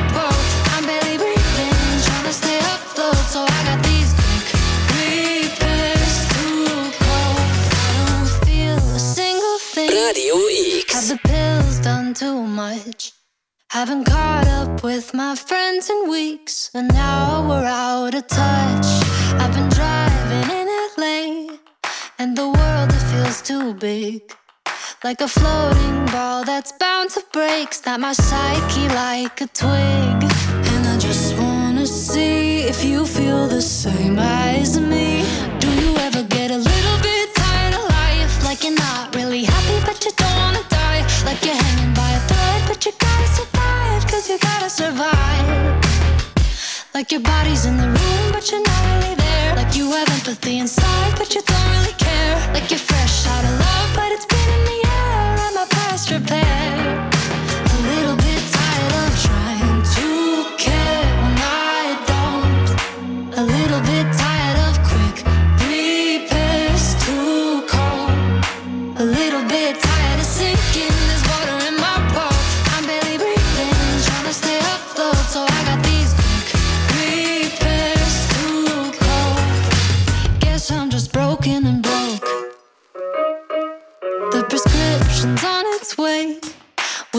Radio 10.13 10.35
X. 10.81 10.93
Have 10.93 11.07
the 11.07 11.29
pills 11.29 11.79
done 11.79 12.13
too 12.13 12.43
much? 12.43 13.13
Haven't 13.69 14.03
caught 14.03 14.45
up 14.47 14.83
with 14.83 15.13
my 15.13 15.35
friends 15.35 15.89
in 15.89 16.09
weeks, 16.09 16.69
and 16.73 16.89
now 16.89 17.47
we're 17.47 17.63
out 17.63 18.13
of 18.13 18.27
touch. 18.27 18.87
I've 19.41 19.53
been 19.53 19.69
driving 19.69 20.49
in 20.59 20.67
LA, 20.97 21.55
and 22.19 22.37
the 22.37 22.49
world 22.57 22.89
it 22.97 23.03
feels 23.11 23.41
too 23.41 23.73
big. 23.73 24.21
Like 25.01 25.21
a 25.21 25.29
floating 25.29 26.05
ball 26.07 26.43
that's 26.43 26.73
bound 26.73 27.11
to 27.11 27.23
break. 27.31 27.73
Snap 27.73 28.01
my 28.01 28.11
psyche 28.11 28.89
like 28.89 29.39
a 29.39 29.47
twig. 29.47 30.19
And 30.73 30.83
I 30.93 30.97
just 30.99 31.37
wanna 31.37 31.87
see 31.87 32.63
if 32.63 32.83
you 32.83 33.05
feel 33.05 33.47
the 33.47 33.61
same 33.61 34.19
as 34.19 34.77
me. 34.77 34.90
You're 41.45 41.55
hanging 41.55 41.93
by 41.93 42.09
a 42.11 42.19
thread, 42.29 42.61
but 42.67 42.85
you 42.85 42.91
gotta 42.97 43.27
survive 43.27 44.07
cause 44.07 44.29
you 44.29 44.37
gotta 44.39 44.69
survive. 44.69 45.47
Like 46.93 47.11
your 47.11 47.21
body's 47.21 47.65
in 47.65 47.77
the 47.77 47.87
room, 47.87 48.25
but 48.31 48.51
you're 48.51 48.61
not 48.61 48.81
really 48.91 49.15
there. 49.15 49.55
Like 49.55 49.75
you 49.75 49.91
have 49.91 50.09
empathy 50.09 50.59
inside, 50.59 51.13
but 51.17 51.33
you 51.33 51.41
don't 51.41 51.69
really 51.75 51.95
care. 51.97 52.35
Like 52.53 52.69
you're 52.69 52.79
fresh 52.79 53.27
out 53.27 53.43
of 53.43 53.53
love, 53.59 53.89
but 53.95 54.11
it's 54.11 54.25
been 54.25 54.49
in 54.57 54.63
the 54.71 54.79
air. 54.85 55.37
and 55.45 55.55
my 55.55 55.65
past 55.69 56.11
repair. 56.11 56.50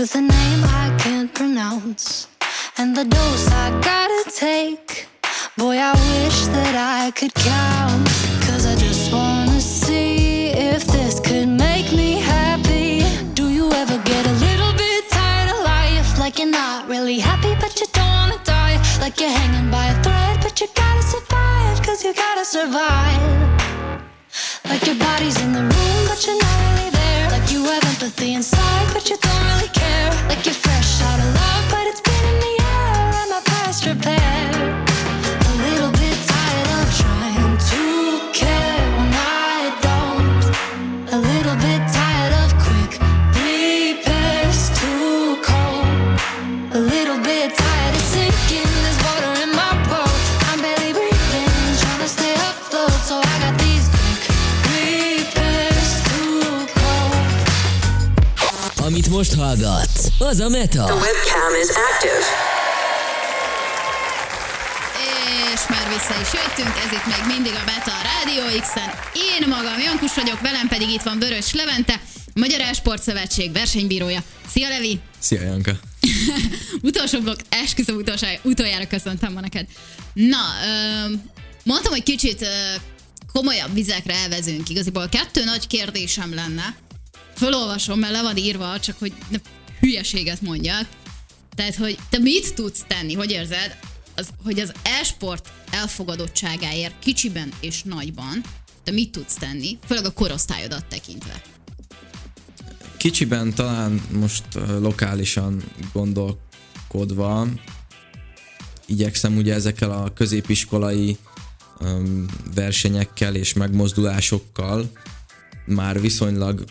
With 0.03 0.17
a 0.17 0.21
name 0.21 0.65
I 0.65 0.93
can't 0.99 1.33
pronounce. 1.33 2.27
And 2.77 2.97
the 2.97 3.05
dose 3.05 3.47
I 3.65 3.71
gotta 3.91 4.23
take. 4.33 5.07
Boy, 5.57 5.77
I 5.79 5.93
wish 6.11 6.39
that 6.57 6.75
I 6.75 7.13
could 7.13 7.33
count. 7.35 8.09
Cause 8.47 8.67
I 8.67 8.75
just 8.75 9.13
wanna 9.13 9.61
see 9.61 10.49
if 10.73 10.83
this 10.89 11.21
could 11.21 11.47
make 11.47 11.93
me 11.93 12.11
happy. 12.35 13.05
Do 13.35 13.45
you 13.49 13.71
ever 13.83 13.97
get 13.99 14.27
a 14.27 14.35
little 14.47 14.73
bit 14.73 15.09
tired 15.09 15.51
of 15.55 15.59
life? 15.63 16.19
Like 16.19 16.37
you're 16.41 16.57
not 16.63 16.89
really 16.89 17.21
happy, 17.21 17.55
but 17.61 17.73
you 17.79 17.87
don't 17.93 18.13
wanna 18.19 18.41
die. 18.43 18.79
Like 19.01 19.21
you're 19.21 19.37
hanging 19.41 19.71
by 19.71 19.87
a 19.95 19.97
thread, 20.03 20.35
but 20.43 20.61
you 20.61 20.67
gotta 20.75 21.05
survive. 21.15 21.77
Cause 21.87 22.03
you 22.05 22.13
gotta 22.13 22.45
survive. 22.45 23.23
Like 24.65 24.85
your 24.85 24.97
body's 24.97 25.41
in 25.45 25.53
the 25.53 25.63
room, 25.73 26.01
but 26.09 26.19
you're 26.27 26.41
not 26.43 26.59
really 26.67 26.91
there. 26.91 27.02
You 27.63 27.69
have 27.69 27.85
empathy 27.85 28.35
inside, 28.35 28.93
but 28.93 29.09
you 29.09 29.17
don't 29.19 29.45
really 29.45 29.69
care. 29.69 30.11
Like 30.29 30.45
you're 30.45 30.53
fresh 30.53 31.01
out 31.01 31.21
of 31.21 31.33
love, 31.33 31.71
but 31.71 31.87
it's 31.87 32.01
been 32.01 32.25
in 32.35 32.41
the 32.41 32.55
air. 32.61 33.41
past 33.45 33.87
repair. 33.87 34.82
Most 59.23 59.35
hallgatsz, 59.35 60.09
az 60.19 60.41
a 60.41 60.49
Meta. 60.49 60.85
The 60.85 60.95
webcam 60.95 61.55
is 61.63 61.69
active. 61.91 62.25
És 65.55 65.61
már 65.69 65.89
vissza 65.89 66.21
is 66.21 66.33
jöttünk, 66.33 66.77
ez 66.85 66.93
itt 66.93 67.07
még 67.07 67.35
mindig 67.35 67.53
a 67.53 67.65
Beta 67.65 67.93
a 67.93 68.03
Rádió 68.03 68.61
X-en. 68.61 68.91
Én 69.15 69.49
magam 69.49 69.79
Jankus 69.79 70.15
vagyok, 70.15 70.41
velem 70.41 70.69
pedig 70.69 70.89
itt 70.89 71.03
van 71.03 71.19
Vörös 71.19 71.53
Levente, 71.53 72.01
Magyar 72.35 72.61
Esport 72.61 73.03
Szövetség 73.03 73.53
versenybírója. 73.53 74.23
Szia 74.49 74.69
Levi! 74.69 75.01
Szia 75.19 75.43
Janka! 75.43 75.73
Utolsó 76.89 77.21
blokk, 77.21 77.41
esküszöm 77.49 77.97
utolsó, 77.97 78.27
utoljára 78.43 78.87
köszöntem 78.87 79.33
ma 79.33 79.41
neked. 79.41 79.67
Na, 80.13 80.45
ö, 80.65 81.13
mondtam, 81.65 81.93
hogy 81.93 82.03
kicsit 82.03 82.43
ö, 82.43 82.47
komolyabb 83.33 83.75
vizekre 83.75 84.15
elvezünk. 84.15 84.69
Igaziból 84.69 85.09
kettő 85.09 85.45
nagy 85.45 85.67
kérdésem 85.67 86.35
lenne. 86.35 86.75
Fölolvasom, 87.35 87.99
mert 87.99 88.13
le 88.13 88.23
van 88.23 88.37
írva, 88.37 88.81
csak 88.81 88.99
hogy 88.99 89.13
ne 89.29 89.39
hülyeséget 89.81 90.41
mondjak. 90.41 90.89
Tehát, 91.55 91.75
hogy 91.75 91.99
te 92.11 92.19
mit 92.19 92.55
tudsz 92.55 92.85
tenni, 92.87 93.15
hogy 93.15 93.31
érzed, 93.31 93.79
az, 94.15 94.29
hogy 94.45 94.61
az 94.61 94.73
e-sport 94.83 95.53
elfogadottságáért 95.71 96.95
kicsiben 96.99 97.53
és 97.61 97.83
nagyban 97.83 98.43
te 98.85 98.93
mit 98.93 99.13
tudsz 99.13 99.35
tenni, 99.35 99.79
főleg 99.87 100.05
a 100.05 100.13
korosztályodat 100.13 100.85
tekintve. 100.85 101.43
Kicsiben 102.97 103.55
talán 103.55 104.03
most 104.11 104.45
ö, 104.55 104.81
lokálisan 104.81 105.63
gondolkodva 105.93 107.49
igyekszem 108.87 109.37
ugye 109.37 109.55
ezekkel 109.55 109.91
a 109.91 110.13
középiskolai 110.13 111.19
versenyekkel 112.55 113.35
és 113.35 113.53
megmozdulásokkal 113.53 114.91
már 115.67 116.01
viszonylag 116.01 116.65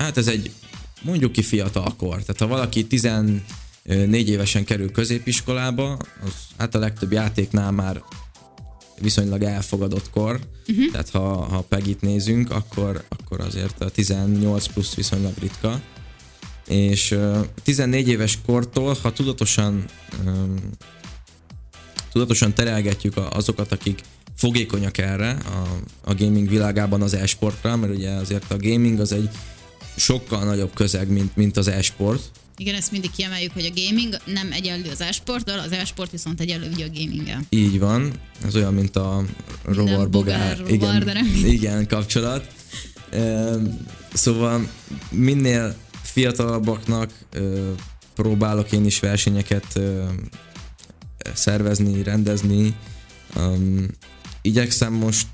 hát 0.00 0.16
ez 0.16 0.26
egy 0.26 0.50
mondjuk 1.02 1.32
ki 1.32 1.42
fiatalkor. 1.42 2.14
Tehát 2.14 2.38
ha 2.38 2.46
valaki 2.46 2.86
14 2.86 3.42
évesen 4.28 4.64
kerül 4.64 4.92
középiskolába, 4.92 5.98
az 6.24 6.32
hát 6.56 6.74
a 6.74 6.78
legtöbb 6.78 7.12
játéknál 7.12 7.70
már 7.70 8.02
viszonylag 9.00 9.42
elfogadott 9.42 10.10
kor, 10.10 10.40
uh-huh. 10.68 10.90
tehát 10.90 11.10
ha, 11.10 11.44
ha 11.44 11.60
Pegit 11.60 12.00
nézünk, 12.00 12.50
akkor, 12.50 13.04
akkor 13.08 13.40
azért 13.40 13.80
a 13.80 13.90
18 13.90 14.66
plusz 14.66 14.94
viszonylag 14.94 15.32
ritka. 15.40 15.80
És 16.66 17.10
uh, 17.10 17.46
14 17.62 18.08
éves 18.08 18.38
kortól, 18.46 18.96
ha 19.02 19.12
tudatosan 19.12 19.84
um, 20.24 20.54
tudatosan 22.12 22.54
terelgetjük 22.54 23.16
azokat, 23.32 23.72
akik 23.72 24.00
fogékonyak 24.36 24.98
erre 24.98 25.30
a, 25.30 25.78
a 26.10 26.14
gaming 26.14 26.48
világában 26.48 27.02
az 27.02 27.14
e-sportra, 27.14 27.76
mert 27.76 27.94
ugye 27.94 28.10
azért 28.10 28.52
a 28.52 28.56
gaming 28.56 29.00
az 29.00 29.12
egy 29.12 29.30
sokkal 29.96 30.44
nagyobb 30.44 30.74
közeg, 30.74 31.08
mint, 31.08 31.36
mint 31.36 31.56
az 31.56 31.68
e-sport. 31.68 32.30
Igen, 32.56 32.74
ezt 32.74 32.92
mindig 32.92 33.10
kiemeljük, 33.10 33.52
hogy 33.52 33.64
a 33.64 33.80
gaming 33.80 34.16
nem 34.24 34.52
egyenlő 34.52 34.90
az 34.90 35.00
e-sporttal, 35.00 35.58
az 35.58 35.72
e-sport 35.72 36.10
viszont 36.10 36.40
egyenlő 36.40 36.70
ugye 36.72 36.84
a 36.84 36.88
gaminggel. 36.88 37.46
Így 37.48 37.78
van, 37.78 38.12
ez 38.46 38.54
olyan, 38.54 38.74
mint 38.74 38.96
a 38.96 39.24
rovar-bogár 39.64 40.56
rovar, 40.56 40.72
igen, 40.72 41.02
nem 41.04 41.26
igen, 41.44 41.86
kapcsolat. 41.86 42.52
Szóval 44.12 44.68
minél 45.10 45.76
fiatalabbaknak 46.02 47.12
próbálok 48.14 48.72
én 48.72 48.84
is 48.84 49.00
versenyeket 49.00 49.80
szervezni, 51.34 52.02
rendezni. 52.02 52.74
Igyekszem 54.42 54.92
most 54.92 55.26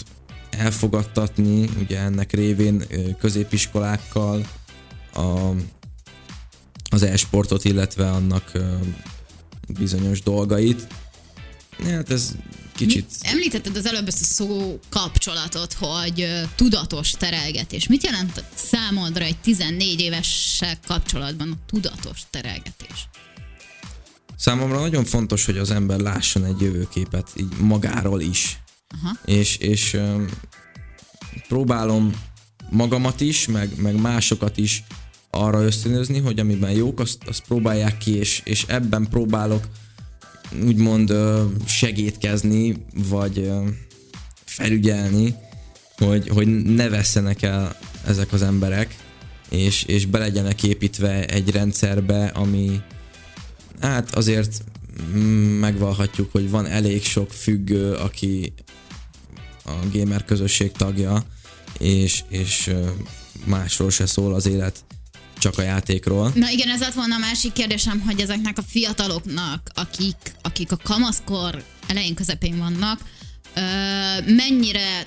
elfogadtatni, 0.51 1.69
ugye 1.79 1.99
ennek 1.99 2.33
révén 2.33 2.83
középiskolákkal 3.19 4.47
a, 5.15 5.51
az 6.91 7.03
e-sportot, 7.03 7.65
illetve 7.65 8.11
annak 8.11 8.53
bizonyos 9.79 10.23
dolgait. 10.23 10.87
Hát 11.85 12.11
ez 12.11 12.35
kicsit... 12.77 13.11
Említetted 13.21 13.77
az 13.77 13.87
előbb 13.87 14.07
ezt 14.07 14.21
a 14.21 14.25
szó 14.25 14.81
kapcsolatot, 14.89 15.73
hogy 15.73 16.29
tudatos 16.55 17.11
terelgetés. 17.11 17.87
Mit 17.87 18.05
jelent 18.05 18.45
számodra 18.55 19.25
egy 19.25 19.39
14 19.39 20.01
évessel 20.01 20.79
kapcsolatban 20.87 21.51
a 21.51 21.57
tudatos 21.67 22.21
terelgetés? 22.31 23.09
Számomra 24.37 24.81
nagyon 24.81 25.05
fontos, 25.05 25.45
hogy 25.45 25.59
az 25.59 25.71
ember 25.71 25.99
lásson 25.99 26.45
egy 26.45 26.61
jövőképet 26.61 27.29
így 27.37 27.57
magáról 27.61 28.21
is. 28.21 28.59
Aha. 29.03 29.17
És, 29.25 29.57
és 29.57 29.95
um, 29.95 30.27
próbálom 31.49 32.13
magamat 32.71 33.21
is, 33.21 33.47
meg, 33.47 33.81
meg 33.81 34.01
másokat 34.01 34.57
is 34.57 34.85
arra 35.31 35.63
ösztönözni, 35.63 36.19
hogy 36.19 36.39
amiben 36.39 36.71
jók, 36.71 37.01
azt, 37.01 37.19
azt 37.27 37.43
próbálják 37.47 37.99
ki, 37.99 38.17
és, 38.17 38.41
és 38.45 38.65
ebben 38.69 39.07
próbálok 39.11 39.69
úgymond 40.65 41.13
segítkezni, 41.67 42.77
vagy 43.09 43.51
felügyelni, 44.45 45.35
hogy, 45.97 46.29
hogy 46.29 46.65
ne 46.65 46.89
vesszenek 46.89 47.43
el 47.43 47.77
ezek 48.07 48.33
az 48.33 48.43
emberek, 48.43 48.97
és, 49.51 49.83
és 49.83 50.07
be 50.07 50.19
legyenek 50.19 50.63
építve 50.63 51.25
egy 51.27 51.51
rendszerbe, 51.51 52.27
ami 52.27 52.81
hát 53.81 54.15
azért 54.15 54.65
megvalhatjuk, 55.61 56.33
hogy 56.33 56.51
van 56.51 56.67
elég 56.67 57.05
sok 57.05 57.31
függő, 57.31 57.93
aki 57.93 58.53
a 59.67 59.89
gamer 59.93 60.25
közösség 60.25 60.73
tagja, 60.73 61.23
és, 61.79 62.23
és 62.29 62.71
másról 63.45 63.91
se 63.91 64.07
szól 64.07 64.35
az 64.35 64.47
élet, 64.47 64.85
csak 65.39 65.59
a 65.59 65.63
játékról. 65.63 66.33
Na 66.35 66.51
igen, 66.51 66.69
ez 66.69 66.81
lett 66.81 66.95
volna 66.95 67.15
a 67.15 67.19
másik 67.19 67.53
kérdésem, 67.53 68.01
hogy 68.01 68.21
ezeknek 68.21 68.59
a 68.59 68.63
fiataloknak, 68.63 69.71
akik, 69.75 70.17
akik 70.43 70.73
a 70.73 70.79
kamaszkor 70.83 71.65
elején 71.87 72.15
közepén 72.15 72.59
vannak, 72.59 73.01
mennyire 74.27 75.07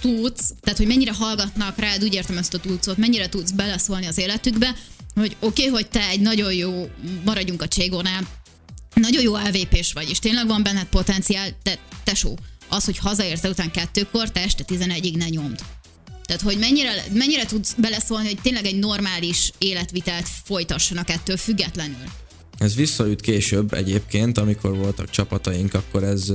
tudsz, 0.00 0.52
tehát 0.60 0.78
hogy 0.78 0.86
mennyire 0.86 1.12
hallgatnak 1.12 1.78
rád, 1.78 2.02
úgy 2.02 2.14
értem 2.14 2.38
ezt 2.38 2.54
a 2.54 2.58
tudszot, 2.58 2.96
mennyire 2.96 3.28
tudsz 3.28 3.50
beleszólni 3.50 4.06
az 4.06 4.18
életükbe, 4.18 4.74
hogy 5.14 5.36
oké, 5.40 5.62
okay, 5.62 5.74
hogy 5.74 5.88
te 5.88 6.08
egy 6.08 6.20
nagyon 6.20 6.52
jó, 6.52 6.90
maradjunk 7.24 7.62
a 7.62 7.68
Cségónál, 7.68 8.28
nagyon 8.94 9.22
jó 9.22 9.36
LVP-s 9.36 9.92
vagy, 9.92 10.10
és 10.10 10.18
tényleg 10.18 10.46
van 10.46 10.62
benned 10.62 10.86
potenciál, 10.86 11.48
de 11.62 11.78
tesó, 12.04 12.38
az, 12.68 12.84
hogy 12.84 12.98
hazaérsz 12.98 13.44
után 13.44 13.70
kettőkor, 13.70 14.30
te 14.30 14.40
este 14.42 14.64
11-ig 14.66 15.16
ne 15.16 15.28
nyomd. 15.28 15.60
Tehát, 16.26 16.42
hogy 16.42 16.58
mennyire, 16.58 16.90
mennyire 17.12 17.46
tudsz 17.46 17.74
beleszólni, 17.78 18.26
hogy 18.26 18.40
tényleg 18.42 18.66
egy 18.66 18.78
normális 18.78 19.52
életvitelt 19.58 20.28
folytassanak 20.44 21.10
ettől 21.10 21.36
függetlenül? 21.36 22.04
Ez 22.58 22.74
visszaüt 22.74 23.20
később 23.20 23.72
egyébként, 23.72 24.38
amikor 24.38 24.76
voltak 24.76 25.10
csapataink, 25.10 25.74
akkor 25.74 26.02
ez, 26.02 26.32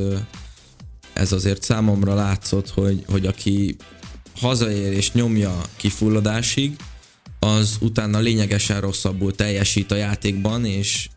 ez 1.14 1.32
azért 1.32 1.64
számomra 1.64 2.14
látszott, 2.14 2.70
hogy, 2.70 3.04
hogy 3.08 3.26
aki 3.26 3.76
hazaér 4.36 4.94
és 4.94 5.12
nyomja 5.12 5.62
kifulladásig, 5.76 6.76
az 7.40 7.78
utána 7.80 8.20
lényegesen 8.20 8.82
rosszabbul 8.82 9.36
teljesít 9.36 9.92
a 9.92 9.96
játékban, 9.96 10.66
és 10.66 11.10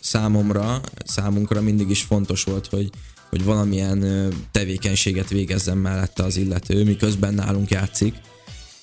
számomra, 0.00 0.80
számunkra 1.04 1.60
mindig 1.60 1.90
is 1.90 2.02
fontos 2.02 2.42
volt, 2.42 2.66
hogy, 2.66 2.90
hogy 3.32 3.44
valamilyen 3.44 4.32
tevékenységet 4.50 5.28
végezzen 5.28 5.76
mellette 5.78 6.22
az 6.22 6.36
illető, 6.36 6.84
miközben 6.84 7.34
nálunk 7.34 7.70
játszik. 7.70 8.14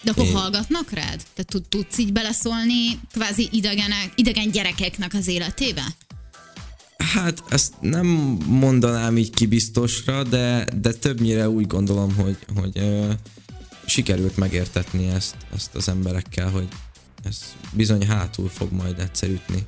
De 0.04 0.12
akkor 0.12 0.26
Én... 0.26 0.34
hallgatnak 0.34 0.91
rád? 0.91 1.22
Te 1.36 1.43
tudsz 1.70 1.97
így 1.97 2.14
beleszólni 2.14 3.00
kvázi 3.12 3.50
idegenek, 3.52 4.12
idegen 4.16 4.52
gyerekeknek 4.52 5.14
az 5.14 5.28
életébe? 5.28 5.84
Hát 6.97 7.43
ezt 7.50 7.74
nem 7.82 8.06
mondanám 8.45 9.18
így 9.18 9.30
kibiztosra, 9.30 10.24
de, 10.24 10.68
de 10.82 10.93
többnyire 10.93 11.50
úgy 11.50 11.68
gondolom, 11.68 12.16
hogy, 12.16 12.38
hogy 12.56 12.78
ö, 12.78 13.12
sikerült 13.86 14.38
megértetni 14.38 15.08
ezt, 15.08 15.36
ezt 15.56 15.76
az 15.76 15.88
emberekkel, 15.88 16.50
hogy 16.50 16.68
ez 17.24 17.38
bizony 17.72 18.08
hátul 18.08 18.50
fog 18.50 18.72
majd 18.72 19.00
egyszer 19.00 19.30
ütni. 19.30 19.68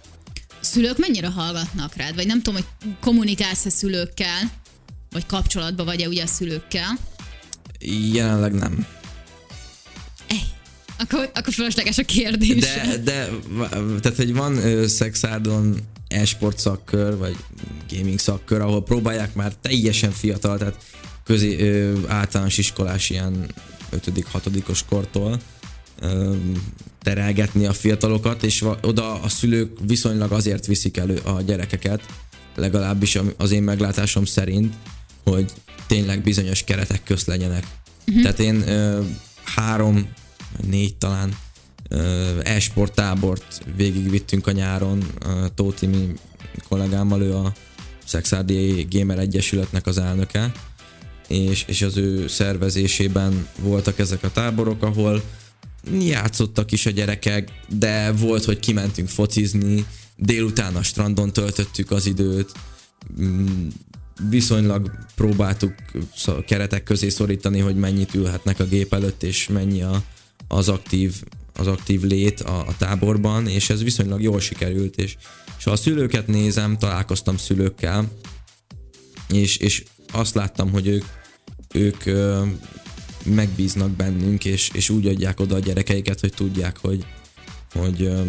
Szülők 0.61 0.97
mennyire 0.97 1.27
hallgatnak 1.27 1.95
rád? 1.95 2.15
Vagy 2.15 2.27
nem 2.27 2.41
tudom, 2.41 2.61
hogy 2.61 2.93
kommunikálsz-e 2.99 3.69
szülőkkel? 3.69 4.60
Vagy 5.11 5.25
kapcsolatban 5.25 5.85
vagy-e 5.85 6.07
ugye 6.07 6.23
a 6.23 6.27
szülőkkel? 6.27 6.97
Jelenleg 8.13 8.53
nem. 8.53 8.85
Ej, 10.27 10.43
akkor, 10.97 11.31
akkor 11.33 11.53
fölösleges 11.53 11.97
a 11.97 12.03
kérdés. 12.03 12.59
De, 12.59 12.97
de 13.03 13.29
tehát, 14.01 14.17
hogy 14.17 14.33
van 14.33 14.57
ö, 14.57 14.87
szexárdon 14.87 15.77
e-sport 16.07 16.57
szakkör, 16.57 17.17
vagy 17.17 17.35
gaming 17.89 18.19
szakkör, 18.19 18.61
ahol 18.61 18.83
próbálják 18.83 19.33
már 19.35 19.53
teljesen 19.61 20.11
fiatal, 20.11 20.57
tehát 20.57 20.77
közé, 21.23 21.59
ö, 21.59 21.97
általános 22.07 22.57
iskolás 22.57 23.09
ilyen 23.09 23.51
5.-6. 23.91 24.79
kortól 24.89 25.39
ö, 25.99 26.35
terelgetni 27.01 27.65
a 27.65 27.73
fiatalokat, 27.73 28.43
és 28.43 28.63
oda 28.81 29.21
a 29.21 29.29
szülők 29.29 29.77
viszonylag 29.87 30.31
azért 30.31 30.65
viszik 30.65 30.97
elő 30.97 31.17
a 31.17 31.41
gyerekeket, 31.41 32.01
legalábbis 32.55 33.17
az 33.37 33.51
én 33.51 33.63
meglátásom 33.63 34.25
szerint, 34.25 34.75
hogy 35.23 35.51
tényleg 35.87 36.21
bizonyos 36.21 36.63
keretek 36.63 37.03
közt 37.03 37.27
legyenek. 37.27 37.67
Uh-huh. 38.07 38.21
Tehát 38.21 38.39
én 38.39 38.67
ö, 38.67 39.01
három, 39.43 40.09
négy 40.67 40.95
talán 40.95 41.35
e-sport 42.43 42.93
tábort 42.93 43.61
végigvittünk 43.75 44.47
a 44.47 44.51
nyáron, 44.51 45.03
Tóti 45.55 45.85
mi 45.85 46.13
kollégámmal, 46.67 47.21
ő 47.21 47.35
a 47.35 47.53
Szexárdi 48.05 48.87
Gamer 48.89 49.19
Egyesületnek 49.19 49.85
az 49.85 49.97
elnöke, 49.97 50.51
és, 51.27 51.63
és 51.67 51.81
az 51.81 51.97
ő 51.97 52.27
szervezésében 52.27 53.47
voltak 53.59 53.99
ezek 53.99 54.23
a 54.23 54.31
táborok, 54.31 54.83
ahol 54.83 55.23
játszottak 55.99 56.71
is 56.71 56.85
a 56.85 56.89
gyerekek, 56.89 57.49
de 57.69 58.11
volt, 58.11 58.43
hogy 58.43 58.59
kimentünk 58.59 59.09
focizni, 59.09 59.85
délután 60.15 60.75
a 60.75 60.83
strandon 60.83 61.33
töltöttük 61.33 61.91
az 61.91 62.05
időt, 62.05 62.51
mm, 63.21 63.67
viszonylag 64.29 64.91
próbáltuk 65.15 65.73
keretek 66.45 66.83
közé 66.83 67.09
szorítani, 67.09 67.59
hogy 67.59 67.75
mennyit 67.75 68.13
ülhetnek 68.13 68.59
a 68.59 68.65
gép 68.65 68.93
előtt, 68.93 69.23
és 69.23 69.47
mennyi 69.47 69.81
a, 69.81 70.03
az 70.47 70.69
aktív 70.69 71.23
az 71.53 71.67
aktív 71.67 72.01
lét 72.01 72.41
a, 72.41 72.67
a 72.67 72.75
táborban, 72.77 73.47
és 73.47 73.69
ez 73.69 73.83
viszonylag 73.83 74.21
jól 74.21 74.39
sikerült, 74.39 74.95
és, 74.95 75.15
és 75.57 75.63
ha 75.63 75.71
a 75.71 75.75
szülőket 75.75 76.27
nézem, 76.27 76.77
találkoztam 76.77 77.37
szülőkkel, 77.37 78.11
és, 79.29 79.57
és 79.57 79.83
azt 80.11 80.35
láttam, 80.35 80.71
hogy 80.71 80.87
ők, 80.87 81.03
ők 81.73 82.05
ö, 82.05 82.45
megbíznak 83.25 83.89
bennünk, 83.89 84.45
és, 84.45 84.69
és 84.73 84.89
úgy 84.89 85.07
adják 85.07 85.39
oda 85.39 85.55
a 85.55 85.59
gyerekeiket, 85.59 86.19
hogy 86.19 86.33
tudják, 86.33 86.77
hogy, 86.77 87.05
hogy 87.73 88.01
ö, 88.01 88.21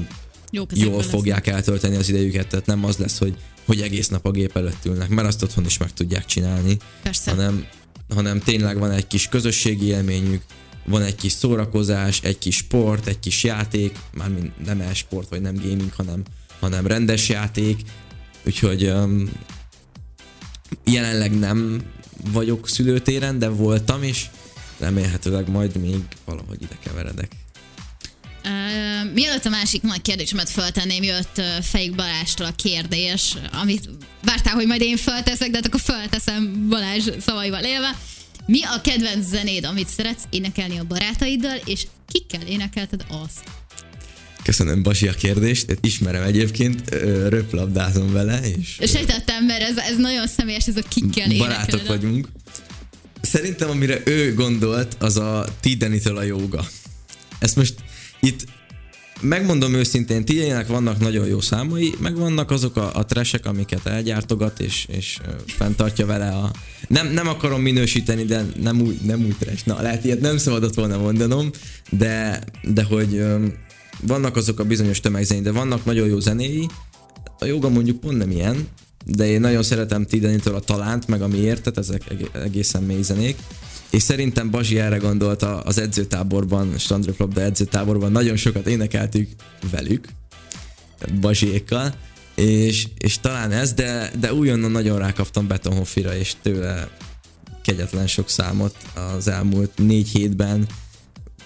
jól 0.70 1.02
fogják 1.02 1.46
lesznek. 1.46 1.54
eltölteni 1.54 1.96
az 1.96 2.08
idejüket, 2.08 2.48
tehát 2.48 2.66
nem 2.66 2.84
az 2.84 2.96
lesz, 2.96 3.18
hogy 3.18 3.36
hogy 3.64 3.80
egész 3.80 4.08
nap 4.08 4.26
a 4.26 4.30
gép 4.30 4.56
előtt 4.56 4.84
ülnek, 4.84 5.08
mert 5.08 5.28
azt 5.28 5.42
otthon 5.42 5.64
is 5.64 5.78
meg 5.78 5.92
tudják 5.92 6.24
csinálni, 6.24 6.76
Persze. 7.02 7.30
hanem, 7.30 7.66
hanem 8.14 8.40
tényleg 8.40 8.78
van 8.78 8.90
egy 8.90 9.06
kis 9.06 9.28
közösségi 9.28 9.86
élményük, 9.86 10.42
van 10.84 11.02
egy 11.02 11.14
kis 11.14 11.32
szórakozás, 11.32 12.20
egy 12.22 12.38
kis 12.38 12.56
sport, 12.56 13.06
egy 13.06 13.18
kis 13.18 13.44
játék, 13.44 13.98
mármint 14.14 14.64
nem 14.64 14.80
e-sport, 14.80 15.28
vagy 15.28 15.40
nem 15.40 15.54
gaming, 15.54 15.92
hanem, 15.96 16.22
hanem 16.60 16.86
rendes 16.86 17.28
játék, 17.28 17.80
úgyhogy 18.46 18.84
um, 18.84 19.30
jelenleg 20.84 21.38
nem 21.38 21.82
vagyok 22.32 22.68
szülőtéren, 22.68 23.38
de 23.38 23.48
voltam, 23.48 24.02
és 24.02 24.26
remélhetőleg 24.78 25.50
majd 25.50 25.76
még 25.76 26.02
valahogy 26.24 26.62
ide 26.62 26.78
keveredek. 26.84 27.41
Uh, 28.44 29.12
mielőtt 29.12 29.44
a 29.44 29.48
másik 29.48 29.82
nagy 29.82 30.02
kérdésemet 30.02 30.50
föltenném, 30.50 31.02
jött 31.02 31.38
uh, 31.38 31.44
Fejük 31.62 31.94
Balástól 31.94 32.46
a 32.46 32.54
kérdés, 32.56 33.36
amit 33.52 33.88
vártál, 34.24 34.54
hogy 34.54 34.66
majd 34.66 34.80
én 34.80 34.96
fölteszek, 34.96 35.50
de 35.50 35.56
hát 35.56 35.66
akkor 35.66 35.80
fölteszem 35.80 36.68
Balázs 36.68 37.08
szavaival 37.20 37.64
élve. 37.64 37.96
Mi 38.46 38.62
a 38.62 38.80
kedvenc 38.80 39.28
zenéd, 39.28 39.64
amit 39.64 39.88
szeretsz 39.88 40.22
énekelni 40.30 40.78
a 40.78 40.84
barátaiddal, 40.84 41.56
és 41.64 41.86
kikkel 42.08 42.46
énekelted 42.46 43.04
azt? 43.08 43.42
Köszönöm 44.42 44.82
Basi 44.82 45.08
a 45.08 45.12
kérdést, 45.12 45.78
ismerem 45.80 46.22
egyébként, 46.22 46.90
röplabdázom 47.28 48.12
vele, 48.12 48.40
és... 48.40 48.78
Sejtettem, 48.90 49.44
mert 49.44 49.62
ez, 49.62 49.76
ez 49.76 49.96
nagyon 49.96 50.26
személyes, 50.26 50.66
ez 50.66 50.76
a 50.76 50.82
kikkel 50.88 51.28
Barátok 51.38 51.68
énekeled. 51.68 51.86
vagyunk. 51.86 52.28
Szerintem 53.20 53.70
amire 53.70 54.00
ő 54.04 54.34
gondolt, 54.34 54.96
az 54.98 55.16
a 55.16 55.44
Tidenitől 55.60 56.16
a 56.16 56.22
jóga. 56.22 56.66
Ezt 57.38 57.56
most 57.56 57.74
itt 58.26 58.44
megmondom 59.20 59.74
őszintén, 59.74 60.24
Tiének 60.24 60.66
vannak 60.66 60.98
nagyon 60.98 61.26
jó 61.26 61.40
számai, 61.40 61.94
meg 62.00 62.16
vannak 62.16 62.50
azok 62.50 62.76
a, 62.76 62.90
a 62.94 63.04
tresek, 63.04 63.46
amiket 63.46 63.86
elgyártogat, 63.86 64.60
és, 64.60 64.86
és 64.88 65.18
fenntartja 65.46 66.06
vele 66.06 66.28
a... 66.28 66.50
Nem, 66.88 67.12
nem 67.12 67.28
akarom 67.28 67.62
minősíteni, 67.62 68.24
de 68.24 68.44
nem 68.60 68.80
úgy, 68.80 69.00
nem 69.00 69.24
úgy 69.24 69.36
trash. 69.38 69.66
Na, 69.66 69.82
lehet 69.82 70.04
ilyet 70.04 70.20
nem 70.20 70.38
szabadott 70.38 70.74
volna 70.74 70.98
mondanom, 70.98 71.50
de, 71.90 72.44
de 72.62 72.82
hogy 72.82 73.24
vannak 74.00 74.36
azok 74.36 74.60
a 74.60 74.64
bizonyos 74.64 75.00
tömegzenék, 75.00 75.42
de 75.42 75.52
vannak 75.52 75.84
nagyon 75.84 76.08
jó 76.08 76.20
zenéi, 76.20 76.66
a 77.38 77.44
joga 77.44 77.68
mondjuk 77.68 78.00
pont 78.00 78.18
nem 78.18 78.30
ilyen, 78.30 78.68
de 79.04 79.26
én 79.26 79.40
nagyon 79.40 79.62
szeretem 79.62 80.06
Tidenitől 80.06 80.54
a 80.54 80.60
talánt, 80.60 81.06
meg 81.06 81.22
a 81.22 81.28
miértet, 81.28 81.78
ezek 81.78 82.02
egészen 82.32 82.82
mély 82.82 83.02
zenék. 83.02 83.36
És 83.92 84.02
szerintem 84.02 84.50
Bazsi 84.50 84.78
erre 84.78 84.96
gondolt 84.96 85.42
az 85.42 85.78
edzőtáborban, 85.78 86.78
strandröplabda 86.78 87.40
edzőtáborban, 87.40 88.12
nagyon 88.12 88.36
sokat 88.36 88.66
énekeltük 88.66 89.28
velük, 89.70 90.08
Bazsiékkal, 91.20 91.94
és, 92.34 92.86
és 92.98 93.20
talán 93.20 93.52
ez, 93.52 93.72
de, 93.72 94.10
de 94.20 94.34
újonnan 94.34 94.70
nagyon 94.70 94.98
rákaptam 94.98 95.46
Betonhoffira, 95.46 96.16
és 96.16 96.34
tőle 96.42 96.88
kegyetlen 97.62 98.06
sok 98.06 98.28
számot 98.28 98.76
az 99.16 99.28
elmúlt 99.28 99.70
négy 99.78 100.08
hétben, 100.08 100.66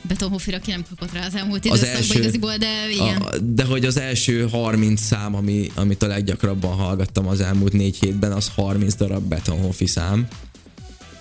Betonhofira 0.08 0.58
ki 0.58 0.70
nem 0.70 0.84
kapott 0.88 1.12
rá 1.12 1.26
az 1.26 1.34
elmúlt 1.34 1.64
időszakban 1.64 1.96
első, 1.96 2.18
igaziból, 2.18 2.56
de 2.56 2.90
igen. 2.90 3.16
A, 3.16 3.38
de 3.38 3.64
hogy 3.64 3.84
az 3.84 3.96
első 3.96 4.48
30 4.48 5.00
szám, 5.00 5.34
ami, 5.34 5.70
amit 5.74 6.02
a 6.02 6.06
leggyakrabban 6.06 6.76
hallgattam 6.76 7.26
az 7.26 7.40
elmúlt 7.40 7.72
négy 7.72 7.96
hétben, 7.96 8.32
az 8.32 8.50
30 8.54 8.94
darab 8.94 9.22
Betonhofi 9.22 9.86
szám. 9.86 10.26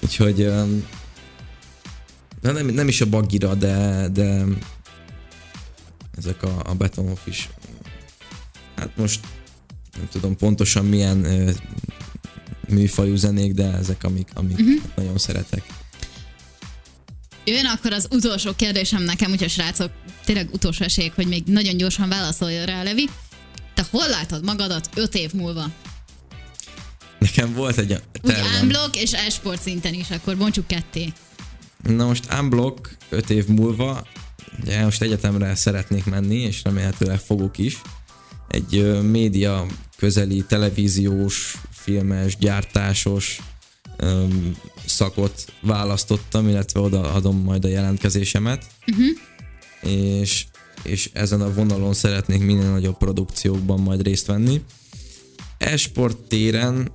Úgyhogy 0.01 0.51
na 2.45 2.51
nem, 2.51 2.67
nem 2.67 2.87
is 2.87 3.01
a 3.01 3.05
baggira, 3.05 3.55
de, 3.55 4.07
de 4.13 4.43
ezek 6.17 6.43
a, 6.43 6.61
a 6.65 6.73
Betonhof 6.73 7.27
is 7.27 7.49
hát 8.75 8.97
most 8.97 9.19
nem 9.97 10.07
tudom 10.11 10.35
pontosan 10.35 10.85
milyen 10.85 11.23
ö, 11.23 11.51
műfajú 12.67 13.15
zenék, 13.15 13.53
de 13.53 13.71
ezek 13.73 14.03
amik, 14.03 14.27
amik 14.33 14.59
uh-huh. 14.59 14.81
nagyon 14.95 15.17
szeretek. 15.17 15.63
Jön 17.45 17.65
akkor 17.65 17.93
az 17.93 18.07
utolsó 18.11 18.53
kérdésem 18.55 19.03
nekem, 19.03 19.31
úgyhogy 19.31 19.49
srácok, 19.49 19.91
tényleg 20.25 20.49
utolsó 20.51 20.83
esélyek, 20.83 21.15
hogy 21.15 21.27
még 21.27 21.43
nagyon 21.45 21.77
gyorsan 21.77 22.09
válaszoljon 22.09 22.65
rá, 22.65 22.83
Levi. 22.83 23.09
Te 23.73 23.85
hol 23.91 24.09
látod 24.09 24.43
magadat 24.43 24.89
öt 24.95 25.15
év 25.15 25.33
múlva? 25.33 25.71
Nekem 27.19 27.53
volt 27.53 27.77
egy 27.77 27.87
tervem. 28.21 28.45
Úgy 28.45 28.61
unblock 28.61 28.95
és 28.95 29.11
esport 29.11 29.61
szinten 29.61 29.93
is, 29.93 30.09
akkor 30.09 30.37
bontsuk 30.37 30.67
ketté. 30.67 31.13
Na 31.85 32.05
most 32.05 32.33
unblock 32.39 32.97
öt 33.09 33.29
év 33.29 33.47
múlva, 33.47 34.07
ugye 34.61 34.83
most 34.83 35.01
egyetemre 35.01 35.55
szeretnék 35.55 36.05
menni, 36.05 36.35
és 36.35 36.63
remélhetőleg 36.63 37.19
fogok 37.19 37.57
is. 37.57 37.81
Egy 38.47 39.01
média 39.01 39.65
közeli, 39.97 40.45
televíziós, 40.47 41.57
filmes, 41.71 42.37
gyártásos, 42.37 43.41
öm, 43.97 44.55
szakot 44.85 45.45
választottam, 45.61 46.47
illetve 46.47 46.79
oda 46.79 47.13
adom 47.13 47.37
majd 47.37 47.65
a 47.65 47.67
jelentkezésemet. 47.67 48.65
Uh-huh. 48.87 49.93
És, 49.93 50.45
és 50.83 51.09
ezen 51.13 51.41
a 51.41 51.53
vonalon 51.53 51.93
szeretnék 51.93 52.39
minél 52.39 52.69
nagyobb 52.69 52.97
produkciókban 52.97 53.79
majd 53.79 54.01
részt 54.01 54.25
venni. 54.25 54.61
Esport 55.57 56.17
téren 56.17 56.91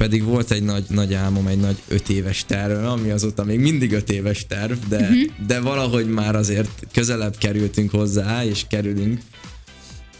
pedig 0.00 0.24
volt 0.24 0.50
egy 0.50 0.62
nagy, 0.62 0.84
nagy 0.88 1.14
álmom, 1.14 1.46
egy 1.46 1.58
nagy 1.58 1.76
öt 1.88 2.08
éves 2.08 2.44
terv, 2.46 2.84
ami 2.84 3.10
azóta 3.10 3.44
még 3.44 3.58
mindig 3.60 3.92
öt 3.92 4.10
éves 4.10 4.46
terv, 4.46 4.72
de, 4.88 4.98
uh-huh. 4.98 5.46
de 5.46 5.60
valahogy 5.60 6.08
már 6.08 6.36
azért 6.36 6.86
közelebb 6.92 7.36
kerültünk 7.36 7.90
hozzá, 7.90 8.44
és 8.44 8.64
kerülünk 8.68 9.20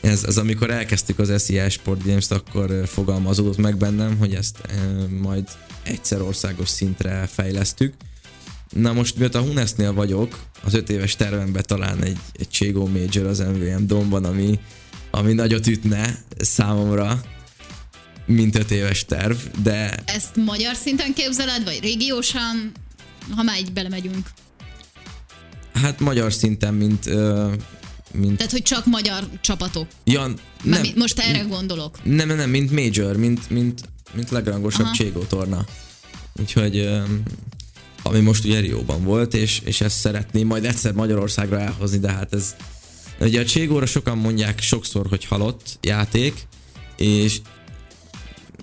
ez, 0.01 0.25
az 0.27 0.39
amikor 0.39 0.71
elkezdtük 0.71 1.19
az 1.19 1.45
SEA 1.45 1.71
Sport 1.71 2.05
Games-t, 2.05 2.33
akkor 2.33 2.83
fogalmazódott 2.87 3.57
meg 3.57 3.77
bennem, 3.77 4.17
hogy 4.19 4.35
ezt 4.35 4.59
e, 4.69 4.75
majd 5.21 5.49
egyszer 5.83 6.23
országos 6.23 6.69
szintre 6.69 7.27
fejlesztük. 7.33 7.95
Na 8.71 8.93
most 8.93 9.17
miatt 9.17 9.35
a 9.35 9.41
Hunesnél 9.41 9.93
vagyok, 9.93 10.39
az 10.65 10.75
öt 10.75 10.91
éves 10.91 11.17
tervemben 11.17 11.63
talán 11.67 12.03
egy, 12.03 12.19
egy 12.33 12.49
Cségó 12.49 12.87
Major 12.87 13.27
az 13.27 13.39
MVM 13.39 13.87
domban, 13.87 14.25
ami, 14.25 14.59
ami 15.11 15.33
nagyot 15.33 15.67
ütne 15.67 16.25
számomra, 16.39 17.21
mint 18.31 18.59
öt 18.59 18.71
éves 18.71 19.05
terv, 19.05 19.37
de... 19.63 20.03
Ezt 20.05 20.37
magyar 20.37 20.75
szinten 20.75 21.15
képzeled, 21.15 21.65
vagy 21.65 21.79
régiósan, 21.83 22.73
ha 23.31 23.43
már 23.43 23.59
így 23.59 23.73
belemegyünk? 23.73 24.27
Hát 25.73 26.01
magyar 26.01 26.33
szinten, 26.33 26.75
mint 26.75 27.09
mint... 28.15 28.37
Tehát, 28.37 28.53
hogy 28.53 28.63
csak 28.63 28.87
magyar 28.87 29.29
csapatok. 29.41 29.87
Ja, 30.05 30.27
nem, 30.63 30.83
most 30.95 31.19
erre 31.19 31.39
gondolok. 31.41 31.99
Nem, 32.05 32.27
nem, 32.27 32.37
nem, 32.37 32.51
mint 32.51 32.71
major, 32.71 33.17
mint, 33.17 33.51
mint, 33.51 33.81
mint 34.13 34.31
legrangosabb 34.31 34.91
Cségó 34.91 35.23
torna. 35.23 35.65
Úgyhogy 36.41 36.89
ami 38.03 38.21
most 38.21 38.45
ugye 38.45 38.61
Rióban 38.61 39.05
volt, 39.05 39.35
és, 39.35 39.61
és 39.65 39.81
ezt 39.81 39.99
szeretném 39.99 40.47
majd 40.47 40.65
egyszer 40.65 40.93
Magyarországra 40.93 41.61
elhozni, 41.61 41.99
de 41.99 42.11
hát 42.11 42.35
ez 42.35 42.57
ugye 43.21 43.41
a 43.41 43.45
Cségóra 43.45 43.87
sokan 43.87 44.19
mondják 44.19 44.61
sokszor, 44.61 45.07
hogy 45.09 45.25
halott 45.25 45.79
játék, 45.81 46.47
és 46.97 47.41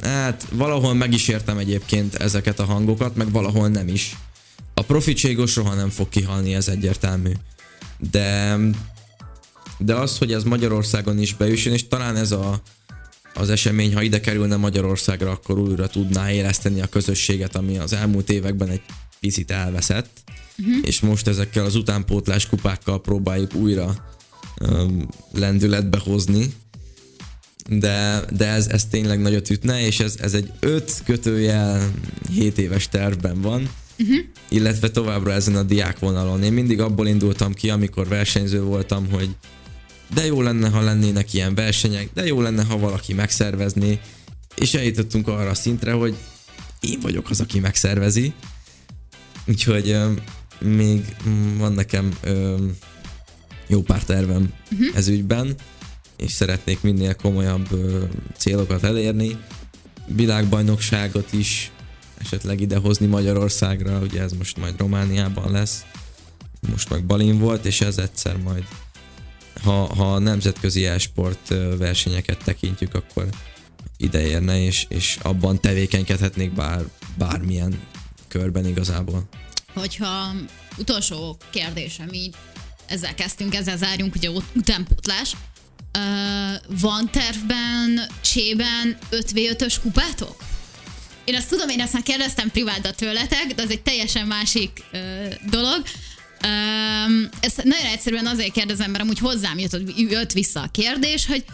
hát 0.02 0.48
valahol 0.52 0.94
meg 0.94 1.14
is 1.14 1.28
értem 1.28 1.58
egyébként 1.58 2.16
ezeket 2.16 2.60
a 2.60 2.66
hangokat, 2.66 3.16
meg 3.16 3.32
valahol 3.32 3.68
nem 3.68 3.88
is. 3.88 4.16
A 4.74 4.82
profi 4.82 5.14
Cségó 5.14 5.46
soha 5.46 5.74
nem 5.74 5.90
fog 5.90 6.10
kihalni, 6.10 6.54
ez 6.54 6.68
egyértelmű. 6.68 7.32
De 8.12 8.58
de 9.78 9.96
az, 9.96 10.18
hogy 10.18 10.34
ez 10.34 10.44
Magyarországon 10.44 11.20
is 11.20 11.34
beüssön, 11.34 11.74
és 11.74 11.88
talán 11.88 12.16
ez 12.16 12.32
a, 12.32 12.62
az 13.34 13.50
esemény, 13.50 13.94
ha 13.94 14.02
ide 14.02 14.20
kerülne 14.20 14.56
Magyarországra, 14.56 15.32
akkor 15.32 15.60
újra 15.60 15.88
tudná 15.88 16.32
éleszteni 16.32 16.82
a 16.82 16.88
közösséget, 16.88 17.56
ami 17.56 17.78
az 17.78 17.94
elmúlt 17.94 18.30
években 18.30 18.70
egy 18.70 18.82
picit 19.20 19.52
elveszett, 19.52 20.10
uh-huh. 20.58 20.76
és 20.86 21.00
most 21.00 21.28
ezekkel 21.28 21.66
az 21.66 21.76
utánpótlás 21.76 22.48
kupákkal 22.48 23.02
próbáljuk 23.02 23.54
újra 23.54 23.96
um, 24.62 25.08
lendületbe 25.34 26.00
hozni, 26.04 26.54
de, 27.70 28.26
de 28.38 28.46
ez, 28.46 28.68
ez 28.68 28.86
tényleg 28.86 29.22
nagyot 29.22 29.50
ütne, 29.50 29.86
és 29.86 30.00
ez, 30.00 30.16
ez 30.22 30.34
egy 30.34 30.52
5 30.60 31.02
kötőjel 31.06 31.92
7 32.32 32.58
éves 32.58 32.90
tervben 32.90 33.42
van, 33.42 33.70
uh-huh. 34.00 34.18
illetve 34.50 34.90
továbbra 34.90 35.34
ezen 35.34 35.56
a 35.56 35.64
diák 35.64 36.00
vonalon. 36.00 36.44
Én 36.44 36.54
mindig 36.54 36.80
abból 36.80 37.08
indultam 37.08 37.54
ki, 37.54 37.70
amikor 37.70 38.08
versenyző 38.08 38.62
voltam, 38.62 39.12
hogy 39.12 39.30
de 40.14 40.26
jó 40.26 40.42
lenne, 40.42 40.70
ha 40.70 40.82
lennének 40.82 41.34
ilyen 41.34 41.56
versenyek, 41.56 42.10
de 42.14 42.26
jó 42.26 42.42
lenne, 42.42 42.64
ha 42.64 42.78
valaki 42.78 43.14
megszervezné, 43.14 44.00
és 44.56 44.74
eljutottunk 44.74 45.28
arra 45.28 45.50
a 45.50 45.54
szintre, 45.54 45.92
hogy 45.92 46.16
én 46.80 47.00
vagyok 47.02 47.30
az, 47.30 47.40
aki 47.40 47.60
megszervezi, 47.60 48.34
úgyhogy 49.48 49.90
ö, 49.90 50.12
még 50.60 51.16
van 51.58 51.74
nekem 51.74 52.12
ö, 52.24 52.56
jó 53.68 53.82
pár 53.82 54.04
tervem 54.04 54.54
uh-huh. 54.72 54.88
ez 54.96 55.08
ügyben, 55.08 55.56
és 56.18 56.32
szeretnék 56.32 56.82
minél 56.82 57.16
komolyabb 57.16 57.68
célokat 58.38 58.84
elérni, 58.84 59.38
világbajnokságot 60.08 61.34
is 61.34 61.72
esetleg 62.18 62.62
idehozni 62.62 63.06
Magyarországra, 63.06 64.00
ugye 64.00 64.22
ez 64.22 64.32
most 64.32 64.58
majd 64.58 64.80
Romániában 64.80 65.52
lesz, 65.52 65.86
most 66.72 66.90
meg 66.90 67.06
Balin 67.06 67.38
volt, 67.38 67.66
és 67.66 67.82
ez 67.82 67.98
egyszer 67.98 68.38
majd 68.38 68.64
ha, 69.64 69.96
ha 69.96 70.20
nemzetközi 70.20 70.86
e-sport 70.86 71.48
versenyeket 71.78 72.44
tekintjük, 72.44 72.94
akkor 72.94 73.30
ideérne, 73.98 74.64
és, 74.64 74.86
és 74.90 75.18
abban 75.22 75.62
tevékenykedhetnék 75.62 76.54
bár, 76.54 76.84
bármilyen 77.18 77.80
körben 78.28 78.66
igazából. 78.66 79.28
hogyha 79.74 80.32
utolsó 80.78 81.38
kérdésem 81.50 82.14
így, 82.14 82.36
ezzel 82.86 83.16
kezdtünk, 83.16 83.56
ezzel 83.56 83.78
zárjunk, 83.78 84.16
ugye 84.16 84.30
utánpótlás. 84.56 85.36
Uh, 85.98 86.80
van 86.80 87.10
tervben, 87.12 88.02
csében 88.22 88.98
5v5-ös 89.12 89.76
kupátok? 89.82 90.44
Én 91.24 91.36
azt 91.36 91.50
tudom, 91.50 91.70
én 91.70 91.80
ezt 91.80 91.94
már 91.94 92.04
kérdeztem 92.04 92.52
privátba 92.52 92.92
tőletek, 92.92 93.54
de 93.56 93.62
az 93.62 93.70
egy 93.70 93.82
teljesen 93.82 94.28
másik 94.28 94.84
uh, 94.94 95.34
dolog. 95.50 95.84
Um, 96.44 97.30
ezt 97.40 97.64
nagyon 97.64 97.86
egyszerűen 97.86 98.28
azért 98.28 98.52
kérdezem, 98.52 98.92
mert 98.92 99.04
amúgy 99.04 99.20
hozzám 99.20 99.60
jött, 99.60 100.00
jött 100.10 100.32
vissza 100.32 100.62
a 100.62 100.72
kérdés, 100.72 101.26
hogy 101.26 101.46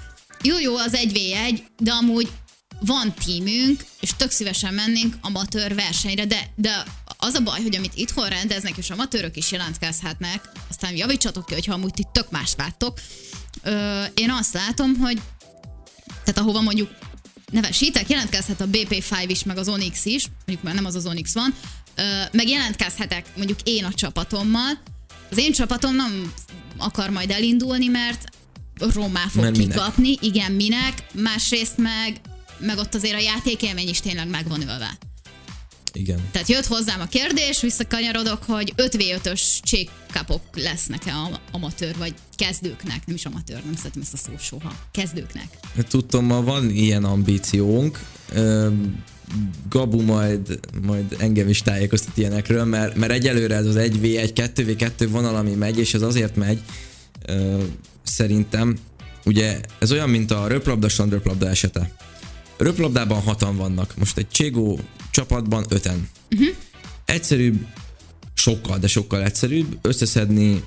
jó, 0.41 0.59
jó, 0.59 0.75
az 0.77 0.91
1v1, 0.95 1.59
de 1.77 1.91
amúgy 1.91 2.29
van 2.79 3.13
tímünk, 3.25 3.85
és 3.99 4.09
tök 4.17 4.31
szívesen 4.31 4.73
mennénk 4.73 5.15
amatőr 5.21 5.75
versenyre, 5.75 6.25
de, 6.25 6.53
de 6.55 6.83
az 7.17 7.33
a 7.33 7.41
baj, 7.41 7.61
hogy 7.61 7.75
amit 7.75 7.95
itthon 7.95 8.29
rendeznek, 8.29 8.77
és 8.77 8.89
amatőrök 8.89 9.35
is 9.35 9.51
jelentkezhetnek, 9.51 10.49
aztán 10.69 10.95
javítsatok 10.95 11.45
ki, 11.45 11.53
hogyha 11.53 11.73
amúgy 11.73 11.93
ti 11.93 12.03
tök 12.11 12.31
más 12.31 12.53
láttok. 12.57 12.99
Ö, 13.63 14.03
én 14.13 14.31
azt 14.31 14.53
látom, 14.53 14.95
hogy 14.95 15.21
tehát 16.07 16.37
ahova 16.37 16.61
mondjuk 16.61 16.89
nevesítek, 17.51 18.09
jelentkezhet 18.09 18.61
a 18.61 18.67
BP5 18.67 19.25
is, 19.27 19.43
meg 19.43 19.57
az 19.57 19.67
Onyx 19.67 20.05
is, 20.05 20.27
mondjuk 20.45 20.63
már 20.63 20.73
nem 20.75 20.85
az 20.85 20.95
az 20.95 21.05
Onyx 21.05 21.33
van, 21.33 21.53
ö, 21.95 22.03
meg 22.31 22.47
jelentkezhetek 22.49 23.25
mondjuk 23.35 23.59
én 23.63 23.83
a 23.83 23.93
csapatommal. 23.93 24.81
Az 25.31 25.37
én 25.37 25.51
csapatom 25.51 25.95
nem 25.95 26.33
akar 26.77 27.09
majd 27.09 27.31
elindulni, 27.31 27.87
mert 27.87 28.23
rommá 28.77 29.27
fog 29.27 29.41
mert 29.41 29.57
kikapni. 29.57 30.07
Minek? 30.07 30.23
Igen, 30.23 30.51
minek? 30.51 31.05
Másrészt 31.13 31.77
meg 31.77 32.21
meg 32.57 32.77
ott 32.77 32.95
azért 32.95 33.15
a 33.15 33.19
játékélmény 33.19 33.87
is 33.89 33.99
tényleg 33.99 34.27
meg 34.27 34.47
van 34.47 34.61
ülve. 34.61 34.97
Igen. 35.93 36.29
Tehát 36.31 36.47
jött 36.47 36.65
hozzám 36.65 37.01
a 37.01 37.05
kérdés, 37.05 37.61
visszakanyarodok, 37.61 38.43
hogy 38.43 38.73
5v5-ös 38.77 39.41
csékkapok 39.61 40.41
lesznek-e 40.55 41.13
amatőr, 41.51 41.95
vagy 41.97 42.13
kezdőknek, 42.35 43.05
nem 43.05 43.15
is 43.15 43.25
amatőr, 43.25 43.61
nem 43.65 43.75
szeretem 43.75 44.01
ezt 44.01 44.13
a 44.13 44.17
szót 44.17 44.41
soha, 44.41 44.75
kezdőknek. 44.91 45.47
Tudtam, 45.87 46.25
ma 46.25 46.43
van 46.43 46.69
ilyen 46.69 47.03
ambíciónk, 47.03 47.99
Gabu 49.69 50.01
majd, 50.01 50.59
majd 50.81 51.15
engem 51.17 51.49
is 51.49 51.61
tájékoztat 51.61 52.17
ilyenekről, 52.17 52.63
mert, 52.63 52.95
mert 52.95 53.11
egyelőre 53.11 53.55
ez 53.55 53.65
az 53.65 53.75
1v1, 53.77 54.31
2v2 54.35 55.07
vonal, 55.11 55.35
ami 55.35 55.53
megy, 55.53 55.79
és 55.79 55.93
ez 55.93 56.01
azért 56.01 56.35
megy, 56.35 56.61
szerintem, 58.03 58.77
ugye 59.25 59.59
ez 59.79 59.91
olyan, 59.91 60.09
mint 60.09 60.31
a 60.31 60.47
röplabda, 60.47 60.87
röplabda 61.09 61.49
esete 61.49 61.91
Röplabdában 62.63 63.21
hatan 63.21 63.55
vannak, 63.55 63.97
most 63.97 64.17
egy 64.17 64.29
Cségó 64.29 64.79
csapatban 65.11 65.65
öten. 65.69 66.09
Uh-huh. 66.31 66.55
Egyszerűbb, 67.05 67.65
sokkal, 68.33 68.77
de 68.77 68.87
sokkal 68.87 69.23
egyszerűbb 69.23 69.79
összeszedni 69.81 70.63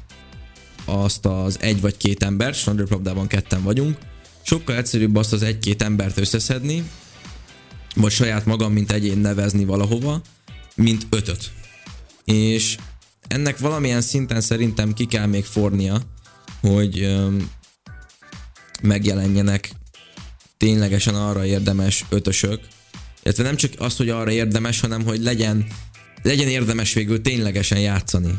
azt 0.85 1.27
az 1.27 1.59
egy 1.61 1.81
vagy 1.81 1.97
két 1.97 2.23
embert, 2.23 2.65
röplabdában 2.65 3.27
ketten 3.27 3.63
vagyunk, 3.63 3.99
sokkal 4.43 4.77
egyszerűbb 4.77 5.17
azt 5.17 5.33
az 5.33 5.43
egy-két 5.43 5.83
embert 5.83 6.19
összeszedni, 6.19 6.91
vagy 7.95 8.13
saját 8.13 8.47
magam, 8.47 8.73
mint 8.73 8.93
egyén 8.93 9.19
nevezni 9.19 9.65
valahova, 9.65 10.21
mint 10.75 11.07
ötöt. 11.11 11.51
És 12.25 12.77
ennek 13.27 13.59
valamilyen 13.59 14.01
szinten 14.01 14.41
szerintem 14.41 14.93
ki 14.93 15.07
kell 15.07 15.27
még 15.27 15.45
fornia, 15.45 16.01
hogy 16.61 17.01
öm, 17.01 17.51
megjelenjenek 18.83 19.71
ténylegesen 20.57 21.15
arra 21.15 21.45
érdemes 21.45 22.05
ötösök, 22.09 22.61
illetve 23.23 23.43
nem 23.43 23.57
csak 23.57 23.73
az, 23.79 23.97
hogy 23.97 24.09
arra 24.09 24.31
érdemes, 24.31 24.81
hanem 24.81 25.05
hogy 25.05 25.23
legyen, 25.23 25.67
legyen 26.23 26.49
érdemes 26.49 26.93
végül 26.93 27.23
ténylegesen 27.23 27.79
játszani. 27.79 28.35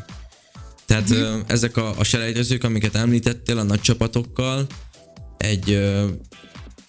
Tehát 0.86 1.10
uh-huh. 1.10 1.26
ö, 1.26 1.40
ezek 1.48 1.78
a, 1.78 2.00
a 2.00 2.04
selejtezők, 2.04 2.64
amiket 2.64 2.96
említettél 2.96 3.58
a 3.58 3.64
nagy 3.64 3.82
csapatokkal, 3.82 4.68
egy 5.38 5.72
ö, 5.72 6.08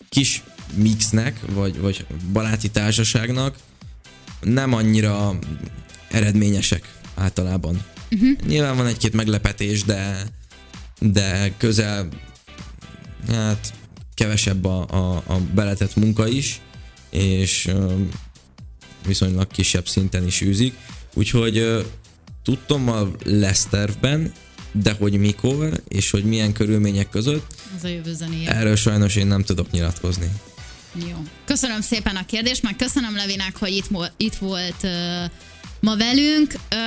kis 0.08 0.42
mixnek, 0.74 1.40
vagy, 1.52 1.80
vagy 1.80 2.06
baráti 2.32 2.70
társaságnak 2.70 3.56
nem 4.40 4.72
annyira 4.72 5.38
eredményesek 6.10 6.94
általában. 7.14 7.84
Uh-huh. 8.10 8.38
Nyilván 8.46 8.76
van 8.76 8.86
egy-két 8.86 9.12
meglepetés, 9.12 9.84
de 9.84 10.26
de 11.00 11.52
közel 11.56 12.08
hát 13.28 13.72
kevesebb 14.18 14.64
a, 14.64 14.86
a, 14.90 15.22
a 15.26 15.40
beletett 15.54 15.96
munka 15.96 16.28
is, 16.28 16.60
és 17.10 17.70
viszonylag 19.06 19.46
kisebb 19.46 19.88
szinten 19.88 20.26
is 20.26 20.40
űzik. 20.40 20.74
Úgyhogy 21.14 21.84
tudtam 22.42 22.88
a 22.88 23.08
lesz 23.24 23.66
tervben, 23.70 24.32
de 24.72 24.92
hogy 24.98 25.18
mikor, 25.18 25.82
és 25.88 26.10
hogy 26.10 26.24
milyen 26.24 26.52
körülmények 26.52 27.10
között, 27.10 27.46
az 27.76 27.84
a 27.84 27.88
jövő 27.88 28.14
zenéje. 28.14 28.50
Erről 28.50 28.76
sajnos 28.76 29.16
én 29.16 29.26
nem 29.26 29.42
tudok 29.42 29.70
nyilatkozni. 29.70 30.30
Jó. 30.94 31.22
Köszönöm 31.44 31.80
szépen 31.80 32.16
a 32.16 32.26
kérdést, 32.26 32.62
meg 32.62 32.76
köszönöm 32.76 33.16
Levinek, 33.16 33.56
hogy 33.58 33.72
itt, 33.72 33.88
itt 34.16 34.34
volt 34.34 34.82
uh, 34.82 34.90
ma 35.80 35.96
velünk. 35.96 36.54
Uh, 36.54 36.78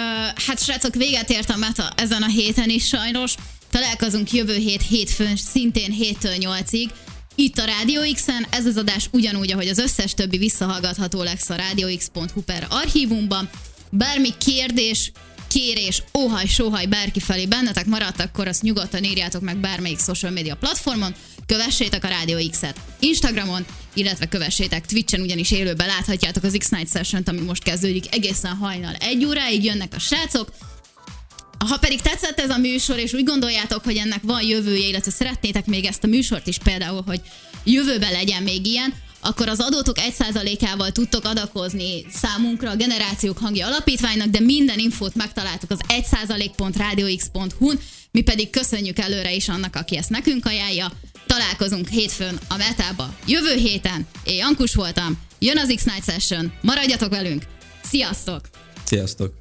hát 0.45 0.63
srácok, 0.63 0.95
véget 0.95 1.29
ért 1.29 1.49
a 1.49 1.57
meta 1.57 1.93
ezen 1.95 2.21
a 2.21 2.27
héten 2.27 2.69
is 2.69 2.87
sajnos. 2.87 3.35
Találkozunk 3.69 4.31
jövő 4.31 4.55
hét 4.55 4.81
hétfőn, 4.81 5.35
szintén 5.35 5.95
7-től 5.99 6.37
8-ig 6.39 6.89
itt 7.35 7.57
a 7.57 7.65
Rádió 7.65 8.01
X-en. 8.13 8.45
Ez 8.49 8.65
az 8.65 8.77
adás 8.77 9.07
ugyanúgy, 9.11 9.51
ahogy 9.51 9.67
az 9.67 9.77
összes 9.77 10.13
többi 10.13 10.37
visszahallgatható 10.37 11.23
lesz 11.23 11.49
a 11.49 11.55
radiox.hu 11.55 12.41
per 12.41 12.67
archívumban. 12.69 13.49
Bármi 13.89 14.29
kérdés, 14.37 15.11
kérés, 15.47 16.03
óhaj, 16.17 16.45
sóhaj 16.45 16.85
bárki 16.85 17.19
felé 17.19 17.45
bennetek 17.45 17.85
maradt, 17.85 18.19
akkor 18.19 18.47
azt 18.47 18.61
nyugodtan 18.61 19.03
írjátok 19.03 19.41
meg 19.41 19.57
bármelyik 19.57 19.99
social 19.99 20.31
media 20.31 20.55
platformon, 20.55 21.15
kövessétek 21.45 22.03
a 22.03 22.07
Rádió 22.07 22.49
X-et 22.49 22.79
Instagramon, 22.99 23.65
illetve 23.93 24.27
kövessétek 24.27 24.85
Twitchen, 24.85 25.21
ugyanis 25.21 25.51
élőben 25.51 25.87
láthatjátok 25.87 26.43
az 26.43 26.55
X-Night 26.57 26.91
Session-t, 26.91 27.29
ami 27.29 27.39
most 27.39 27.63
kezdődik 27.63 28.15
egészen 28.15 28.55
hajnal 28.55 28.93
egy 28.93 29.25
óráig, 29.25 29.63
jönnek 29.63 29.93
a 29.95 29.99
srácok, 29.99 30.51
ha 31.67 31.77
pedig 31.77 32.01
tetszett 32.01 32.39
ez 32.39 32.49
a 32.49 32.57
műsor, 32.57 32.97
és 32.97 33.13
úgy 33.13 33.23
gondoljátok, 33.23 33.83
hogy 33.83 33.97
ennek 33.97 34.21
van 34.23 34.41
jövője, 34.41 34.87
illetve 34.87 35.11
szeretnétek 35.11 35.65
még 35.65 35.85
ezt 35.85 36.03
a 36.03 36.07
műsort 36.07 36.47
is 36.47 36.57
például, 36.57 37.03
hogy 37.05 37.21
jövőben 37.63 38.11
legyen 38.11 38.43
még 38.43 38.65
ilyen, 38.65 38.93
akkor 39.19 39.47
az 39.47 39.59
adótok 39.59 39.95
1%-ával 39.99 40.91
tudtok 40.91 41.25
adakozni 41.25 42.05
számunkra 42.13 42.69
a 42.69 42.75
Generációk 42.75 43.37
Hangja 43.37 43.67
Alapítványnak, 43.67 44.27
de 44.27 44.39
minden 44.39 44.79
infót 44.79 45.15
megtaláltok 45.15 45.71
az 45.71 45.79
1%.radiox.hu-n, 45.87 47.79
mi 48.11 48.21
pedig 48.21 48.49
köszönjük 48.49 48.99
előre 48.99 49.33
is 49.33 49.49
annak, 49.49 49.75
aki 49.75 49.97
ezt 49.97 50.09
nekünk 50.09 50.45
ajánlja. 50.45 50.91
Találkozunk 51.27 51.87
hétfőn 51.87 52.39
a 52.49 52.57
Metába 52.57 53.15
jövő 53.27 53.55
héten. 53.55 54.07
Én 54.23 54.35
Jankus 54.35 54.75
voltam, 54.75 55.17
jön 55.39 55.57
az 55.57 55.73
X-Night 55.75 56.03
Session, 56.03 56.53
maradjatok 56.61 57.09
velünk, 57.09 57.43
sziasztok! 57.83 58.41
Sziasztok! 58.83 59.40